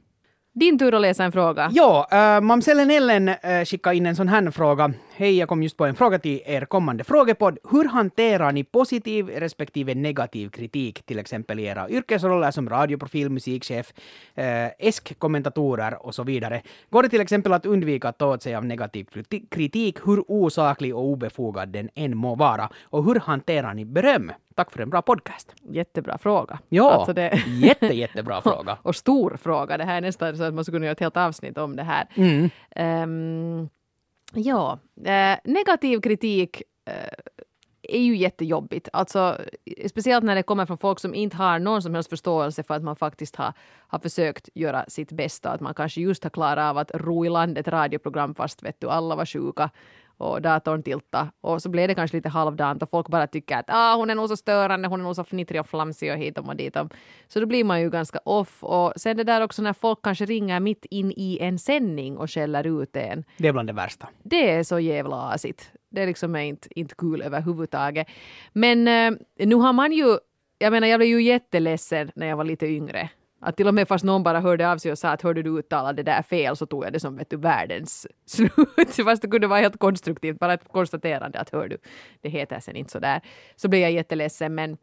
Din 0.59 0.79
tur 0.79 0.95
att 0.95 1.01
läsa 1.01 1.23
en 1.23 1.31
fråga. 1.31 1.69
Ja, 1.73 2.07
eh, 2.11 2.35
äh, 2.35 2.41
Mamsellen 2.41 2.91
Ellen 2.91 3.29
eh, 3.29 3.35
äh, 3.43 3.65
skickade 3.65 3.95
in 3.95 4.05
en 4.05 4.15
sån 4.15 4.27
här 4.27 4.51
fråga. 4.51 4.93
Hej, 5.15 5.37
jag 5.37 5.49
kom 5.49 5.63
just 5.63 5.77
på 5.77 5.85
en 5.85 5.95
fråga 5.95 6.19
till 6.19 6.41
er 6.45 6.65
kommande 6.65 7.03
frågepodd. 7.03 7.57
Hur 7.71 7.85
hanterar 7.85 8.51
ni 8.51 8.63
positiv 8.63 9.29
respektive 9.29 9.95
negativ 9.95 10.49
kritik, 10.49 11.05
till 11.05 11.19
exempel 11.19 11.59
i 11.59 11.65
era 11.65 11.89
yrkesroller 11.89 12.51
som 12.51 12.69
radioprofil, 12.69 13.29
musikchef, 13.29 13.93
äh, 14.35 14.67
ESK-kommentatorer 14.79 16.05
och 16.05 16.15
så 16.15 16.23
vidare? 16.23 16.61
Går 16.89 17.03
det 17.03 17.09
till 17.09 17.21
exempel 17.21 17.53
att 17.53 17.65
undvika 17.65 18.09
att 18.09 18.17
ta 18.17 18.33
åt 18.33 18.43
sig 18.43 18.55
av 18.55 18.65
negativ 18.65 19.05
kritik, 19.51 19.97
hur 20.05 20.31
osaklig 20.31 20.95
och 20.95 21.05
obefogad 21.05 21.69
den 21.69 21.89
än 21.95 22.17
må 22.17 22.35
vara? 22.35 22.69
Och 22.83 23.03
hur 23.03 23.19
hanterar 23.19 23.73
ni 23.73 23.85
beröm? 23.85 24.31
Tack 24.57 24.71
för 24.71 24.81
en 24.81 24.89
bra 24.89 25.01
podcast. 25.01 25.55
Jättebra 25.69 26.17
fråga. 26.17 26.59
Ja, 26.69 26.91
Alltså 26.91 27.13
det... 27.13 27.43
jätte, 27.47 27.85
jättebra 27.85 28.41
fråga. 28.41 28.77
och 28.83 28.95
stor 28.95 29.37
fråga. 29.37 29.77
Det 29.77 29.83
här 29.83 29.97
är 29.97 30.01
nästan 30.01 30.37
så 30.37 30.43
att 30.43 30.53
man 30.53 30.63
skulle 30.63 30.75
kunna 30.75 30.85
göra 30.85 30.91
ett 30.91 30.99
helt 30.99 31.17
avsnitt 31.17 31.57
om 31.57 31.75
det 31.75 31.83
här. 31.83 32.07
Mm. 32.15 32.49
Ehm, 32.75 33.69
ja, 34.33 34.79
eh, 35.05 35.37
negativ 35.43 36.01
kritik 36.01 36.61
eh, 36.85 36.93
är 37.81 38.01
ju 38.01 38.17
jättejobbigt. 38.17 38.89
Alltså, 38.93 39.37
speciellt 39.89 40.23
när 40.23 40.35
det 40.35 40.43
kommer 40.43 40.65
från 40.65 40.77
folk 40.77 40.99
som 40.99 41.15
inte 41.15 41.37
har 41.37 41.59
någon 41.59 41.81
som 41.81 41.93
helst 41.93 42.09
förståelse 42.09 42.63
för 42.63 42.73
att 42.73 42.83
man 42.83 42.95
faktiskt 42.95 43.35
har, 43.35 43.53
har 43.87 43.99
försökt 43.99 44.49
göra 44.53 44.85
sitt 44.87 45.11
bästa. 45.11 45.49
Att 45.49 45.61
man 45.61 45.73
kanske 45.73 46.01
just 46.01 46.23
har 46.23 46.29
klarat 46.29 46.69
av 46.69 46.77
att 46.77 46.91
ro 46.93 47.25
i 47.25 47.29
land 47.29 47.57
ett 47.57 47.67
radioprogram 47.67 48.35
fast 48.35 48.63
vet 48.63 48.81
du, 48.81 48.89
alla 48.89 49.15
var 49.15 49.25
sjuka 49.25 49.69
och 50.17 50.41
datorn 50.41 50.83
tilta 50.83 51.31
och 51.41 51.61
så 51.61 51.69
blev 51.69 51.87
det 51.87 51.95
kanske 51.95 52.17
lite 52.17 52.29
halvdant 52.29 52.83
och 52.83 52.89
folk 52.89 53.07
bara 53.07 53.27
tycker 53.27 53.57
att 53.57 53.65
ah, 53.67 53.95
hon 53.95 54.09
är 54.09 54.15
nog 54.15 54.29
så 54.29 54.37
störande, 54.37 54.87
hon 54.87 54.99
är 54.99 55.03
nog 55.03 55.15
så 55.15 55.23
fnittrig 55.23 55.61
och 55.61 55.67
flamsig 55.67 56.11
och 56.11 56.17
hit 56.17 56.37
och 56.37 56.55
dit. 56.55 56.77
Så 57.27 57.39
då 57.39 57.45
blir 57.45 57.63
man 57.63 57.81
ju 57.81 57.89
ganska 57.89 58.19
off 58.25 58.63
och 58.63 58.93
sen 58.95 59.17
det 59.17 59.23
där 59.23 59.41
också 59.43 59.61
när 59.61 59.73
folk 59.73 59.99
kanske 60.03 60.25
ringer 60.25 60.59
mitt 60.59 60.85
in 60.85 61.11
i 61.11 61.37
en 61.41 61.59
sändning 61.59 62.17
och 62.17 62.31
skäller 62.31 62.81
ut 62.81 62.95
en 62.95 63.23
Det 63.37 63.47
är 63.47 63.51
bland 63.53 63.69
det 63.69 63.73
värsta. 63.73 64.07
det 64.23 64.49
är 64.49 64.63
så 64.63 64.79
jävla 64.79 65.15
asigt. 65.15 65.71
Det 65.91 66.01
är 66.03 66.07
liksom 66.07 66.35
inte, 66.35 66.79
inte 66.79 66.95
kul 66.95 67.21
överhuvudtaget. 67.21 68.07
Men 68.53 68.87
eh, 68.87 69.11
nu 69.47 69.55
har 69.55 69.73
man 69.73 69.91
ju, 69.91 70.17
jag 70.57 70.71
menar 70.71 70.87
jag 70.87 70.99
blev 70.99 71.09
ju 71.09 71.21
jätteledsen 71.21 72.11
när 72.15 72.27
jag 72.27 72.37
var 72.37 72.43
lite 72.43 72.65
yngre. 72.67 73.09
Att 73.39 73.57
till 73.57 73.67
och 73.67 73.73
med 73.73 73.87
fast 73.87 74.05
någon 74.05 74.23
bara 74.23 74.39
hörde 74.39 74.71
av 74.71 74.77
sig 74.77 74.91
och 74.91 74.97
sa 74.97 75.09
att 75.09 75.21
hörde 75.21 75.43
du 75.43 75.59
uttala 75.59 75.93
det 75.93 76.03
där 76.03 76.21
fel 76.21 76.55
så 76.55 76.65
tog 76.65 76.85
jag 76.85 76.93
det 76.93 76.99
som 76.99 77.17
vet 77.17 77.29
du, 77.29 77.37
världens 77.37 78.07
slut. 78.25 78.51
fast 79.05 79.21
det 79.21 79.27
kunde 79.27 79.47
vara 79.47 79.59
helt 79.59 79.77
konstruktivt, 79.77 80.39
bara 80.39 80.53
ett 80.53 80.71
konstaterande 80.71 81.39
att 81.39 81.49
hör 81.49 81.67
du, 81.67 81.77
det 82.21 82.29
heter 82.29 82.59
sen 82.59 82.75
inte 82.75 82.91
så 82.91 82.99
där. 82.99 83.21
Så 83.55 83.67
blev 83.67 83.81
jag 83.81 83.91
jätteledsen 83.91 84.55
men 84.55 84.77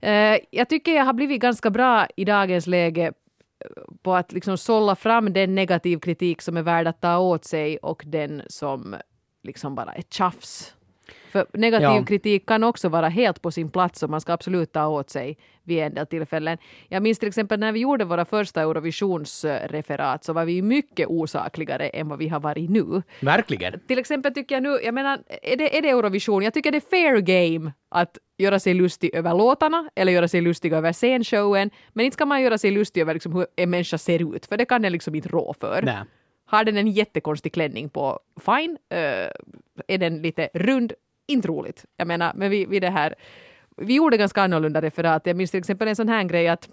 eh, 0.00 0.38
jag 0.50 0.68
tycker 0.68 0.92
jag 0.94 1.04
har 1.04 1.12
blivit 1.12 1.40
ganska 1.40 1.70
bra 1.70 2.06
i 2.16 2.24
dagens 2.24 2.66
läge 2.66 3.06
eh, 3.06 3.12
på 4.02 4.14
att 4.14 4.32
liksom 4.32 4.58
sålla 4.58 4.96
fram 4.96 5.32
den 5.32 5.54
negativ 5.54 5.98
kritik 5.98 6.42
som 6.42 6.56
är 6.56 6.62
värd 6.62 6.86
att 6.86 7.00
ta 7.00 7.18
åt 7.18 7.44
sig 7.44 7.78
och 7.78 8.02
den 8.06 8.42
som 8.46 8.96
liksom 9.42 9.74
bara 9.74 9.92
är 9.92 10.02
tjafs. 10.02 10.74
För 11.28 11.46
negativ 11.52 11.88
Ja. 11.88 12.04
kritik 12.04 12.46
kan 12.46 12.64
också 12.64 12.88
vara 12.88 13.08
helt 13.08 13.42
på 13.42 13.50
sin 13.50 13.70
plats 13.70 14.02
och 14.02 14.10
man 14.10 14.20
ska 14.20 14.32
absolut 14.32 14.72
ta 14.72 14.86
åt 14.86 15.10
sig 15.10 15.38
vid 15.62 15.78
en 15.78 15.94
del 15.94 16.06
tillfällen. 16.06 16.58
Jag 16.88 17.02
minns 17.02 17.18
till 17.18 17.28
exempel 17.28 17.60
när 17.60 17.72
vi 17.72 17.80
gjorde 17.80 18.04
våra 18.04 18.24
första 18.24 18.60
Eurovisionsreferat 18.60 20.24
så 20.24 20.32
var 20.32 20.44
vi 20.44 20.62
mycket 20.62 21.08
osakligare 21.08 21.88
än 21.88 22.08
vad 22.08 22.18
vi 22.18 22.28
har 22.28 22.40
varit 22.40 22.70
nu. 22.70 23.02
Verkligen. 23.20 23.80
Till 23.88 23.98
exempel 23.98 24.34
tycker 24.34 24.54
jag 24.54 24.62
nu, 24.62 24.78
jag 24.84 24.94
menar, 24.94 25.18
är 25.42 25.56
det, 25.56 25.78
är 25.78 25.82
det 25.82 25.88
Eurovision? 25.90 26.42
Jag 26.42 26.54
tycker 26.54 26.70
det 26.70 26.78
är 26.78 26.90
fair 26.90 27.20
game 27.20 27.72
att 27.88 28.18
göra 28.38 28.58
sig 28.58 28.74
lustig 28.74 29.14
över 29.14 29.34
låtarna 29.34 29.90
eller 29.94 30.12
göra 30.12 30.28
sig 30.28 30.40
lustig 30.40 30.72
över 30.72 30.92
scenshowen. 30.92 31.70
Men 31.92 32.04
inte 32.04 32.14
ska 32.14 32.26
man 32.26 32.42
göra 32.42 32.58
sig 32.58 32.70
lustig 32.70 33.00
över 33.00 33.14
liksom 33.14 33.32
hur 33.32 33.46
en 33.56 33.70
människa 33.70 33.98
ser 33.98 34.36
ut, 34.36 34.46
för 34.46 34.56
det 34.56 34.64
kan 34.64 34.82
den 34.82 34.92
liksom 34.92 35.14
inte 35.14 35.28
rå 35.28 35.54
för. 35.60 35.82
Nej. 35.82 35.98
Har 36.46 36.64
den 36.64 36.76
en 36.76 36.88
jättekonstig 36.88 37.52
klänning 37.52 37.88
på, 37.88 38.18
fine. 38.40 38.70
Uh, 38.94 38.98
är 39.88 39.98
den 39.98 40.22
lite 40.22 40.48
rund, 40.54 40.92
inte 41.28 41.48
roligt. 41.48 41.84
Jag 41.96 42.08
menar, 42.08 42.32
men 42.34 42.50
vi, 42.50 42.66
vi 42.66 42.80
det 42.80 42.90
här, 42.90 43.14
vi 43.76 43.94
gjorde 43.94 44.16
ganska 44.16 44.42
annorlunda 44.42 44.82
referat. 44.82 45.26
Jag 45.26 45.36
minns 45.36 45.50
till 45.50 45.58
exempel 45.58 45.88
en 45.88 45.96
sån 45.96 46.08
här 46.08 46.24
grej 46.24 46.48
att, 46.48 46.68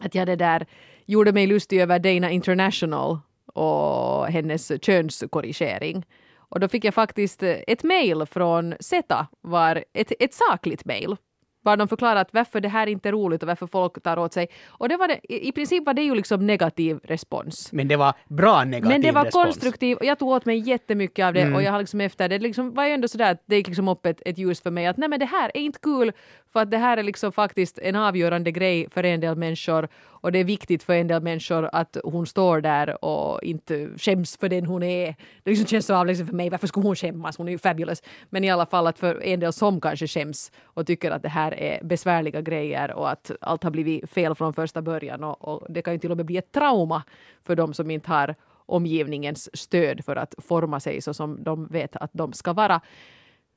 att 0.00 0.14
jag 0.14 0.26
det 0.26 0.36
där 0.36 0.66
gjorde 1.06 1.32
mig 1.32 1.46
lustig 1.46 1.80
över 1.80 1.98
Dana 1.98 2.30
International 2.30 3.18
och 3.46 4.26
hennes 4.26 4.72
könskorrigering. 4.82 6.06
Och 6.36 6.60
då 6.60 6.68
fick 6.68 6.84
jag 6.84 6.94
faktiskt 6.94 7.42
ett 7.42 7.82
mejl 7.82 8.26
från 8.26 8.74
Zeta, 8.80 9.26
var 9.40 9.84
ett, 9.92 10.12
ett 10.20 10.34
sakligt 10.34 10.84
mejl. 10.84 11.16
Var 11.62 11.76
de 11.76 11.88
förklarat 11.88 12.28
varför 12.32 12.60
det 12.60 12.68
här 12.68 12.86
inte 12.86 13.08
är 13.08 13.12
roligt 13.12 13.42
och 13.42 13.48
varför 13.48 13.66
folk 13.66 14.02
tar 14.02 14.18
åt 14.18 14.32
sig. 14.32 14.46
Och 14.68 14.88
det 14.88 14.96
var 14.96 15.08
det, 15.08 15.20
i 15.48 15.52
princip 15.52 15.86
var 15.86 15.94
det 15.94 16.02
ju 16.02 16.14
liksom 16.14 16.46
negativ 16.46 17.00
respons. 17.04 17.72
Men 17.72 17.88
det 17.88 17.96
var 17.96 18.14
bra 18.28 18.64
negativ 18.64 18.88
Men 18.88 19.02
det 19.02 19.12
var 19.12 19.24
respons. 19.24 19.44
konstruktivt 19.44 19.98
och 19.98 20.04
jag 20.04 20.18
tog 20.18 20.28
åt 20.28 20.44
mig 20.44 20.58
jättemycket 20.58 21.26
av 21.26 21.34
det 21.34 21.54
och 21.54 21.62
jag 21.62 21.72
har 21.72 21.78
liksom 21.78 22.00
efter 22.00 22.28
det 22.28 22.38
liksom 22.38 22.74
var 22.74 22.86
ju 22.86 22.92
ändå 22.92 23.08
sådär 23.08 23.32
att 23.32 23.42
det 23.46 23.56
gick 23.56 23.66
liksom 23.68 23.88
upp 23.88 24.06
ett, 24.06 24.22
ett 24.26 24.38
ljus 24.38 24.60
för 24.60 24.70
mig 24.70 24.86
att 24.86 24.96
nej 24.96 25.08
men 25.08 25.20
det 25.20 25.26
här 25.26 25.50
är 25.54 25.60
inte 25.60 25.78
kul 25.78 26.12
för 26.52 26.60
att 26.60 26.70
det 26.70 26.78
här 26.78 26.96
är 26.96 27.02
liksom 27.02 27.32
faktiskt 27.32 27.78
en 27.78 27.96
avgörande 27.96 28.50
grej 28.50 28.88
för 28.90 29.04
en 29.04 29.20
del 29.20 29.36
människor 29.36 29.88
och 30.22 30.32
det 30.32 30.38
är 30.38 30.44
viktigt 30.44 30.82
för 30.82 30.92
en 30.92 31.06
del 31.06 31.22
människor 31.22 31.68
att 31.72 31.96
hon 32.04 32.26
står 32.26 32.60
där 32.60 33.04
och 33.04 33.42
inte 33.42 33.88
skäms 33.98 34.36
för 34.36 34.48
den 34.48 34.66
hon 34.66 34.82
är. 34.82 35.16
Det 35.42 35.50
liksom 35.50 35.66
känns 35.66 35.86
så 35.86 35.94
avlägset 35.94 36.26
för 36.26 36.34
mig, 36.34 36.50
varför 36.50 36.66
skulle 36.66 36.86
hon 36.86 36.96
skämmas? 36.96 37.38
Hon 37.38 37.48
är 37.48 37.52
ju 37.52 37.58
fabulous. 37.58 38.02
Men 38.30 38.44
i 38.44 38.50
alla 38.50 38.66
fall 38.66 38.86
att 38.86 38.98
för 38.98 39.22
en 39.24 39.40
del 39.40 39.52
som 39.52 39.80
kanske 39.80 40.06
skäms 40.06 40.52
och 40.64 40.86
tycker 40.86 41.10
att 41.10 41.22
det 41.22 41.28
här 41.28 41.54
är 41.54 41.84
besvärliga 41.84 42.40
grejer 42.40 42.92
och 42.92 43.10
att 43.10 43.30
allt 43.40 43.62
har 43.62 43.70
blivit 43.70 44.10
fel 44.10 44.34
från 44.34 44.54
första 44.54 44.82
början 44.82 45.24
och, 45.24 45.44
och 45.44 45.72
det 45.72 45.82
kan 45.82 45.92
ju 45.92 45.98
till 45.98 46.10
och 46.10 46.16
med 46.16 46.26
bli 46.26 46.36
ett 46.36 46.52
trauma 46.52 47.02
för 47.44 47.56
de 47.56 47.74
som 47.74 47.90
inte 47.90 48.10
har 48.10 48.34
omgivningens 48.66 49.56
stöd 49.56 50.04
för 50.04 50.16
att 50.16 50.34
forma 50.38 50.80
sig 50.80 51.02
så 51.02 51.14
som 51.14 51.42
de 51.44 51.66
vet 51.66 51.96
att 51.96 52.10
de 52.12 52.32
ska 52.32 52.52
vara. 52.52 52.80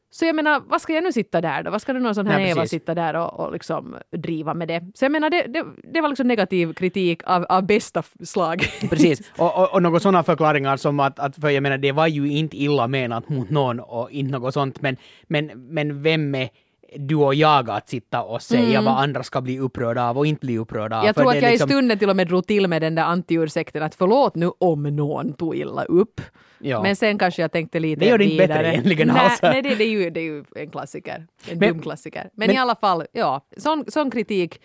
Så 0.10 0.26
jag 0.26 0.36
menar, 0.36 0.64
vad 0.68 0.82
ska 0.82 0.94
jag 0.94 1.04
nu 1.04 1.12
sitta 1.12 1.42
där 1.42 1.64
då? 1.64 1.72
Vad 1.72 1.82
ska 1.82 1.94
det 1.94 2.00
någon 2.00 2.16
sån 2.16 2.28
här 2.28 2.38
Nej, 2.38 2.50
Eva 2.50 2.62
precis. 2.62 2.72
sitta 2.72 2.96
där 2.96 3.14
och, 3.14 3.40
och 3.40 3.54
liksom 3.54 3.96
driva 4.12 4.54
med 4.54 4.68
det? 4.68 4.92
Så 4.96 5.06
jag 5.06 5.12
menar, 5.12 5.30
det, 5.30 5.46
det, 5.48 5.66
det 5.94 6.02
var 6.02 6.10
liksom 6.10 6.28
negativ 6.28 6.74
kritik 6.74 7.22
av, 7.26 7.46
av 7.50 7.66
bästa 7.66 8.04
slag. 8.24 8.66
Precis, 8.90 9.32
och, 9.38 9.58
och, 9.58 9.74
och 9.74 9.84
några 9.84 10.00
sådana 10.00 10.24
förklaringar 10.24 10.78
som 10.78 11.00
att, 11.00 11.20
att, 11.20 11.36
för 11.36 11.50
jag 11.50 11.64
menar 11.64 11.78
det 11.78 11.92
var 11.92 12.08
ju 12.08 12.32
inte 12.32 12.58
illa 12.58 12.88
menat 12.88 13.30
mot 13.30 13.50
någon 13.50 13.80
och 13.80 14.12
inte 14.12 14.32
något 14.32 14.54
sånt, 14.54 14.82
men, 14.82 14.98
men, 15.28 15.68
men 15.74 16.02
vem 16.04 16.36
är 16.36 16.50
du 16.96 17.16
och 17.16 17.36
jag 17.36 17.70
att 17.70 17.90
sitta 17.90 18.24
och 18.24 18.42
säga 18.42 18.82
vad 18.82 19.00
andra 19.00 19.24
ska 19.24 19.42
bli 19.42 19.60
upprörda 19.60 20.10
av 20.10 20.18
och 20.18 20.26
inte 20.26 20.46
bli 20.46 20.58
upprörda 20.58 20.96
av? 20.96 21.00
Mm. 21.02 21.06
Jag 21.08 21.16
tror 21.16 21.30
att 21.30 21.42
jag 21.42 21.52
liksom- 21.52 21.70
i 21.70 21.72
stunden 21.74 22.00
till 22.00 22.10
och 22.10 22.16
med 22.16 22.28
drog 22.28 22.48
till 22.48 22.68
med 22.68 22.82
den 22.82 22.96
där 22.96 23.04
antiursäkten 23.04 23.84
att 23.84 23.96
förlåt 23.96 24.36
nu 24.36 24.52
om 24.58 24.84
någon 24.84 25.34
tog 25.34 25.56
illa 25.56 25.84
upp. 25.84 26.22
Ja. 26.60 26.84
Men 26.84 26.96
sen 26.96 27.18
kanske 27.18 27.42
jag 27.42 27.52
tänkte 27.52 27.80
lite 27.80 28.00
Det 28.00 28.06
gör 28.06 28.18
det 28.18 28.24
inte 28.24 28.44
vidare. 28.44 28.58
bättre 28.64 28.72
egentligen 28.74 29.08
nej, 29.08 29.18
alls. 29.20 29.40
Nej, 29.42 29.62
det, 29.62 29.76
det, 29.76 29.84
är 29.84 29.90
ju, 29.90 30.10
det 30.10 30.20
är 30.20 30.24
ju 30.24 30.44
en 30.56 30.70
klassiker. 30.70 31.28
En 31.50 31.58
Men- 31.60 31.70
dum 31.70 31.82
klassiker. 31.82 32.30
Men, 32.34 32.48
men- 32.48 32.56
i 32.56 32.60
alla 32.60 32.76
fall, 32.76 33.06
ja, 33.12 33.46
sån, 33.58 33.86
sån 33.88 34.12
kritik 34.12 34.62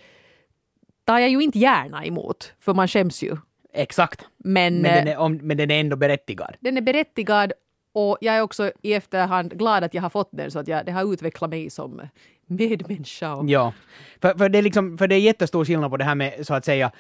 tar 1.05 1.19
jag 1.19 1.31
ju 1.31 1.41
inte 1.43 1.59
gärna 1.59 2.05
emot, 2.05 2.53
för 2.61 2.75
man 2.75 2.89
skäms 2.89 3.23
ju. 3.23 3.37
Exakt, 3.73 4.25
Men, 4.39 4.75
men 4.75 4.83
den, 4.95 5.07
eh, 5.09 5.13
är, 5.13 5.19
om, 5.19 5.37
men 5.43 5.57
den 5.57 5.71
är 5.71 5.81
ändå 5.81 5.97
berättigad. 5.97 6.57
den 6.61 6.77
är 6.77 6.81
berättigad 6.81 7.53
och 7.93 8.19
jag 8.21 8.37
är 8.37 8.41
också 8.43 8.73
i 8.83 8.93
efterhand 8.95 9.59
glad 9.59 9.85
att 9.85 9.95
jag 9.95 10.03
har 10.03 10.11
fått 10.11 10.29
den 10.33 10.51
så 10.51 10.59
att 10.59 10.69
jag, 10.69 10.87
det 10.87 10.93
har 10.93 11.13
utvecklat 11.13 11.51
mig 11.51 11.71
som 11.71 12.01
medmänniska. 12.47 13.35
Och, 13.35 13.49
Ja, 13.51 13.73
för, 14.21 14.35
för, 14.39 14.49
det 14.49 14.59
är 14.59 14.63
liksom, 14.63 14.99
för 14.99 15.07
det 15.09 15.15
är 15.15 15.21
jättestor 15.21 15.65
skillnad 15.65 15.91
på 15.91 15.97
det 15.97 16.05
här 16.05 16.15
med 16.15 16.47
så 16.47 16.55
att 16.55 16.65
säga 16.65 16.93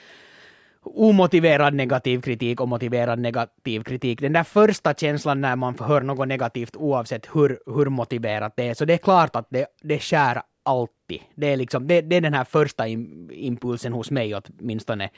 omotiverad 0.82 1.74
negativ 1.74 2.20
kritik 2.20 2.60
och 2.60 2.68
motiverad 2.68 3.18
negativ 3.18 3.82
kritik. 3.82 4.20
Den 4.20 4.32
där 4.32 4.44
första 4.44 4.94
känslan 4.94 5.40
när 5.40 5.56
man 5.56 5.78
hör 5.80 6.00
något 6.00 6.28
negativt 6.28 6.76
oavsett 6.76 7.26
hur, 7.34 7.58
hur 7.66 7.86
motiverat 7.86 8.52
det 8.56 8.68
är, 8.68 8.74
så 8.74 8.84
det 8.84 8.92
är 8.94 8.98
klart 8.98 9.36
att 9.36 9.46
det, 9.50 9.66
det 9.82 9.98
skär 9.98 10.42
alltid. 10.62 11.20
Det 11.34 11.46
är, 11.52 11.56
liksom, 11.56 11.86
det, 11.86 12.00
det 12.00 12.16
är 12.16 12.20
den 12.20 12.34
här 12.34 12.44
första 12.44 12.88
im, 12.88 13.30
impulsen 13.32 13.92
hos 13.92 14.10
mig 14.10 14.34
åtminstone. 14.34 15.10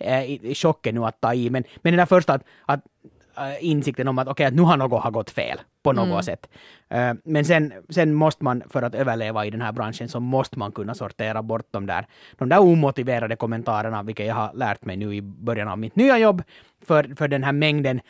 Eh, 0.00 0.24
i- 0.30 0.54
chocken 0.54 0.94
nu 0.94 1.04
att 1.04 1.20
ta 1.20 1.34
i, 1.34 1.50
men, 1.50 1.64
men 1.82 1.92
den 1.92 1.98
där 1.98 2.06
första 2.06 2.32
att, 2.34 2.42
att 2.66 2.80
insikten 3.60 4.08
om 4.08 4.18
att 4.18 4.28
okej, 4.28 4.46
att 4.46 4.54
nu 4.54 4.62
har 4.62 4.76
något 4.76 5.02
har 5.02 5.10
gått 5.10 5.30
fel 5.30 5.60
på 5.82 5.92
något 5.92 6.24
sätt. 6.24 6.48
Eh, 6.88 7.14
men 7.24 7.44
sen, 7.44 7.72
sen 7.88 8.14
måste 8.14 8.44
man, 8.44 8.62
för 8.68 8.82
att 8.82 8.94
överleva 8.94 9.46
i 9.46 9.50
den 9.50 9.60
här 9.60 9.72
branschen, 9.72 10.08
så 10.08 10.20
måste 10.20 10.58
man 10.58 10.72
kunna 10.72 10.94
sortera 10.94 11.42
bort 11.42 11.66
de 11.70 11.86
där, 11.86 12.06
de 12.38 12.48
där 12.48 12.60
omotiverade 12.60 13.36
kommentarerna, 13.36 14.02
vilket 14.02 14.26
jag 14.26 14.34
har 14.34 14.54
lärt 14.54 14.84
mig 14.84 14.96
nu 14.96 15.14
i 15.14 15.22
början 15.22 15.68
av 15.68 15.78
mitt 15.78 15.96
nya 15.96 16.18
jobb, 16.18 16.42
för, 16.86 17.14
för 17.16 17.28
den 17.28 17.44
här 17.44 17.52
mängden 17.52 18.00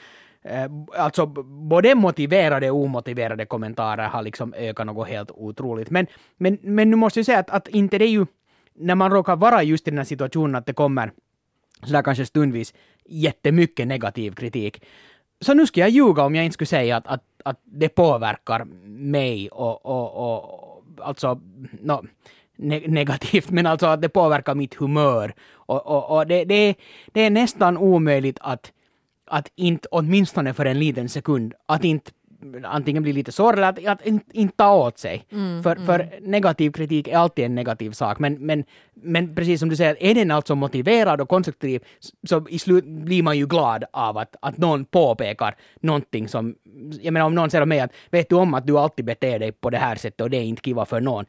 eh, 0.43 0.71
Alltså 0.97 1.27
både 1.27 1.95
motiverade 1.95 2.71
och 2.71 2.79
omotiverade 2.79 3.47
kommentarer 3.47 4.09
har 4.09 4.23
liksom 4.23 4.55
ökat 4.55 4.87
något 4.87 5.09
helt 5.09 5.31
otroligt. 5.31 5.91
Men, 5.91 6.07
men, 6.37 6.59
men 6.63 6.91
nu 6.91 6.97
måste 6.97 7.19
jag 7.19 7.27
säga 7.27 7.39
att, 7.39 7.51
att 7.51 7.69
inte 7.69 7.99
det 7.99 8.05
är 8.05 8.11
ju, 8.11 8.27
när 8.75 8.95
man 8.95 9.11
råkar 9.11 9.37
vara 9.37 9.63
just 9.63 9.89
i 9.89 9.91
den 9.91 9.99
här 9.99 10.05
situationen 10.05 10.55
att 10.55 10.67
det 10.67 10.73
kommer 10.73 11.13
sådär 11.83 12.03
kanske 12.03 12.27
stundvis 12.27 12.75
jättemycket 13.09 13.87
negativ 13.87 14.35
kritik. 14.35 14.83
Så 15.41 15.55
nu 15.55 15.67
ska 15.67 15.81
jag 15.81 15.91
ljuga 15.91 16.23
om 16.23 16.35
jag 16.35 16.45
inte 16.45 16.55
skulle 16.55 16.67
säga 16.67 16.97
att, 16.97 17.07
att, 17.07 17.23
att 17.45 17.61
det 17.65 17.89
påverkar 17.89 18.65
mig 18.85 19.49
och, 19.49 19.87
och, 19.87 20.43
och 20.43 20.75
alltså 21.03 21.41
no, 21.81 22.07
ne 22.57 22.81
negativt, 22.89 23.51
men 23.51 23.67
alltså 23.67 23.87
att 23.87 24.03
det 24.03 24.09
påverkar 24.09 24.55
mitt 24.55 24.75
humör. 24.75 25.35
Och, 25.53 25.87
och, 25.87 26.17
och 26.17 26.27
det, 26.27 26.45
det, 26.45 26.75
det 27.13 27.21
är 27.21 27.31
nästan 27.31 27.79
omöjligt 27.79 28.39
att, 28.41 28.73
att 29.27 29.53
inte, 29.57 29.89
åtminstone 29.91 30.55
för 30.55 30.65
en 30.65 30.79
liten 30.79 31.09
sekund, 31.09 31.55
att 31.67 31.85
inte 31.85 32.11
antingen 32.65 33.03
bli 33.03 33.13
lite 33.13 33.33
sårad 33.33 33.59
eller 33.59 33.69
att, 33.69 33.87
att 33.87 34.07
inte, 34.07 34.39
inte 34.39 34.57
ta 34.57 34.75
åt 34.75 34.99
sig. 34.99 35.25
för, 35.63 35.77
för 35.87 36.19
negativ 36.21 36.71
kritik 36.71 37.09
är 37.09 37.17
alltid 37.17 37.45
en 37.45 37.55
negativ 37.55 37.91
sak, 37.91 38.19
men, 38.19 38.47
men, 38.47 38.65
men 38.95 39.35
precis 39.35 39.61
som 39.61 39.69
du 39.69 39.77
säger, 39.77 40.03
är 40.03 40.15
den 40.15 40.31
alltså 40.31 40.55
motiverad 40.55 41.21
och 41.21 41.29
konstruktiv 41.29 41.85
så 42.29 42.49
i 42.49 42.59
slut 42.59 42.85
blir 42.85 43.23
man 43.23 43.39
ju 43.39 43.47
glad 43.47 43.85
av 43.93 44.19
att, 44.19 44.37
att 44.43 44.59
någon 44.59 44.85
påpekar 44.85 45.57
någonting 45.81 46.29
som, 46.29 46.55
jag 47.01 47.13
menar 47.13 47.27
om 47.27 47.35
någon 47.35 47.51
säger 47.51 47.67
mig 47.67 47.81
att 47.81 47.93
vet 48.11 48.29
du 48.29 48.37
om 48.37 48.55
att 48.55 48.67
du 48.67 48.79
alltid 48.79 49.05
beter 49.05 49.39
dig 49.39 49.53
på 49.53 49.71
det 49.71 49.79
här 49.79 49.97
sättet 49.97 50.21
och 50.21 50.31
det 50.31 50.37
är 50.37 50.45
inte 50.45 50.63
kiva 50.63 50.85
för 50.85 51.01
någon, 51.01 51.25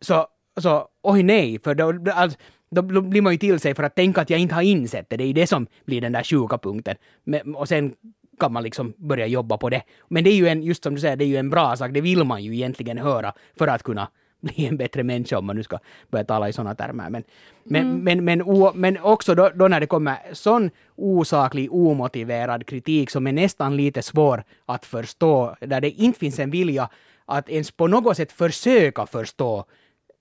så, 0.00 0.26
så 0.60 0.88
oj 1.02 1.22
nej, 1.22 1.58
för 1.64 1.74
då, 1.74 2.12
alltså, 2.14 2.38
då 2.70 2.82
blir 2.82 3.22
man 3.22 3.32
ju 3.32 3.38
till 3.38 3.60
sig 3.60 3.74
för 3.74 3.82
att 3.82 3.96
tänka 3.96 4.20
att 4.20 4.30
jag 4.30 4.40
inte 4.40 4.54
har 4.54 4.62
insett 4.62 5.10
det. 5.10 5.16
Det 5.16 5.24
är 5.24 5.26
ju 5.26 5.32
det 5.32 5.46
som 5.46 5.66
blir 5.84 6.00
den 6.00 6.12
där 6.12 6.22
sjuka 6.22 6.58
punkten. 6.58 6.96
Men, 7.24 7.54
och 7.54 7.68
sen 7.68 7.94
kan 8.42 8.52
man 8.52 8.62
liksom 8.62 8.94
börja 8.96 9.26
jobba 9.26 9.56
på 9.56 9.70
det. 9.70 9.82
Men 10.08 10.24
det 10.24 10.30
är 10.30 10.36
ju 10.36 10.48
en, 10.48 10.62
just 10.62 10.82
som 10.82 10.94
du 10.94 11.00
säger, 11.00 11.16
det 11.16 11.24
är 11.24 11.26
ju 11.26 11.36
en 11.36 11.50
bra 11.50 11.76
sak. 11.76 11.90
Det 11.94 12.00
vill 12.00 12.24
man 12.24 12.42
ju 12.42 12.54
egentligen 12.54 12.98
höra 12.98 13.32
för 13.58 13.68
att 13.68 13.82
kunna 13.82 14.08
bli 14.40 14.66
en 14.66 14.76
bättre 14.76 15.02
människa 15.02 15.38
om 15.38 15.46
man 15.46 15.56
nu 15.56 15.62
ska 15.62 15.78
börja 16.10 16.24
tala 16.24 16.48
i 16.48 16.52
sådana 16.52 16.74
termer. 16.74 17.10
Men, 17.10 17.24
men, 17.64 18.04
men, 18.04 18.24
men, 18.24 18.42
o, 18.42 18.72
men 18.74 18.98
också 18.98 19.34
då, 19.34 19.50
då 19.54 19.68
när 19.68 19.80
det 19.80 19.86
kommer 19.86 20.16
sån 20.32 20.70
osaklig, 20.96 21.72
omotiverad 21.72 22.66
kritik 22.66 23.10
som 23.10 23.26
är 23.26 23.32
nästan 23.32 23.76
lite 23.76 24.02
svår 24.02 24.44
att 24.66 24.84
förstå, 24.86 25.56
där 25.60 25.80
det 25.80 25.90
inte 25.90 26.18
finns 26.18 26.38
en 26.38 26.50
vilja 26.50 26.88
att 27.26 27.48
ens 27.48 27.70
på 27.70 27.86
något 27.86 28.16
sätt 28.16 28.32
försöka 28.32 29.06
förstå 29.06 29.64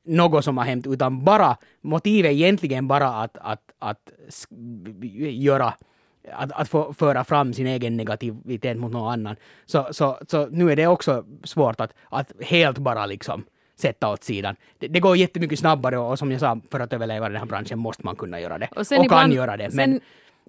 något 0.05 0.45
som 0.45 0.57
har 0.57 0.65
hänt, 0.65 0.87
utan 0.87 1.23
bara 1.23 1.57
motivet 1.81 2.31
egentligen 2.31 2.87
bara 2.87 3.07
att, 3.07 3.37
att, 3.37 3.61
att 3.79 4.11
sk- 4.29 5.25
göra 5.29 5.73
att, 6.33 6.51
att 6.51 6.69
få 6.69 6.93
föra 6.93 7.23
fram 7.23 7.53
sin 7.53 7.67
egen 7.67 7.97
negativitet 7.97 8.77
mot 8.77 8.91
någon 8.91 9.13
annan. 9.13 9.35
Så, 9.65 9.87
så, 9.91 10.17
så 10.27 10.47
nu 10.47 10.71
är 10.71 10.75
det 10.75 10.87
också 10.87 11.25
svårt 11.43 11.81
att, 11.81 11.93
att 12.09 12.31
helt 12.41 12.77
bara 12.77 13.05
liksom 13.05 13.43
sätta 13.79 14.09
åt 14.09 14.23
sidan. 14.23 14.55
Det, 14.79 14.87
det 14.87 14.99
går 14.99 15.17
jättemycket 15.17 15.59
snabbare 15.59 15.97
och, 15.97 16.11
och 16.11 16.19
som 16.19 16.31
jag 16.31 16.39
sa, 16.39 16.59
för 16.71 16.79
att 16.79 16.93
överleva 16.93 17.25
i 17.25 17.29
den 17.29 17.37
här 17.39 17.45
branschen 17.45 17.79
måste 17.79 18.05
man 18.05 18.15
kunna 18.15 18.39
göra 18.39 18.57
det. 18.57 18.67
Och, 18.75 18.87
kan 18.87 19.03
ibland- 19.05 19.33
göra 19.33 19.57
det. 19.57 19.69
Men, 19.73 19.91
Sen, 19.91 19.99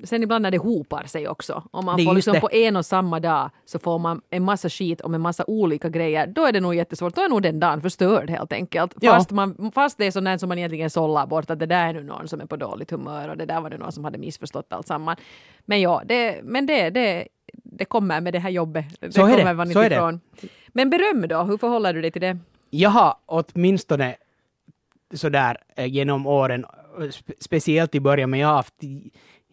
sen 0.04 0.22
ibland 0.22 0.42
när 0.42 0.50
det 0.50 0.58
hopar 0.58 1.04
sig 1.04 1.28
också. 1.28 1.62
Om 1.70 1.84
man 1.84 1.96
Det 1.96 2.04
får 2.04 2.14
liksom 2.14 2.32
det. 2.34 2.40
på 2.40 2.50
en 2.52 2.76
och 2.76 2.86
samma 2.86 3.20
dag 3.20 3.50
så 3.64 3.78
får 3.78 3.98
man 3.98 4.20
en 4.30 4.42
massa 4.44 4.68
skit 4.68 5.00
om 5.00 5.14
en 5.14 5.20
massa 5.20 5.44
olika 5.46 5.88
grejer. 5.88 6.26
Då 6.26 6.44
är 6.46 6.52
det 6.52 6.60
nog 6.60 6.74
jättesvårt. 6.74 7.14
Då 7.14 7.20
är 7.22 7.28
nog 7.28 7.42
den 7.42 7.60
dagen 7.60 7.80
förstörd 7.80 8.30
helt 8.30 8.52
enkelt. 8.52 8.94
Ja. 9.00 9.12
Fast, 9.12 9.30
man, 9.30 9.72
fast 9.74 9.98
det 9.98 10.04
är 10.16 10.20
där 10.20 10.38
som 10.38 10.48
man 10.48 10.58
egentligen 10.58 10.90
sållar 10.90 11.26
bort 11.26 11.50
att 11.50 11.58
det 11.58 11.66
där 11.66 11.88
är 11.88 11.92
nu 11.92 12.02
någon 12.02 12.28
som 12.28 12.40
är 12.40 12.46
på 12.46 12.56
dåligt 12.56 12.90
humör 12.90 13.28
och 13.28 13.36
det 13.36 13.46
där 13.46 13.60
var 13.60 13.70
det 13.70 13.78
någon 13.78 13.92
som 13.92 14.04
hade 14.04 14.18
missförstått 14.18 14.72
allt 14.72 14.86
samman. 14.86 15.16
Men 15.64 15.80
ja, 15.80 16.02
det, 16.04 16.40
men 16.44 16.66
det, 16.66 16.90
det, 16.90 17.28
det 17.52 17.84
kommer 17.84 18.20
med 18.20 18.32
det 18.32 18.38
här 18.38 18.50
jobbet. 18.50 18.84
Det 19.00 19.12
Så 19.12 19.26
är 19.26 19.30
det. 19.30 19.38
kommer 19.38 19.54
man 19.54 19.66
Så 19.72 19.78
är 19.80 19.84
inte 19.84 19.94
det. 19.94 19.94
ifrån. 19.94 20.20
Men 20.68 20.90
beröm 20.90 21.28
då, 21.28 21.42
hur 21.42 21.58
förhåller 21.58 21.94
du 21.94 22.00
dig 22.02 22.10
till 22.10 22.22
det? 22.22 22.38
jag 22.70 22.90
har 22.90 23.14
åtminstone 23.26 24.14
sådär 25.14 25.56
eh, 25.76 25.86
genom 25.86 26.26
åren, 26.26 26.64
spe, 27.10 27.32
speciellt 27.40 27.94
i 27.94 28.00
början, 28.00 28.30
men 28.30 28.40
jag 28.40 28.48
har 28.48 28.54
haft, 28.54 28.74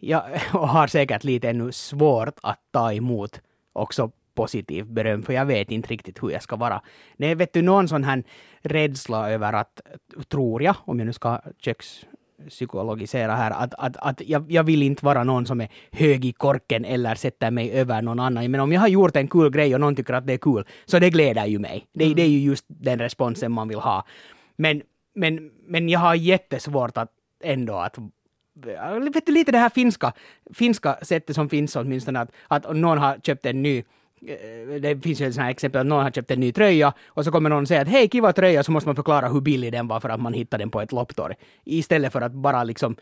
jag 0.00 0.22
och 0.52 0.68
har 0.68 0.86
säkert 0.86 1.24
lite 1.24 1.50
ännu 1.50 1.72
svårt 1.72 2.38
att 2.42 2.60
ta 2.70 2.92
emot 2.92 3.40
också 3.72 4.10
positiv 4.34 4.86
beröm, 4.86 5.22
för 5.22 5.32
jag 5.32 5.46
vet 5.46 5.70
inte 5.70 5.88
riktigt 5.88 6.22
hur 6.22 6.30
jag 6.30 6.42
ska 6.42 6.56
vara. 6.56 6.82
Är 7.18 7.34
vet 7.34 7.52
du 7.52 7.62
någon 7.62 7.88
sån 7.88 8.04
här 8.04 8.22
rädsla 8.62 9.30
över 9.30 9.52
att, 9.52 9.80
tror 10.28 10.62
jag, 10.62 10.76
om 10.84 10.98
jag 10.98 11.06
nu 11.06 11.12
ska 11.12 11.40
kökspsykologisera 11.58 13.34
här, 13.34 13.50
att, 13.50 13.74
att, 13.78 13.96
att 13.96 14.20
jag, 14.26 14.52
jag 14.52 14.64
vill 14.64 14.82
inte 14.82 15.04
vara 15.04 15.24
någon 15.24 15.46
som 15.46 15.60
är 15.60 15.68
hög 15.92 16.24
i 16.24 16.32
korken 16.32 16.84
eller 16.84 17.14
sätter 17.14 17.50
mig 17.50 17.70
över 17.72 18.02
någon 18.02 18.20
annan. 18.20 18.50
Men 18.50 18.60
om 18.60 18.72
jag 18.72 18.80
har 18.80 18.88
gjort 18.88 19.16
en 19.16 19.28
kul 19.28 19.50
grej 19.50 19.74
och 19.74 19.80
någon 19.80 19.96
tycker 19.96 20.14
att 20.14 20.26
det 20.26 20.32
är 20.32 20.38
kul, 20.38 20.64
så 20.86 20.98
det 20.98 21.10
gläder 21.10 21.46
ju 21.46 21.58
mig. 21.58 21.86
Det, 21.92 22.14
det 22.14 22.22
är 22.22 22.28
ju 22.28 22.38
just 22.38 22.64
den 22.68 22.98
responsen 22.98 23.52
man 23.52 23.68
vill 23.68 23.78
ha. 23.78 24.04
Men, 24.56 24.82
men, 25.14 25.50
men 25.66 25.88
jag 25.88 26.00
har 26.00 26.14
jättesvårt 26.14 26.98
att 26.98 27.10
ändå 27.42 27.74
att 27.74 27.98
Äh, 28.66 29.12
vet 29.12 29.26
du, 29.26 29.32
lite 29.32 29.52
det 29.52 29.58
här 29.58 29.68
finska, 29.68 30.12
finska 30.54 30.98
sättet 31.02 31.36
som 31.36 31.48
finns 31.48 31.76
åtminstone 31.76 32.20
att, 32.20 32.30
att 32.48 32.76
någon 32.76 32.98
har 32.98 33.18
köpt 33.22 33.46
en 33.46 33.62
ny 33.62 33.78
eh, 33.78 34.80
det 34.80 35.02
finns 35.02 35.20
ju 35.20 35.26
ett 35.26 35.36
här 35.36 35.50
exempel 35.50 35.80
att 35.80 35.86
någon 35.86 36.02
har 36.02 36.10
köpt 36.10 36.30
en 36.30 36.40
ny 36.40 36.52
tröja 36.52 36.92
och 37.06 37.24
så 37.24 37.30
kommer 37.30 37.50
någon 37.50 37.62
och 37.62 37.68
säger 37.68 37.82
att 37.82 37.88
hej, 37.88 38.08
kiva 38.08 38.32
tröja, 38.32 38.62
så 38.62 38.72
måste 38.72 38.88
man 38.88 38.96
förklara 38.96 39.28
hur 39.28 39.40
billig 39.40 39.72
den 39.72 39.88
var 39.88 40.00
för 40.00 40.08
att 40.08 40.20
man 40.20 40.32
hittade 40.32 40.62
den 40.62 40.70
på 40.70 40.80
ett 40.80 40.92
lopptorg. 40.92 41.34
Istället 41.64 42.12
för 42.12 42.20
att 42.20 42.32
bara 42.32 42.64
liksom 42.64 42.96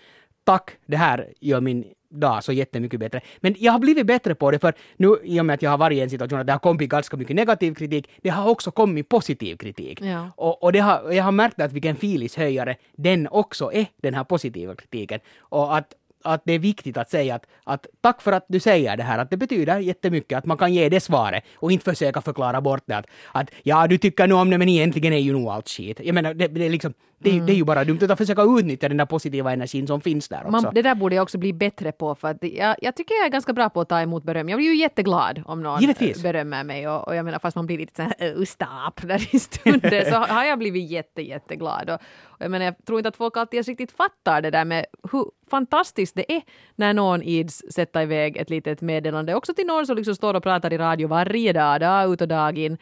tack, 0.45 0.71
det 0.87 0.97
här 0.97 1.33
gör 1.41 1.61
min 1.61 1.85
dag 2.11 2.45
så 2.45 2.53
jättemycket 2.53 3.01
bättre. 3.01 3.21
Men 3.41 3.55
jag 3.59 3.73
har 3.73 3.79
blivit 3.79 4.07
bättre 4.07 4.35
på 4.35 4.51
det 4.51 4.59
för 4.59 4.75
nu 4.97 5.17
i 5.25 5.41
och 5.41 5.47
med 5.47 5.55
att 5.55 5.63
jag 5.63 5.71
har 5.71 5.79
varit 5.79 5.97
i 5.97 6.01
en 6.01 6.11
situation 6.11 6.41
att 6.41 6.47
det 6.47 6.53
har 6.53 6.59
kommit 6.59 6.91
ganska 6.91 7.17
mycket 7.17 7.37
negativ 7.37 7.75
kritik, 7.75 8.11
det 8.23 8.29
har 8.29 8.51
också 8.51 8.71
kommit 8.71 9.09
positiv 9.09 9.57
kritik. 9.57 10.01
Ja. 10.01 10.31
Och, 10.37 10.63
och 10.63 10.73
det 10.73 10.79
har, 10.79 11.13
jag 11.13 11.25
har 11.25 11.33
märkt 11.33 11.61
att 11.61 11.73
vilken 11.73 11.97
filishöjare 11.97 12.77
den 12.97 13.29
också 13.29 13.73
är, 13.73 13.87
den 13.97 14.15
här 14.15 14.25
positiva 14.25 14.75
kritiken. 14.75 15.21
Och 15.39 15.77
att 15.77 15.95
att 16.29 16.43
det 16.45 16.53
är 16.53 16.59
viktigt 16.59 16.97
att 16.97 17.11
säga 17.11 17.35
att, 17.35 17.47
att 17.65 17.87
tack 18.01 18.23
för 18.23 18.33
att 18.33 18.47
du 18.49 18.61
säger 18.61 18.97
det 18.97 19.03
här, 19.03 19.19
att 19.19 19.31
det 19.31 19.37
betyder 19.37 19.79
jättemycket 19.79 20.39
att 20.39 20.47
man 20.47 20.57
kan 20.57 20.75
ge 20.75 20.89
det 20.89 21.01
svaret 21.01 21.45
och 21.57 21.73
inte 21.73 21.85
försöka 21.85 22.21
förklara 22.21 22.61
bort 22.61 22.83
det 22.87 22.97
att, 22.97 23.07
att 23.33 23.51
ja, 23.63 23.87
du 23.87 23.99
tycker 23.99 24.27
nog 24.27 24.41
om 24.41 24.51
det 24.51 24.59
men 24.59 24.69
egentligen 24.69 25.13
är 25.13 25.19
ju 25.19 25.33
nog 25.33 25.49
allt 25.49 25.69
skit. 25.69 26.01
Jag 26.05 26.15
menar, 26.15 26.35
det, 26.35 26.49
det 26.49 26.67
är 26.67 26.71
liksom, 26.71 26.95
det, 27.19 27.31
mm. 27.31 27.47
det 27.47 27.53
är 27.53 27.57
ju 27.57 27.65
bara 27.65 27.85
dumt 27.85 27.99
att 28.03 28.19
försöka 28.19 28.43
utnyttja 28.43 28.89
den 28.89 28.97
där 28.97 29.07
positiva 29.07 29.53
energin 29.53 29.87
som 29.87 30.01
finns 30.01 30.29
där 30.29 30.41
också. 30.41 30.51
Man, 30.51 30.75
det 30.75 30.83
där 30.83 30.95
borde 30.95 31.15
jag 31.15 31.23
också 31.23 31.39
bli 31.39 31.53
bättre 31.53 31.93
på 31.93 32.15
för 32.15 32.29
att 32.29 32.37
jag, 32.43 32.77
jag 32.83 32.97
tycker 32.97 33.15
jag 33.15 33.27
är 33.27 33.31
ganska 33.31 33.53
bra 33.53 33.71
på 33.71 33.81
att 33.81 33.89
ta 33.89 34.01
emot 34.01 34.25
beröm. 34.25 34.49
Jag 34.49 34.57
blir 34.59 34.69
ju 34.69 34.77
jätteglad 34.77 35.43
om 35.47 35.63
någon 35.63 35.81
Givetvis. 35.81 36.23
berömmer 36.23 36.65
mig 36.65 36.89
och, 36.89 37.09
och 37.09 37.17
jag 37.17 37.25
menar 37.25 37.39
fast 37.39 37.57
man 37.57 37.67
blir 37.67 37.79
lite 37.79 37.95
såhär 37.97 38.37
uh, 38.37 38.45
stopp 38.45 39.01
där 39.03 39.35
i 39.35 39.39
stunden 39.39 40.05
så 40.11 40.15
har 40.15 40.45
jag 40.45 40.59
blivit 40.59 40.91
jätte, 40.91 41.23
jätteglad. 41.23 41.91
Och, 41.91 42.01
och 42.25 42.28
jag 42.39 42.51
menar 42.51 42.65
jag 42.65 42.75
tror 42.87 42.99
inte 42.99 43.09
att 43.09 43.17
folk 43.17 43.37
alltid 43.37 43.67
riktigt 43.67 43.93
fattar 43.93 44.43
det 44.43 44.51
där 44.51 44.65
med 44.65 44.87
hur 45.13 45.25
fantastiskt 45.51 46.15
det 46.15 46.33
är 46.33 46.43
när 46.75 46.95
någon 46.95 47.23
ids 47.23 47.63
sätta 47.71 48.03
iväg 48.03 48.37
ett 48.37 48.51
litet 48.51 48.81
meddelande 48.81 49.35
också 49.35 49.55
till 49.55 49.67
någon 49.67 49.87
som 49.87 49.97
liksom 49.97 50.15
står 50.15 50.35
och 50.35 50.43
pratar 50.43 50.73
i 50.73 50.79
radio 50.79 51.09
varje 51.09 51.53
dag, 51.53 51.81
dag 51.81 52.13
ut 52.13 52.21
och 52.21 52.29
dag 52.29 52.59
in. 52.59 52.79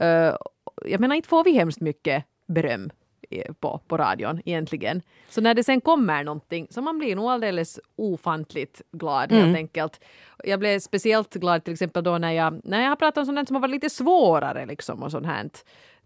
Uh, 0.00 0.36
jag 0.84 1.00
menar 1.00 1.14
inte 1.14 1.28
får 1.28 1.44
vi 1.44 1.52
hemskt 1.52 1.80
mycket 1.80 2.24
beröm 2.46 2.90
på, 3.60 3.80
på 3.88 3.96
radion 3.96 4.40
egentligen. 4.44 5.02
Så 5.28 5.40
när 5.40 5.54
det 5.54 5.64
sen 5.64 5.80
kommer 5.80 6.24
någonting 6.24 6.66
så 6.70 6.82
man 6.82 6.98
blir 6.98 7.16
nog 7.16 7.30
alldeles 7.30 7.80
ofantligt 7.96 8.82
glad 8.92 9.32
mm. 9.32 9.44
helt 9.44 9.56
enkelt. 9.56 10.04
Jag 10.44 10.60
blev 10.60 10.80
speciellt 10.80 11.34
glad 11.34 11.64
till 11.64 11.72
exempel 11.72 12.04
då 12.04 12.18
när 12.18 12.32
jag, 12.32 12.60
när 12.64 12.82
jag 12.82 12.88
har 12.88 12.96
pratat 12.96 13.18
om 13.18 13.26
sånt 13.26 13.48
som 13.48 13.54
har 13.54 13.60
varit 13.60 13.70
lite 13.74 13.90
svårare 13.90 14.66
liksom 14.66 15.02
och 15.02 15.10
sånt 15.10 15.26
här 15.26 15.50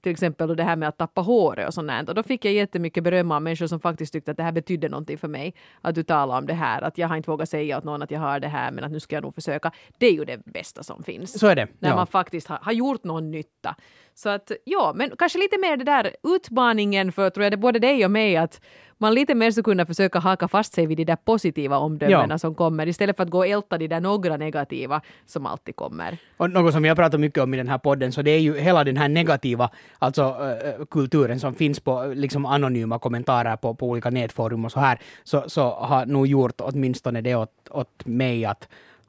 till 0.00 0.12
exempel 0.12 0.56
det 0.56 0.64
här 0.64 0.76
med 0.76 0.88
att 0.88 0.98
tappa 0.98 1.20
håret 1.20 1.68
och 1.68 1.74
sånt. 1.74 2.08
Och 2.08 2.14
då 2.14 2.22
fick 2.22 2.44
jag 2.44 2.54
jättemycket 2.54 3.04
beröm 3.04 3.32
av 3.32 3.42
människor 3.42 3.66
som 3.66 3.80
faktiskt 3.80 4.12
tyckte 4.12 4.30
att 4.30 4.36
det 4.36 4.42
här 4.42 4.52
betydde 4.52 4.88
någonting 4.88 5.18
för 5.18 5.28
mig. 5.28 5.54
Att 5.80 5.94
du 5.94 6.02
talar 6.02 6.38
om 6.38 6.46
det 6.46 6.54
här, 6.54 6.82
att 6.82 6.98
jag 6.98 7.08
har 7.08 7.16
inte 7.16 7.30
vågat 7.30 7.48
säga 7.48 7.78
åt 7.78 7.84
någon 7.84 8.02
att 8.02 8.10
jag 8.10 8.20
har 8.20 8.40
det 8.40 8.48
här 8.48 8.70
men 8.70 8.84
att 8.84 8.92
nu 8.92 9.00
ska 9.00 9.16
jag 9.16 9.22
nog 9.22 9.34
försöka. 9.34 9.72
Det 9.98 10.06
är 10.06 10.12
ju 10.12 10.24
det 10.24 10.44
bästa 10.44 10.82
som 10.82 11.02
finns. 11.02 11.38
Så 11.38 11.46
är 11.46 11.56
det. 11.56 11.68
När 11.78 11.88
ja. 11.88 11.96
man 11.96 12.06
faktiskt 12.06 12.48
har, 12.48 12.58
har 12.62 12.72
gjort 12.72 13.04
någon 13.04 13.30
nytta. 13.30 13.76
Så 14.18 14.28
att 14.28 14.52
ja, 14.64 14.92
men 14.94 15.10
kanske 15.18 15.38
lite 15.38 15.58
mer 15.58 15.76
det 15.76 15.84
där 15.84 16.16
utmaningen 16.22 17.12
för 17.12 17.30
tror 17.30 17.44
jag 17.44 17.52
det 17.52 17.56
både 17.56 17.78
dig 17.78 18.04
och 18.04 18.10
mig 18.10 18.36
att 18.36 18.60
man 19.00 19.14
lite 19.14 19.34
mer 19.34 19.50
ska 19.50 19.62
kunna 19.62 19.86
försöka 19.86 20.18
haka 20.18 20.48
fast 20.48 20.74
sig 20.74 20.86
vid 20.86 20.96
de 20.96 21.04
där 21.04 21.16
positiva 21.16 21.78
omdömena 21.78 22.34
ja. 22.34 22.38
som 22.38 22.54
kommer 22.54 22.86
istället 22.88 23.16
för 23.16 23.22
att 23.22 23.30
gå 23.30 23.38
och 23.38 23.46
älta 23.46 23.78
de 23.78 23.88
där 23.88 24.00
några 24.00 24.36
negativa 24.36 25.00
som 25.26 25.46
alltid 25.46 25.76
kommer. 25.76 26.18
Och 26.36 26.50
något 26.50 26.72
som 26.72 26.82
vi 26.82 26.88
har 26.88 26.96
pratat 26.96 27.20
mycket 27.20 27.42
om 27.42 27.54
i 27.54 27.56
den 27.56 27.68
här 27.68 27.78
podden 27.78 28.12
så 28.12 28.22
det 28.22 28.30
är 28.30 28.40
ju 28.40 28.58
hela 28.58 28.84
den 28.84 28.96
här 28.96 29.08
negativa 29.08 29.70
alltså 29.98 30.22
uh, 30.22 30.84
kulturen 30.90 31.40
som 31.40 31.54
finns 31.54 31.80
på 31.80 32.12
liksom 32.14 32.46
anonyma 32.46 32.98
kommentarer 32.98 33.56
på, 33.56 33.74
på 33.74 33.88
olika 33.88 34.10
nätforum 34.10 34.64
och 34.64 34.72
så 34.72 34.80
här 34.80 34.98
så, 35.24 35.44
så 35.46 35.70
har 35.70 36.06
nog 36.06 36.26
gjort 36.26 36.60
åtminstone 36.60 37.20
det 37.20 37.34
åt, 37.34 37.52
åt 37.70 38.06
mig 38.06 38.44
att 38.44 38.68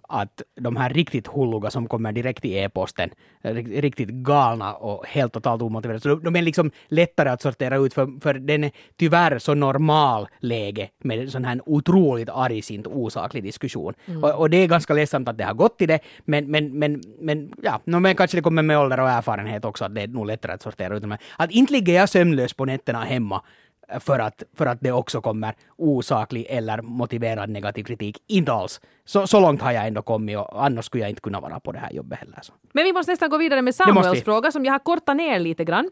att 0.10 0.42
de 0.56 0.76
här 0.76 0.90
riktigt 0.90 1.28
hulluga 1.28 1.70
som 1.70 1.88
kommer 1.88 2.12
direkt 2.12 2.46
i 2.46 2.58
e-posten, 2.58 3.10
riktigt 3.42 4.10
galna 4.10 4.74
och 4.74 5.06
helt 5.08 5.34
totalt 5.34 5.62
omotiverade, 5.62 6.00
så 6.00 6.16
de 6.16 6.36
är 6.36 6.42
liksom 6.42 6.72
lättare 6.88 7.30
att 7.30 7.42
sortera 7.42 7.78
ut 7.78 7.94
för, 7.94 8.20
för 8.22 8.34
den 8.34 8.64
är 8.64 8.72
tyvärr 8.98 9.40
så 9.40 9.54
normal 9.54 10.28
läge 10.40 10.90
med 11.04 11.20
en 11.20 11.32
sån 11.32 11.46
här 11.46 11.62
otroligt 11.66 12.30
argsint 12.30 12.88
osaklig 12.88 13.44
diskussion. 13.44 13.94
Mm. 14.06 14.24
Och, 14.24 14.40
och, 14.40 14.50
det 14.50 14.58
är 14.58 14.68
ganska 14.68 14.94
ledsamt 14.94 15.30
att 15.30 15.38
det 15.38 15.44
har 15.44 15.54
gått 15.54 15.78
till 15.78 15.88
det, 15.88 16.00
men, 16.26 16.52
men, 16.52 16.80
men, 16.80 17.02
men 17.20 17.54
ja, 17.64 17.82
men 17.86 18.16
kanske 18.16 18.38
det 18.38 18.42
kommer 18.42 18.62
med 18.62 18.80
ålder 18.80 19.00
och 19.00 19.10
erfarenhet 19.10 19.66
också 19.66 19.86
att 19.86 19.96
det 19.96 20.02
är 20.02 20.08
nog 20.08 20.26
lättare 20.26 20.52
att 20.52 20.62
sortera 20.62 20.96
ut 20.96 21.02
dem. 21.02 21.18
Att 21.38 21.52
inte 21.52 21.74
ligger 21.74 21.94
jag 21.94 22.10
sömnlös 22.10 22.54
på 22.54 22.66
nätterna 22.66 23.04
hemma 23.04 23.42
för 24.00 24.20
att, 24.20 24.44
för 24.54 24.66
att 24.66 24.78
det 24.82 24.92
också 24.92 25.22
kommer 25.22 25.56
osaklig 25.78 26.46
eller 26.50 26.82
motiverad 26.82 27.50
negativ 27.50 27.84
kritik. 27.84 28.18
Inte 28.28 28.52
alls. 28.52 28.82
Så, 29.06 29.28
så 29.28 29.40
långt 29.40 29.62
har 29.62 29.72
jag 29.72 29.88
ändå 29.88 30.02
kommit 30.02 30.38
och 30.38 30.66
annars 30.66 30.86
skulle 30.86 31.04
jag 31.04 31.10
inte 31.10 31.22
kunna 31.22 31.40
vara 31.40 31.60
på 31.60 31.72
det 31.72 31.80
här 31.80 31.92
jobbet 31.92 32.20
heller. 32.20 32.40
Så. 32.42 32.54
Men 32.74 32.84
vi 32.84 32.94
måste 32.94 33.12
nästan 33.12 33.30
gå 33.30 33.38
vidare 33.38 33.62
med 33.62 33.76
Samuels 33.76 34.24
fråga 34.24 34.52
som 34.52 34.66
jag 34.66 34.72
har 34.72 34.80
kortat 34.80 35.16
ner 35.16 35.40
lite 35.40 35.66
grann. 35.66 35.90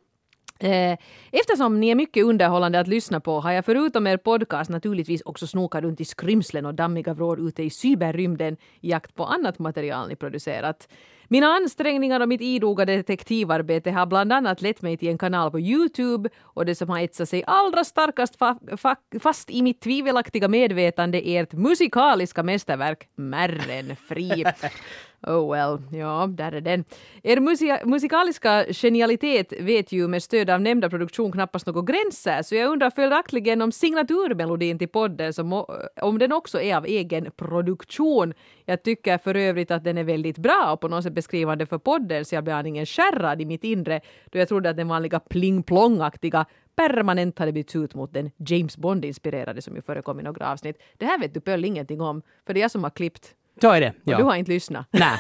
Eh, 0.60 0.98
eftersom 1.32 1.80
ni 1.80 1.90
är 1.90 1.96
mycket 1.96 2.26
underhållande 2.26 2.80
att 2.80 2.88
lyssna 2.88 3.20
på 3.20 3.40
har 3.40 3.52
jag 3.52 3.66
förutom 3.66 4.08
er 4.08 4.18
podcast 4.18 4.70
naturligtvis 4.70 5.22
också 5.22 5.48
snokat 5.48 5.84
runt 5.84 6.02
i 6.02 6.06
skrymslen 6.06 6.66
och 6.66 6.74
dammiga 6.74 7.14
vrår 7.14 7.48
ute 7.48 7.64
i 7.64 7.70
cyberrymden 7.70 8.58
i 8.82 8.90
jakt 8.90 9.16
på 9.16 9.26
annat 9.26 9.60
material 9.60 10.08
ni 10.08 10.16
producerat. 10.16 10.88
Mina 11.30 11.48
ansträngningar 11.48 12.20
och 12.20 12.30
mitt 12.30 12.42
idoga 12.42 12.86
detektivarbete 12.86 13.92
har 13.92 14.06
bland 14.06 14.34
annat 14.34 14.62
lett 14.62 14.82
mig 14.82 14.98
till 14.98 15.10
en 15.10 15.18
kanal 15.18 15.52
på 15.52 15.60
Youtube 15.60 16.30
och 16.42 16.66
det 16.66 16.76
som 16.76 16.90
har 16.90 17.00
etsat 17.00 17.30
sig 17.30 17.44
allra 17.48 17.84
starkast 17.84 18.36
fa 18.36 18.60
fa 18.78 18.96
fast 19.20 19.50
i 19.50 19.62
mitt 19.62 19.82
tvivelaktiga 19.82 20.48
medvetande 20.48 21.28
är 21.28 21.44
ert 21.44 21.54
musikaliska 21.54 22.44
mästerverk 22.44 23.10
Märren 23.16 23.96
Fri. 23.96 24.46
Oh 25.22 25.52
well, 25.52 25.80
ja, 25.92 26.28
där 26.28 26.52
är 26.52 26.62
den. 26.62 26.86
Er 27.24 27.40
musika 27.40 27.80
musikaliska 27.86 28.66
genialitet 28.74 29.54
vet 29.60 29.92
ju 29.92 30.08
med 30.08 30.24
stöd 30.24 30.50
av 30.50 30.62
nämnda 30.62 30.90
produktion 30.90 31.32
knappast 31.32 31.68
några 31.68 31.82
gränser, 31.82 32.42
så 32.42 32.56
jag 32.56 32.72
undrar 32.72 32.90
följaktligen 32.90 33.62
om 33.62 33.72
signaturmelodin 33.72 34.80
till 34.80 34.88
podden, 34.88 35.34
som, 35.34 35.66
om 36.02 36.20
den 36.20 36.32
också 36.32 36.62
är 36.62 36.76
av 36.76 36.86
egen 36.86 37.32
produktion. 37.32 38.34
Jag 38.66 38.84
tycker 38.84 39.18
för 39.18 39.36
övrigt 39.36 39.72
att 39.72 39.84
den 39.84 39.98
är 39.98 40.04
väldigt 40.04 40.38
bra 40.38 40.72
och 40.74 40.82
på 40.82 40.88
något 40.88 41.04
sätt 41.04 41.14
beskrivande 41.14 41.66
för 41.66 41.78
podden, 41.78 42.26
så 42.26 42.36
jag 42.36 42.44
blev 42.44 42.56
aningen 42.56 42.86
skärrad 42.86 43.42
i 43.42 43.46
mitt 43.46 43.64
inre 43.64 44.02
då 44.26 44.40
jag 44.40 44.48
trodde 44.48 44.70
att 44.70 44.78
den 44.78 44.88
vanliga 44.88 45.20
pling-plong-aktiga 45.20 46.46
permanent 46.76 47.40
hade 47.40 47.52
bytts 47.52 47.76
ut 47.76 47.96
mot 47.96 48.14
den 48.14 48.32
James 48.38 48.78
Bond-inspirerade 48.78 49.62
som 49.62 49.76
ju 49.76 49.82
förekom 49.82 50.20
i 50.20 50.24
några 50.24 50.52
avsnitt. 50.52 50.82
Det 50.98 51.06
här 51.06 51.20
vet 51.20 51.34
du 51.34 51.42
Pöll 51.42 51.66
ingenting 51.66 52.02
om, 52.02 52.22
för 52.46 52.54
det 52.54 52.60
är 52.60 52.62
jag 52.62 52.72
som 52.72 52.84
har 52.84 52.90
klippt 52.90 53.36
så 53.62 53.72
är 53.72 53.82
det. 53.82 53.94
Ja. 54.04 54.16
Och 54.16 54.22
du 54.22 54.24
har 54.24 54.36
inte 54.36 54.52
lyssnat. 54.52 54.88
Nej. 54.92 55.20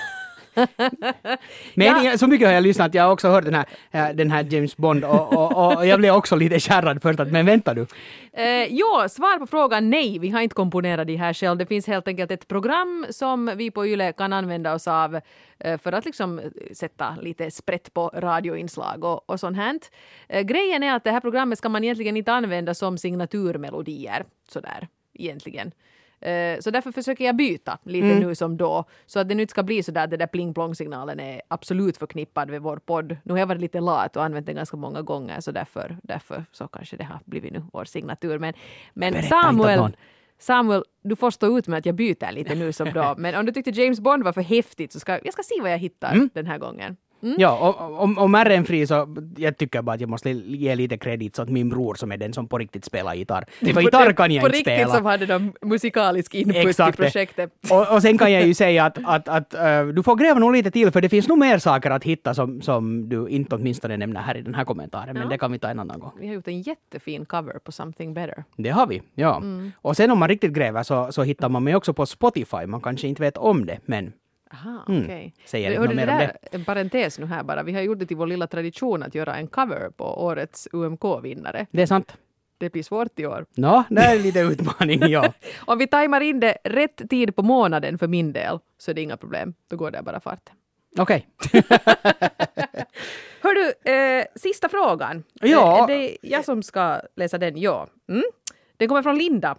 Men 1.74 2.06
ja. 2.06 2.18
så 2.18 2.28
mycket 2.28 2.48
har 2.48 2.54
jag 2.54 2.64
lyssnat, 2.64 2.94
jag 2.94 3.04
har 3.04 3.12
också 3.12 3.28
hört 3.28 3.46
den 3.46 3.54
här, 3.54 3.66
äh, 3.92 4.16
den 4.16 4.32
här 4.32 4.48
James 4.50 4.78
Bond 4.78 5.04
och, 5.04 5.34
och, 5.34 5.78
och 5.78 5.86
jag 5.86 6.00
blev 6.00 6.14
också 6.14 6.36
lite 6.36 6.60
kärrad 6.60 7.02
först 7.02 7.20
att, 7.20 7.32
men 7.32 7.46
vänta 7.46 7.74
du. 7.74 7.88
Eh, 8.34 8.46
ja, 8.76 9.08
svar 9.10 9.40
på 9.40 9.48
frågan 9.48 9.90
nej, 9.90 10.20
vi 10.20 10.30
har 10.30 10.42
inte 10.42 10.56
komponerat 10.56 11.08
det 11.08 11.16
här 11.16 11.34
själv. 11.34 11.58
Det 11.58 11.66
finns 11.66 11.88
helt 11.88 12.08
enkelt 12.08 12.32
ett 12.32 12.48
program 12.48 13.06
som 13.10 13.52
vi 13.56 13.72
på 13.72 13.88
YLE 13.88 14.14
kan 14.14 14.34
använda 14.34 14.74
oss 14.74 14.88
av 14.88 15.20
eh, 15.60 15.78
för 15.78 15.92
att 15.92 16.06
liksom 16.06 16.42
sätta 16.74 17.16
lite 17.22 17.52
sprätt 17.52 17.94
på 17.94 18.12
radioinslag 18.16 19.04
och, 19.04 19.30
och 19.30 19.40
sånt 19.40 19.58
här. 19.58 19.80
Eh, 20.30 20.42
grejen 20.42 20.84
är 20.84 20.96
att 20.96 21.04
det 21.04 21.12
här 21.12 21.20
programmet 21.20 21.58
ska 21.58 21.70
man 21.70 21.84
egentligen 21.84 22.18
inte 22.18 22.34
använda 22.34 22.74
som 22.74 22.98
signaturmelodier 22.98 24.26
sådär 24.50 24.88
egentligen. 25.14 25.72
Eh, 26.22 26.60
så 26.60 26.72
därför 26.72 26.92
försöker 26.92 27.26
jag 27.26 27.36
byta 27.36 27.78
lite 27.84 28.08
mm. 28.08 28.20
nu 28.20 28.36
som 28.36 28.58
då. 28.58 28.86
Så 29.06 29.20
att 29.20 29.30
det 29.30 29.36
nu 29.36 29.42
inte 29.42 29.52
ska 29.52 29.64
bli 29.64 29.84
så 29.84 29.92
där 29.92 30.04
att 30.04 30.10
den 30.10 30.20
där 30.20 30.28
pling-plong-signalen 30.28 31.20
är 31.20 31.42
absolut 31.48 31.98
förknippad 31.98 32.50
med 32.50 32.62
vår 32.62 32.78
podd. 32.78 33.18
Nu 33.24 33.34
har 33.34 33.40
jag 33.40 33.48
varit 33.48 33.62
lite 33.62 33.80
lat 33.80 34.16
och 34.16 34.24
använt 34.24 34.46
den 34.46 34.56
ganska 34.56 34.78
många 34.78 35.02
gånger 35.02 35.40
så 35.40 35.52
därför, 35.52 35.98
därför 36.04 36.46
så 36.52 36.68
kanske 36.68 36.98
det 36.98 37.04
har 37.04 37.20
blivit 37.26 37.54
nu 37.54 37.64
vår 37.74 37.86
signatur. 37.86 38.40
Men, 38.40 38.54
men 38.94 39.24
Samuel, 39.24 39.98
Samuel, 40.40 40.84
du 41.04 41.16
får 41.16 41.32
stå 41.32 41.58
ut 41.58 41.68
med 41.68 41.78
att 41.78 41.86
jag 41.86 41.96
byter 41.96 42.32
lite 42.32 42.56
nu 42.56 42.74
som 42.74 42.94
då. 42.94 43.16
Men 43.18 43.36
om 43.36 43.46
du 43.46 43.52
tyckte 43.52 43.72
James 43.72 44.00
Bond 44.00 44.24
var 44.24 44.34
för 44.34 44.42
häftigt 44.42 44.94
så 44.94 45.00
ska 45.00 45.20
jag 45.24 45.34
ska 45.34 45.44
se 45.44 45.62
vad 45.62 45.72
jag 45.72 45.78
hittar 45.78 46.14
mm. 46.14 46.30
den 46.34 46.46
här 46.46 46.58
gången. 46.58 46.98
Mm. 47.24 47.36
Ja, 47.38 47.58
och 47.58 48.04
om, 48.04 48.18
om 48.18 48.36
är 48.36 48.50
en 48.50 48.66
fri 48.66 48.88
så 48.88 49.16
jag 49.38 49.58
tycker 49.58 49.82
bara 49.82 49.94
att 49.94 50.02
jag 50.02 50.10
måste 50.10 50.30
ge 50.30 50.76
lite 50.76 50.98
kredit 50.98 51.40
åt 51.40 51.50
min 51.50 51.70
bror 51.70 51.96
som 51.96 52.12
är 52.12 52.18
den 52.18 52.34
som 52.34 52.48
på 52.48 52.58
riktigt 52.58 52.86
spelar 52.86 53.16
gitarr. 53.16 53.46
För 53.74 53.82
gitarr 53.82 54.14
kan 54.14 54.32
jag 54.32 54.46
inte 54.46 54.60
spela. 54.60 54.78
På 54.78 54.82
riktigt 54.82 54.96
som 54.96 55.06
hade 55.06 55.26
de 55.26 55.54
musikalisk 55.62 56.36
input 56.36 56.56
Exakt. 56.56 57.00
i 57.00 57.04
projektet. 57.04 57.52
Och, 57.72 57.94
och 57.94 58.02
sen 58.02 58.18
kan 58.18 58.34
jag 58.34 58.48
ju 58.48 58.54
säga 58.64 58.86
att, 58.86 58.98
att, 59.04 59.28
att 59.28 59.54
uh, 59.54 59.94
du 59.94 60.04
får 60.04 60.16
gräva 60.16 60.40
nog 60.40 60.54
lite 60.54 60.72
till 60.72 60.92
för 60.92 61.02
det 61.02 61.10
finns 61.10 61.28
nog 61.28 61.38
mer 61.38 61.58
saker 61.58 61.92
att 61.92 62.04
hitta 62.04 62.34
som, 62.34 62.62
som 62.62 63.10
du 63.10 63.28
inte 63.28 63.56
åtminstone 63.56 63.98
nämner 63.98 64.22
här 64.22 64.38
i 64.38 64.42
den 64.42 64.56
här 64.56 64.66
kommentaren. 64.66 65.14
Men 65.14 65.24
ja. 65.24 65.30
det 65.30 65.38
kan 65.38 65.52
vi 65.52 65.60
ta 65.60 65.68
en 65.70 65.80
annan 65.80 66.00
gång. 66.00 66.12
Vi 66.20 66.28
har 66.28 66.34
gjort 66.34 66.48
en 66.48 66.62
jättefin 66.62 67.26
cover 67.26 67.60
på 67.60 67.72
Something 67.72 68.14
Better. 68.14 68.44
Det 68.58 68.70
har 68.70 68.88
vi, 68.88 69.02
ja. 69.16 69.38
Mm. 69.38 69.72
Och 69.82 69.98
sen 69.98 70.12
om 70.12 70.20
man 70.20 70.30
riktigt 70.30 70.54
gräver 70.54 70.84
så, 70.84 71.12
så 71.12 71.24
hittar 71.24 71.50
man 71.50 71.64
mig 71.64 71.76
också 71.76 71.94
på 71.94 72.06
Spotify. 72.06 72.66
Man 72.66 72.82
kanske 72.82 73.08
inte 73.08 73.22
vet 73.22 73.38
om 73.38 73.66
det, 73.66 73.80
men 73.86 74.14
Aha, 74.52 74.86
mm. 74.88 75.04
Okay. 75.04 75.32
Säger 75.46 75.72
inte 75.84 75.96
mer 75.96 76.12
om 76.12 76.18
det. 76.18 76.38
En 76.52 76.66
parentes 76.66 77.20
nu 77.20 77.26
här 77.26 77.44
bara. 77.44 77.64
Vi 77.64 77.74
har 77.74 77.82
gjort 77.82 78.00
det 78.00 78.06
till 78.06 78.18
vår 78.18 78.28
lilla 78.28 78.48
tradition 78.48 79.04
att 79.04 79.16
göra 79.16 79.36
en 79.36 79.48
cover 79.48 79.90
på 79.90 80.24
årets 80.24 80.68
UMK-vinnare. 80.72 81.66
Det 81.72 81.82
är 81.82 81.86
sant. 81.86 82.18
Det 82.58 82.70
blir 82.70 82.84
svårt 82.84 83.20
i 83.20 83.26
år. 83.26 83.46
Nå, 83.56 83.84
det 83.90 84.02
är 84.02 84.20
lite 84.20 84.40
utmaning, 84.40 85.02
ja. 85.08 85.34
om 85.66 85.78
vi 85.78 85.88
tajmar 85.88 86.22
in 86.22 86.40
det 86.40 86.58
rätt 86.64 87.10
tid 87.10 87.36
på 87.36 87.44
månaden 87.44 87.98
för 87.98 88.08
min 88.08 88.34
del 88.34 88.60
så 88.78 88.92
är 88.92 88.96
det 88.96 89.02
inga 89.02 89.18
problem. 89.18 89.54
Då 89.70 89.78
går 89.78 89.92
det 89.92 90.02
bara 90.02 90.20
fart. 90.20 90.50
Okej. 90.98 91.28
Okay. 91.46 91.62
Hör 93.42 93.56
du, 93.56 93.92
eh, 93.92 94.26
sista 94.36 94.70
frågan. 94.70 95.24
Ja. 95.34 95.86
Det 95.88 95.94
är 95.94 96.18
jag 96.22 96.46
som 96.46 96.64
ska 96.64 97.02
läsa 97.16 97.38
den, 97.38 97.58
ja. 97.58 97.88
Mm. 98.10 98.24
Den 98.78 98.88
kommer 98.88 99.04
från 99.04 99.18
Linda. 99.18 99.58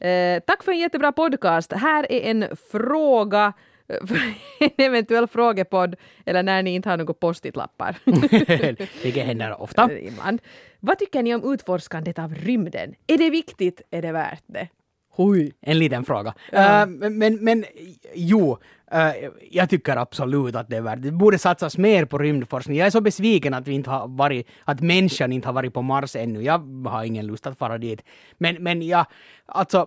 Eh, 0.00 0.42
tack 0.46 0.62
för 0.62 0.72
en 0.72 0.78
jättebra 0.78 1.12
podcast. 1.12 1.72
Här 1.72 2.12
är 2.12 2.30
en 2.30 2.56
fråga 2.70 3.46
eh, 3.46 3.52
en 3.88 4.70
eventuell 4.86 5.26
frågepodd 5.26 5.96
eller 6.26 6.42
när 6.42 6.62
ni 6.62 6.74
inte 6.74 6.88
har 6.88 6.96
några 6.96 7.14
post-it-lappar. 7.14 7.96
Vilket 9.02 9.26
händer 9.26 9.62
ofta. 9.62 9.92
Ibland. 10.00 10.40
Vad 10.80 10.98
tycker 10.98 11.22
ni 11.22 11.34
om 11.34 11.52
utforskandet 11.52 12.18
av 12.18 12.34
rymden? 12.34 12.94
Är 13.06 13.18
det 13.18 13.30
viktigt? 13.30 13.82
Är 13.90 14.02
det 14.02 14.12
värt 14.12 14.44
det? 14.46 14.68
Hui. 15.16 15.52
En 15.60 15.78
liten 15.78 16.04
fråga. 16.04 16.34
Ja. 16.52 16.86
Men, 16.86 17.18
men, 17.18 17.44
men 17.44 17.64
jo, 18.14 18.58
Uh, 18.94 19.30
jag 19.50 19.70
tycker 19.70 19.96
absolut 19.96 20.56
att 20.56 20.68
det 20.68 20.76
är 20.76 20.80
värt 20.80 21.02
det. 21.02 21.12
borde 21.12 21.38
satsas 21.38 21.78
mer 21.78 22.04
på 22.04 22.18
rymdforskning. 22.18 22.78
Jag 22.78 22.86
är 22.86 22.90
så 22.90 23.00
besviken 23.00 23.54
att 23.54 23.68
vi 23.68 23.72
inte 23.72 23.90
har 23.90 24.08
varit, 24.08 24.46
att 24.64 24.80
människan 24.80 25.32
inte 25.32 25.48
har 25.48 25.52
varit 25.52 25.74
på 25.74 25.82
Mars 25.82 26.16
ännu. 26.16 26.42
Jag 26.42 26.86
har 26.88 27.04
ingen 27.04 27.26
lust 27.26 27.46
att 27.46 27.58
fara 27.58 27.78
dit. 27.78 28.02
Men, 28.38 28.62
men 28.62 28.82
jag, 28.82 29.06
alltså, 29.46 29.86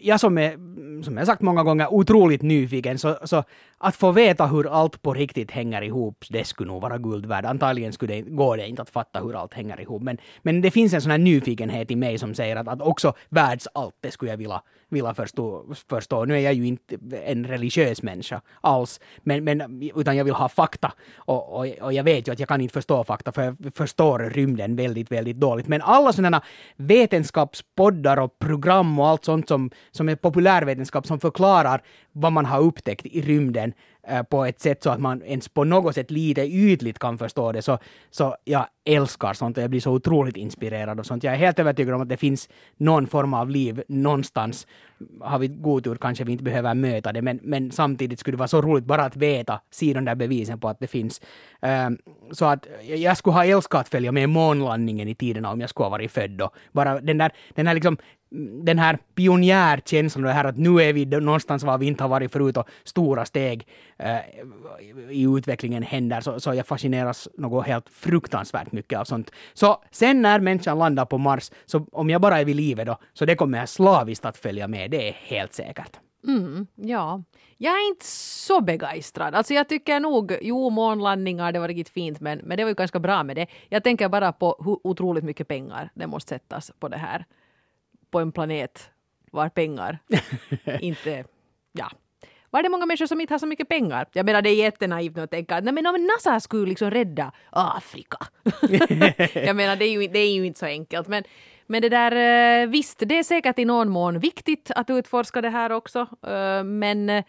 jag 0.00 0.20
som 0.20 0.38
är, 0.38 0.52
som 1.02 1.16
jag 1.16 1.26
sagt 1.26 1.42
många 1.42 1.62
gånger, 1.62 1.92
otroligt 1.92 2.42
nyfiken, 2.42 2.98
så, 2.98 3.16
så 3.24 3.44
att 3.78 3.96
få 3.96 4.12
veta 4.12 4.46
hur 4.46 4.66
allt 4.66 5.02
på 5.02 5.14
riktigt 5.14 5.50
hänger 5.50 5.82
ihop, 5.82 6.24
det 6.30 6.44
skulle 6.44 6.72
nog 6.72 6.82
vara 6.82 6.98
guld 6.98 7.26
värd. 7.26 7.44
Antagligen 7.44 7.92
skulle 7.92 8.14
det, 8.14 8.20
går 8.20 8.56
det 8.56 8.68
inte 8.68 8.82
att 8.82 8.90
fatta 8.90 9.20
hur 9.20 9.40
allt 9.40 9.54
hänger 9.54 9.80
ihop, 9.80 10.02
men, 10.02 10.18
men 10.42 10.60
det 10.60 10.70
finns 10.70 10.94
en 10.94 11.02
sån 11.02 11.10
här 11.10 11.18
nyfikenhet 11.18 11.90
i 11.90 11.96
mig 11.96 12.18
som 12.18 12.34
säger 12.34 12.56
att, 12.56 12.68
att 12.68 12.82
också 12.82 13.14
världsallt, 13.28 13.94
det 14.00 14.10
skulle 14.10 14.30
jag 14.30 14.38
vilja, 14.38 14.62
vilja 14.88 15.14
förstå, 15.14 15.74
förstå. 15.88 16.24
Nu 16.24 16.34
är 16.34 16.40
jag 16.40 16.54
ju 16.54 16.66
inte 16.66 16.98
en 17.24 17.46
religiös 17.46 18.02
människa 18.02 18.35
alls, 18.60 19.00
men, 19.18 19.44
men, 19.44 19.90
utan 19.96 20.16
jag 20.16 20.24
vill 20.24 20.34
ha 20.34 20.48
fakta. 20.48 20.92
Och, 21.16 21.58
och, 21.58 21.66
och 21.80 21.92
jag 21.92 22.04
vet 22.04 22.28
ju 22.28 22.32
att 22.32 22.38
jag 22.38 22.48
kan 22.48 22.60
inte 22.60 22.72
förstå 22.72 23.04
fakta, 23.04 23.32
för 23.32 23.42
jag 23.42 23.56
förstår 23.74 24.18
rymden 24.18 24.76
väldigt, 24.76 25.12
väldigt 25.12 25.36
dåligt. 25.36 25.68
Men 25.68 25.82
alla 25.82 26.12
sådana 26.12 26.42
vetenskapspoddar 26.76 28.16
och 28.16 28.38
program 28.38 28.98
och 28.98 29.06
allt 29.06 29.24
sånt 29.24 29.48
som, 29.48 29.70
som 29.90 30.08
är 30.08 30.16
populärvetenskap 30.16 31.06
som 31.06 31.20
förklarar 31.20 31.82
vad 32.12 32.32
man 32.32 32.46
har 32.46 32.60
upptäckt 32.60 33.06
i 33.06 33.20
rymden 33.20 33.72
Eh, 34.08 34.22
på 34.22 34.44
ett 34.44 34.60
sätt 34.60 34.82
så 34.82 34.90
att 34.90 35.00
man 35.00 35.22
ens 35.22 35.48
på 35.48 35.64
något 35.64 35.94
sätt 35.94 36.10
lite 36.10 36.42
ytligt 36.42 36.98
kan 36.98 37.18
förstå 37.18 37.52
det. 37.52 37.62
Så, 37.62 37.78
så 38.10 38.36
jag 38.44 38.66
älskar 38.84 39.32
sånt 39.32 39.56
och 39.56 39.62
jag 39.62 39.70
blir 39.70 39.80
så 39.80 39.92
otroligt 39.92 40.36
inspirerad 40.36 41.00
av 41.00 41.04
sånt. 41.04 41.24
Jag 41.24 41.34
är 41.34 41.38
helt 41.38 41.58
övertygad 41.58 41.94
om 41.94 42.00
att 42.00 42.08
det 42.08 42.16
finns 42.16 42.48
någon 42.76 43.06
form 43.06 43.34
av 43.34 43.50
liv 43.50 43.82
någonstans. 43.88 44.66
Har 45.20 45.38
vi 45.38 45.48
god 45.48 45.84
tur 45.84 45.96
kanske 45.96 46.24
vi 46.24 46.32
inte 46.32 46.44
behöver 46.44 46.74
möta 46.74 47.12
det, 47.12 47.22
men, 47.22 47.40
men 47.42 47.70
samtidigt 47.70 48.20
skulle 48.20 48.36
det 48.36 48.38
vara 48.38 48.48
så 48.48 48.62
roligt 48.62 48.84
bara 48.84 49.04
att 49.04 49.16
veta, 49.16 49.60
se 49.70 49.92
de 49.92 50.04
där 50.04 50.14
bevisen 50.14 50.60
på 50.60 50.68
att 50.68 50.80
det 50.80 50.86
finns. 50.86 51.20
Um, 51.60 51.98
så 52.32 52.44
att 52.44 52.66
jag 52.82 53.16
skulle 53.16 53.34
ha 53.34 53.44
älskat 53.44 53.80
att 53.80 53.88
följa 53.88 54.12
med 54.12 54.28
månlandningen 54.28 55.08
i 55.08 55.14
tiderna 55.14 55.50
om 55.50 55.60
jag 55.60 55.70
skulle 55.70 55.84
ha 55.84 55.90
varit 55.90 56.10
född 56.10 56.30
då. 56.30 56.50
Bara 56.72 57.00
den 57.00 57.18
där, 57.18 57.32
den 57.54 57.66
här 57.66 57.74
liksom 57.74 57.96
den 58.64 58.78
här 58.78 58.98
pionjärkänslan 59.14 60.24
och 60.24 60.28
det 60.28 60.34
här 60.34 60.44
att 60.44 60.56
nu 60.56 60.82
är 60.82 60.92
vi 60.92 61.06
någonstans 61.06 61.62
var 61.62 61.78
vi 61.78 61.86
inte 61.86 62.04
har 62.04 62.08
varit 62.08 62.32
förut 62.32 62.56
och 62.56 62.68
stora 62.84 63.24
steg 63.24 63.66
eh, 63.98 64.16
i 65.10 65.22
utvecklingen 65.22 65.82
händer, 65.82 66.20
så, 66.20 66.40
så 66.40 66.54
jag 66.54 66.66
fascineras 66.66 67.28
något 67.34 67.66
helt 67.66 67.88
fruktansvärt 67.88 68.72
mycket 68.72 68.98
av 68.98 69.04
sånt. 69.04 69.30
Så 69.54 69.82
sen 69.90 70.22
när 70.22 70.40
människan 70.40 70.78
landar 70.78 71.04
på 71.04 71.18
Mars, 71.18 71.50
så 71.66 71.86
om 71.92 72.10
jag 72.10 72.20
bara 72.20 72.40
är 72.40 72.44
vid 72.44 72.56
livet 72.56 72.86
då, 72.86 72.98
så 73.12 73.24
det 73.24 73.34
kommer 73.34 73.58
jag 73.58 73.68
slaviskt 73.68 74.24
att 74.24 74.36
följa 74.36 74.68
med, 74.68 74.90
det 74.90 75.08
är 75.08 75.12
helt 75.12 75.52
säkert. 75.52 76.00
Mm, 76.26 76.66
ja. 76.74 77.22
Jag 77.58 77.74
är 77.74 77.88
inte 77.88 78.06
så 78.06 78.60
begeistrad. 78.60 79.34
Alltså 79.34 79.54
jag 79.54 79.68
tycker 79.68 80.00
nog, 80.00 80.36
jo 80.42 80.70
månlandningar 80.70 81.52
det 81.52 81.58
var 81.58 81.68
riktigt 81.68 81.88
fint 81.88 82.20
men, 82.20 82.38
men 82.38 82.56
det 82.56 82.64
var 82.64 82.70
ju 82.70 82.74
ganska 82.74 82.98
bra 82.98 83.22
med 83.22 83.36
det. 83.36 83.46
Jag 83.68 83.84
tänker 83.84 84.08
bara 84.08 84.32
på 84.32 84.56
hur 84.64 84.78
otroligt 84.86 85.24
mycket 85.24 85.48
pengar 85.48 85.90
det 85.94 86.06
måste 86.06 86.28
sättas 86.28 86.72
på 86.78 86.88
det 86.88 86.96
här. 86.96 87.24
På 88.10 88.20
en 88.20 88.32
planet 88.32 88.90
var 89.30 89.48
pengar 89.48 89.98
inte, 90.80 91.24
ja. 91.72 91.90
Var 92.50 92.62
det 92.62 92.68
många 92.68 92.86
människor 92.86 93.06
som 93.06 93.20
inte 93.20 93.34
har 93.34 93.38
så 93.38 93.46
mycket 93.46 93.68
pengar? 93.68 94.06
Jag 94.12 94.26
menar 94.26 94.42
det 94.42 94.50
är 94.50 94.54
jättenaivt 94.56 95.18
att 95.18 95.30
tänka 95.30 95.56
att 95.56 95.64
men 95.64 95.86
om 95.86 96.06
NASA 96.06 96.40
skulle 96.40 96.66
liksom 96.66 96.90
rädda 96.90 97.32
Afrika. 97.50 98.18
jag 99.34 99.56
menar 99.56 99.76
det 99.76 99.84
är, 99.84 99.90
ju, 99.90 100.08
det 100.08 100.18
är 100.18 100.34
ju 100.34 100.46
inte 100.46 100.58
så 100.58 100.66
enkelt 100.66 101.08
men 101.08 101.24
men 101.66 101.82
det 101.82 101.88
där, 101.88 102.12
eh, 102.62 102.68
visst, 102.68 102.98
det 103.06 103.18
är 103.18 103.22
säkert 103.22 103.58
i 103.58 103.64
någon 103.64 103.88
mån 103.88 104.18
viktigt 104.18 104.70
att 104.76 104.90
utforska 104.90 105.40
det 105.40 105.50
här 105.50 105.72
också. 105.72 106.00
eh, 106.26 106.64
Men 106.64 107.10
eh, 107.10 107.24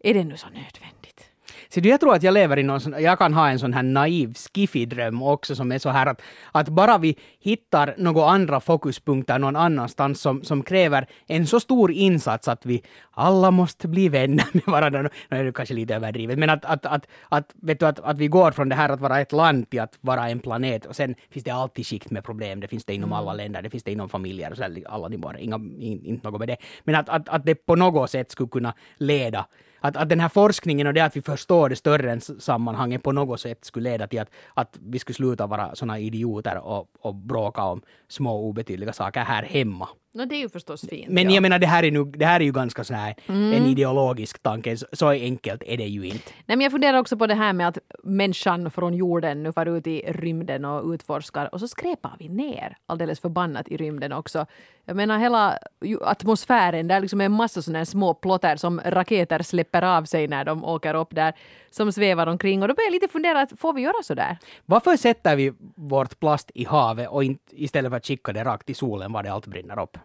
är 0.00 0.14
det 0.14 0.24
nu 0.24 0.36
så 0.36 0.46
nödvändigt? 0.46 1.27
Så 1.68 1.80
jag 1.80 2.00
tror 2.00 2.14
att 2.14 2.22
jag 2.22 2.34
lever 2.34 2.58
i 2.58 2.62
någon 2.62 2.80
sån, 2.80 2.94
jag 3.02 3.18
kan 3.18 3.34
ha 3.34 3.48
en 3.48 3.58
sån 3.58 3.72
här 3.72 3.82
naiv 3.82 4.34
skiffy-dröm 4.34 5.22
också 5.22 5.54
som 5.54 5.72
är 5.72 5.78
så 5.78 5.90
här 5.90 6.06
att, 6.06 6.22
att 6.52 6.68
bara 6.68 6.98
vi 6.98 7.16
hittar 7.40 7.94
några 7.98 8.30
andra 8.30 8.60
fokuspunkter 8.60 9.38
någon 9.38 9.56
annanstans 9.56 10.20
som, 10.20 10.42
som 10.44 10.62
kräver 10.62 11.06
en 11.26 11.46
så 11.46 11.60
stor 11.60 11.92
insats 11.92 12.48
att 12.48 12.66
vi 12.66 12.82
alla 13.10 13.50
måste 13.50 13.88
bli 13.88 14.08
vänner 14.08 14.44
med 14.52 14.64
varandra. 14.66 15.02
Nu 15.02 15.10
är 15.30 15.44
det 15.44 15.52
kanske 15.52 15.74
lite 15.74 15.94
överdrivet, 15.94 16.38
men 16.38 16.50
att, 16.50 16.64
att, 16.64 16.86
att, 16.86 17.06
att, 17.28 17.54
vet 17.62 17.80
du, 17.80 17.86
att, 17.86 18.00
att 18.00 18.18
vi 18.18 18.28
går 18.28 18.50
från 18.50 18.68
det 18.68 18.74
här 18.74 18.88
att 18.88 19.00
vara 19.00 19.20
ett 19.20 19.32
land 19.32 19.70
till 19.70 19.80
att 19.80 19.98
vara 20.00 20.28
en 20.28 20.40
planet 20.40 20.86
och 20.86 20.96
sen 20.96 21.14
finns 21.30 21.44
det 21.44 21.50
alltid 21.50 21.86
skikt 21.86 22.10
med 22.10 22.24
problem. 22.24 22.60
Det 22.60 22.68
finns 22.68 22.84
det 22.84 22.94
inom 22.94 23.12
alla 23.12 23.32
länder, 23.32 23.62
det 23.62 23.70
finns 23.70 23.84
det 23.84 23.92
inom 23.92 24.08
familjer 24.08 24.50
och 24.50 24.56
så 24.56 24.62
här, 24.62 24.82
alla 24.88 25.08
nivåer, 25.08 25.36
inga, 25.38 25.56
in, 25.56 26.04
inte 26.04 26.30
något 26.30 26.38
med 26.38 26.48
det. 26.48 26.56
Men 26.84 26.94
att, 26.94 27.08
att, 27.08 27.28
att 27.28 27.46
det 27.46 27.54
på 27.54 27.76
något 27.76 28.10
sätt 28.10 28.30
skulle 28.30 28.48
kunna 28.48 28.74
leda 28.98 29.46
att, 29.80 29.96
att 29.96 30.08
den 30.08 30.20
här 30.20 30.28
forskningen 30.28 30.86
och 30.86 30.94
det 30.94 31.00
att 31.00 31.16
vi 31.16 31.22
förstår 31.22 31.68
det 31.68 31.76
större 31.76 32.12
än 32.12 32.20
sammanhanget 32.20 33.02
på 33.02 33.12
något 33.12 33.40
sätt 33.40 33.64
skulle 33.64 33.90
leda 33.90 34.06
till 34.06 34.20
att, 34.20 34.30
att 34.54 34.78
vi 34.82 34.98
skulle 34.98 35.14
sluta 35.14 35.46
vara 35.46 35.74
såna 35.74 35.98
idioter 35.98 36.58
och, 36.58 36.88
och 37.00 37.14
bråka 37.14 37.62
om 37.62 37.82
små 38.08 38.48
obetydliga 38.48 38.92
saker 38.92 39.20
här 39.20 39.42
hemma. 39.42 39.88
No, 40.14 40.24
det 40.24 40.34
är 40.34 40.40
ju 40.40 40.48
förstås 40.48 40.80
fint. 40.88 41.08
Men 41.08 41.28
ja. 41.28 41.34
jag 41.34 41.42
menar, 41.42 41.58
det 41.58 41.66
här 41.66 41.82
är, 41.84 41.90
nu, 41.90 42.04
det 42.04 42.26
här 42.26 42.40
är 42.40 42.44
ju 42.44 42.52
ganska 42.52 42.84
sån 42.84 42.96
här, 42.96 43.14
en 43.26 43.66
ideologisk 43.66 44.42
tanke. 44.42 44.76
Så, 44.76 44.86
så 44.92 45.08
enkelt 45.08 45.62
är 45.66 45.76
det 45.76 45.86
ju 45.86 46.04
inte. 46.04 46.32
Nej, 46.46 46.56
men 46.56 46.60
jag 46.60 46.72
funderar 46.72 46.98
också 46.98 47.16
på 47.16 47.26
det 47.26 47.34
här 47.34 47.52
med 47.52 47.68
att 47.68 47.78
människan 48.04 48.70
från 48.70 48.94
jorden 48.94 49.42
nu 49.42 49.52
far 49.52 49.66
ut 49.66 49.86
i 49.86 50.00
rymden 50.00 50.64
och 50.64 50.92
utforskar 50.92 51.54
och 51.54 51.60
så 51.60 51.68
skräpar 51.68 52.16
vi 52.18 52.28
ner 52.28 52.76
alldeles 52.86 53.20
förbannat 53.20 53.68
i 53.68 53.76
rymden 53.76 54.12
också. 54.12 54.46
Jag 54.84 54.96
menar 54.96 55.18
hela 55.18 55.58
atmosfären, 56.00 56.88
där 56.88 57.00
liksom 57.00 57.20
är 57.20 57.24
en 57.24 57.32
massa 57.32 57.62
sådana 57.62 57.78
här 57.78 57.84
små 57.84 58.14
plotter 58.14 58.56
som 58.56 58.80
raketer 58.84 59.42
släpper 59.42 59.82
av 59.82 60.04
sig 60.04 60.28
när 60.28 60.44
de 60.44 60.64
åker 60.64 60.94
upp 60.94 61.14
där, 61.14 61.34
som 61.70 61.92
svävar 61.92 62.26
omkring. 62.26 62.62
Och 62.62 62.68
då 62.68 62.74
börjar 62.74 62.86
jag 62.86 62.92
lite 62.92 63.08
fundera, 63.08 63.40
att 63.40 63.58
får 63.58 63.72
vi 63.72 63.82
göra 63.82 64.02
så 64.02 64.14
där? 64.14 64.38
Varför 64.66 64.96
sätter 64.96 65.36
vi 65.36 65.52
vårt 65.76 66.20
plast 66.20 66.50
i 66.54 66.64
havet 66.64 67.08
och 67.08 67.24
inte, 67.24 67.42
istället 67.50 67.90
för 67.90 67.96
att 67.96 68.06
skicka 68.06 68.32
det 68.32 68.44
rakt 68.44 68.70
i 68.70 68.74
solen 68.74 69.12
var 69.12 69.22
det 69.22 69.32
allt 69.32 69.46
brinner 69.46 69.82
upp? 69.82 69.97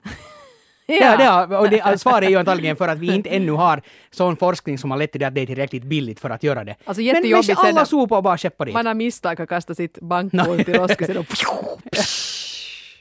Ja. 0.86 1.18
det 1.18 1.24
har, 1.24 1.56
och 1.60 1.70
det, 1.70 2.02
svaret 2.02 2.26
är 2.26 2.30
ju 2.30 2.38
antagligen 2.38 2.76
för 2.76 2.88
att 2.88 3.00
vi 3.00 3.16
inte 3.16 3.30
ännu 3.30 3.52
har 3.52 3.82
sån 4.12 4.38
forskning 4.38 4.78
som 4.78 4.92
har 4.92 4.98
lett 4.98 5.12
till 5.12 5.24
att 5.24 5.36
det 5.36 5.42
är 5.42 5.46
tillräckligt 5.46 5.84
billigt 5.84 6.20
för 6.20 6.30
att 6.30 6.44
göra 6.44 6.64
det. 6.64 6.76
Alltså 6.86 7.04
men 7.04 7.44
sen 7.44 7.56
alla 7.58 7.86
sopor 7.86 8.22
bara 8.22 8.38
skeppar 8.38 8.66
dit. 8.66 8.74
Man 8.74 8.86
har 8.86 8.94
misstag 8.94 9.42
att 9.42 9.50
kasta 9.50 9.76
sitt 9.76 9.98
bankkort 10.02 10.70
i 10.70 10.74
roskisen 10.74 11.18
och 11.18 11.26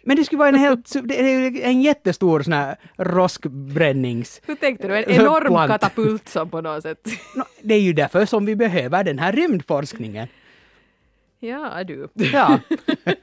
Men 0.04 0.16
det 0.16 0.24
skulle 0.24 0.38
vara 0.38 0.48
en 0.48 0.54
helt, 0.54 0.92
det 1.04 1.64
en 1.64 1.82
jättestor 1.82 2.42
sån 2.42 2.52
här 2.52 2.76
roskbrännings... 2.96 4.40
Hur 4.46 4.54
tänkte 4.54 4.88
du? 4.88 4.96
En 4.96 5.10
enorm 5.10 5.46
Plant. 5.46 5.72
katapult 5.72 6.28
som 6.28 6.50
på 6.50 6.60
något 6.60 6.82
sätt. 6.82 7.08
Nå, 7.36 7.44
det 7.62 7.74
är 7.74 7.80
ju 7.80 7.92
därför 7.92 8.26
som 8.26 8.44
vi 8.46 8.56
behöver 8.56 9.04
den 9.04 9.18
här 9.18 9.32
rymdforskningen. 9.32 10.28
Ja, 11.44 11.84
du. 11.84 12.08
Ja. 12.14 12.58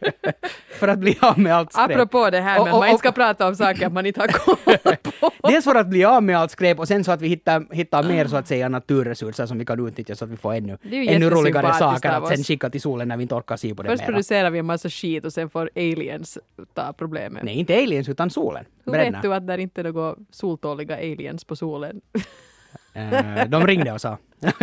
för 0.69 0.87
att 0.87 0.99
bli 0.99 1.17
av 1.21 1.39
med 1.39 1.55
allt 1.55 1.73
skräp. 1.73 1.91
Apropå 1.91 2.29
det 2.29 2.39
här 2.39 2.63
med 2.63 2.73
att 2.73 2.79
man 2.79 2.89
inte 2.89 2.99
ska 2.99 3.11
prata 3.11 3.47
om 3.47 3.55
saker 3.55 3.89
man 3.89 4.05
inte 4.05 4.19
har 4.21 4.27
koll 4.27 4.77
på. 5.19 5.31
Dels 5.49 5.65
för 5.65 5.75
att 5.75 5.87
bli 5.87 6.05
av 6.05 6.23
med 6.23 6.37
allt 6.37 6.51
skräp 6.51 6.79
och 6.79 6.87
sen 6.87 7.03
så 7.03 7.11
att 7.11 7.21
vi 7.21 7.27
hittar, 7.27 7.75
hittar 7.75 8.03
mer 8.03 8.27
så 8.27 8.37
att 8.37 8.47
säga 8.47 8.69
naturresurser 8.69 9.45
som 9.45 9.57
vi 9.57 9.65
kan 9.65 9.87
utnyttja 9.87 10.15
så 10.15 10.25
att 10.25 10.31
vi 10.31 10.37
får 10.37 10.53
ännu, 10.53 10.77
ännu 10.91 11.29
roligare 11.29 11.73
saker 11.73 12.09
att 12.09 12.27
sen 12.27 12.43
skicka 12.43 12.69
till 12.69 12.81
solen 12.81 13.07
när 13.07 13.17
vi 13.17 13.21
inte 13.21 13.35
orkar 13.35 13.57
se 13.57 13.75
på 13.75 13.83
det 13.83 13.89
Först 13.89 14.01
mera. 14.01 14.07
producerar 14.07 14.49
vi 14.49 14.59
en 14.59 14.65
massa 14.65 14.89
skit 14.89 15.25
och 15.25 15.33
sen 15.33 15.49
får 15.49 15.69
aliens 15.75 16.37
ta 16.73 16.93
problemet. 16.93 17.43
Nej, 17.43 17.55
inte 17.55 17.73
aliens 17.77 18.09
utan 18.09 18.29
solen. 18.29 18.65
Hur 18.85 18.91
Bränna. 18.91 19.17
vet 19.17 19.21
du 19.21 19.33
att 19.33 19.47
det 19.47 19.61
inte 19.61 19.81
är 19.81 19.91
några 19.91 20.15
soltåliga 20.31 20.95
aliens 20.95 21.43
på 21.43 21.55
solen? 21.55 22.01
Eh, 22.93 23.45
de 23.47 23.67
ringde 23.67 23.91
och 23.91 24.01
sa. 24.01 24.17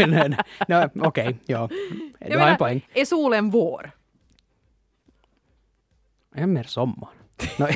Okej, 1.01 1.37
ja. 1.47 1.69
Du 2.21 2.39
har 2.39 2.49
en 2.49 2.57
poäng. 2.57 2.87
Är 2.95 3.05
solen 3.05 3.51
vår? 3.51 3.91
Är 6.35 6.47
mer 6.47 6.65
sommar. 6.65 7.09
No. 7.59 7.67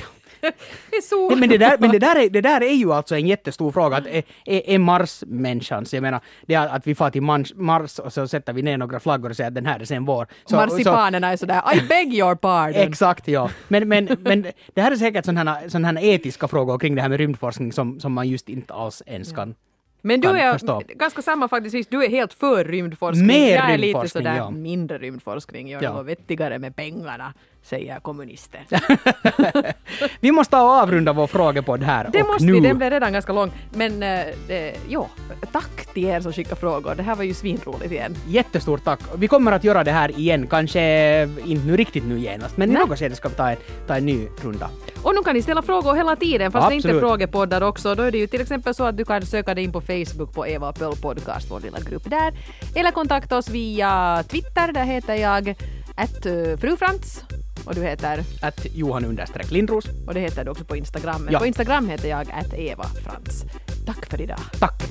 Nej, 1.28 1.38
men 1.38 1.48
det 1.48 1.58
där, 1.58 1.78
men 1.78 1.90
det 1.90 1.98
där, 1.98 2.16
är, 2.16 2.30
det 2.30 2.40
där 2.40 2.60
är 2.60 2.72
ju 2.72 2.92
alltså 2.92 3.14
en 3.14 3.26
jättestor 3.26 3.72
fråga. 3.72 3.96
Att 3.96 4.06
är, 4.06 4.22
är, 4.44 4.78
Mars 4.78 5.24
människans? 5.26 5.94
Jag 5.94 6.02
menar, 6.02 6.20
det 6.46 6.54
är 6.54 6.68
att 6.68 6.86
vi 6.86 6.94
far 6.94 7.10
till 7.10 7.22
Mars, 7.22 7.52
Mars 7.54 7.98
och 7.98 8.12
så 8.12 8.28
sätter 8.28 8.52
vi 8.52 8.62
ner 8.62 8.78
några 8.78 9.00
flaggor 9.00 9.30
och 9.30 9.36
säger 9.36 9.48
att 9.48 9.54
den 9.54 9.66
här 9.66 9.80
är 9.80 9.84
sen 9.84 10.04
vår. 10.04 10.26
Så- 10.44 10.56
Marsipanerna 10.56 11.32
är 11.32 11.36
sådär 11.36 11.62
I 11.74 11.80
beg 11.88 12.14
your 12.14 12.34
pardon. 12.34 12.82
Exakt, 12.82 13.28
ja. 13.28 13.50
Men, 13.68 13.88
men, 13.88 14.04
men 14.20 14.46
det 14.74 14.82
här 14.82 14.92
är 14.92 14.96
säkert 14.96 15.24
sådana 15.24 15.60
här 15.72 16.04
etiska 16.04 16.48
frågor 16.48 16.78
kring 16.78 16.94
det 16.94 17.02
här 17.02 17.08
med 17.08 17.18
rymdforskning 17.18 17.72
som, 17.72 18.00
som 18.00 18.12
man 18.12 18.28
just 18.28 18.48
inte 18.48 18.74
alls 18.74 19.02
ens 19.06 19.32
kan 19.32 19.54
Men 20.02 20.20
du 20.20 20.28
är 20.28 20.52
förstå. 20.52 20.82
ganska 20.86 21.22
sammanfattningsvis, 21.22 21.86
du 21.86 22.04
är 22.04 22.08
helt 22.08 22.32
för 22.32 22.64
rymdforskning. 22.64 23.26
Mer 23.26 23.56
jag 23.56 23.70
är 23.70 23.78
lite 23.78 24.08
sådär 24.08 24.36
ja. 24.36 24.50
mindre 24.50 24.98
rymdforskning. 24.98 25.68
Gör 25.68 25.82
Ja. 25.82 25.92
något 25.92 26.06
vettigare 26.06 26.58
med 26.58 26.76
pengarna, 26.76 27.34
säger 27.62 28.00
kommunister. 28.00 28.60
Vi 30.20 30.32
måste 30.32 30.56
avrunda 30.56 31.12
vår 31.12 31.26
frågepodd 31.26 31.82
här 31.82 32.10
Det 32.12 32.22
och 32.22 32.28
måste 32.28 32.44
nu. 32.44 32.52
vi, 32.52 32.60
den 32.60 32.78
blev 32.78 32.90
redan 32.90 33.12
ganska 33.12 33.32
lång. 33.32 33.52
Men 33.70 34.02
eh, 34.02 34.20
eh, 34.48 34.74
ja, 34.88 35.08
tack 35.52 35.86
till 35.94 36.04
er 36.04 36.20
som 36.20 36.32
skickar 36.32 36.56
frågor. 36.56 36.94
Det 36.94 37.02
här 37.02 37.14
var 37.14 37.24
ju 37.24 37.34
svinroligt 37.34 37.92
igen. 37.92 38.16
Jättestort 38.28 38.84
tack. 38.84 39.00
Vi 39.16 39.28
kommer 39.28 39.52
att 39.52 39.64
göra 39.64 39.84
det 39.84 39.92
här 39.92 40.18
igen, 40.18 40.46
kanske 40.46 41.22
inte 41.46 41.66
nu 41.66 41.76
riktigt 41.76 42.04
nu 42.04 42.18
genast, 42.18 42.56
men 42.56 42.70
i 42.70 42.72
Nej. 42.72 42.82
något 42.86 42.98
skede 42.98 43.16
ska 43.16 43.28
vi 43.28 43.34
ta 43.34 43.50
en, 43.50 43.56
ta 43.86 43.96
en 43.96 44.06
ny 44.06 44.28
runda. 44.42 44.70
Och 45.02 45.14
nu 45.14 45.22
kan 45.22 45.34
ni 45.34 45.42
ställa 45.42 45.62
frågor 45.62 45.94
hela 45.94 46.16
tiden, 46.16 46.52
fast 46.52 46.68
det 46.68 46.74
inte 46.74 46.88
är 46.88 46.90
Absolut. 46.90 47.10
frågepoddar 47.10 47.60
också. 47.62 47.94
Då 47.94 48.02
är 48.02 48.10
det 48.10 48.18
ju 48.18 48.26
till 48.26 48.40
exempel 48.40 48.74
så 48.74 48.84
att 48.84 48.96
du 48.96 49.04
kan 49.04 49.26
söka 49.26 49.54
dig 49.54 49.64
in 49.64 49.72
på 49.72 49.80
Facebook 49.80 50.34
på 50.34 50.46
Eva 50.46 50.72
Pöll 50.72 50.96
Podcast, 50.96 51.50
vår 51.50 51.60
lilla 51.60 51.78
grupp 51.80 52.10
där. 52.10 52.32
Eller 52.74 52.90
kontakta 52.90 53.36
oss 53.38 53.48
via 53.48 54.24
Twitter, 54.28 54.72
där 54.72 54.84
heter 54.84 55.14
jag 55.14 55.54
att 55.96 56.26
frufrans 56.60 57.24
och 57.64 57.74
du 57.74 57.82
heter? 57.82 58.24
Att 58.42 58.66
Johan 58.74 59.04
understreck 59.04 59.50
Lindros. 59.50 59.84
Och 60.06 60.14
det 60.14 60.20
heter 60.20 60.44
du 60.44 60.50
också 60.50 60.64
på 60.64 60.76
Instagram. 60.76 61.28
Ja. 61.30 61.38
på 61.38 61.46
Instagram 61.46 61.88
heter 61.88 62.08
jag 62.08 62.30
att 62.32 62.54
Eva 62.54 62.84
Frans. 62.84 63.44
Tack 63.86 64.06
för 64.06 64.20
idag. 64.20 64.40
Tack. 64.58 64.82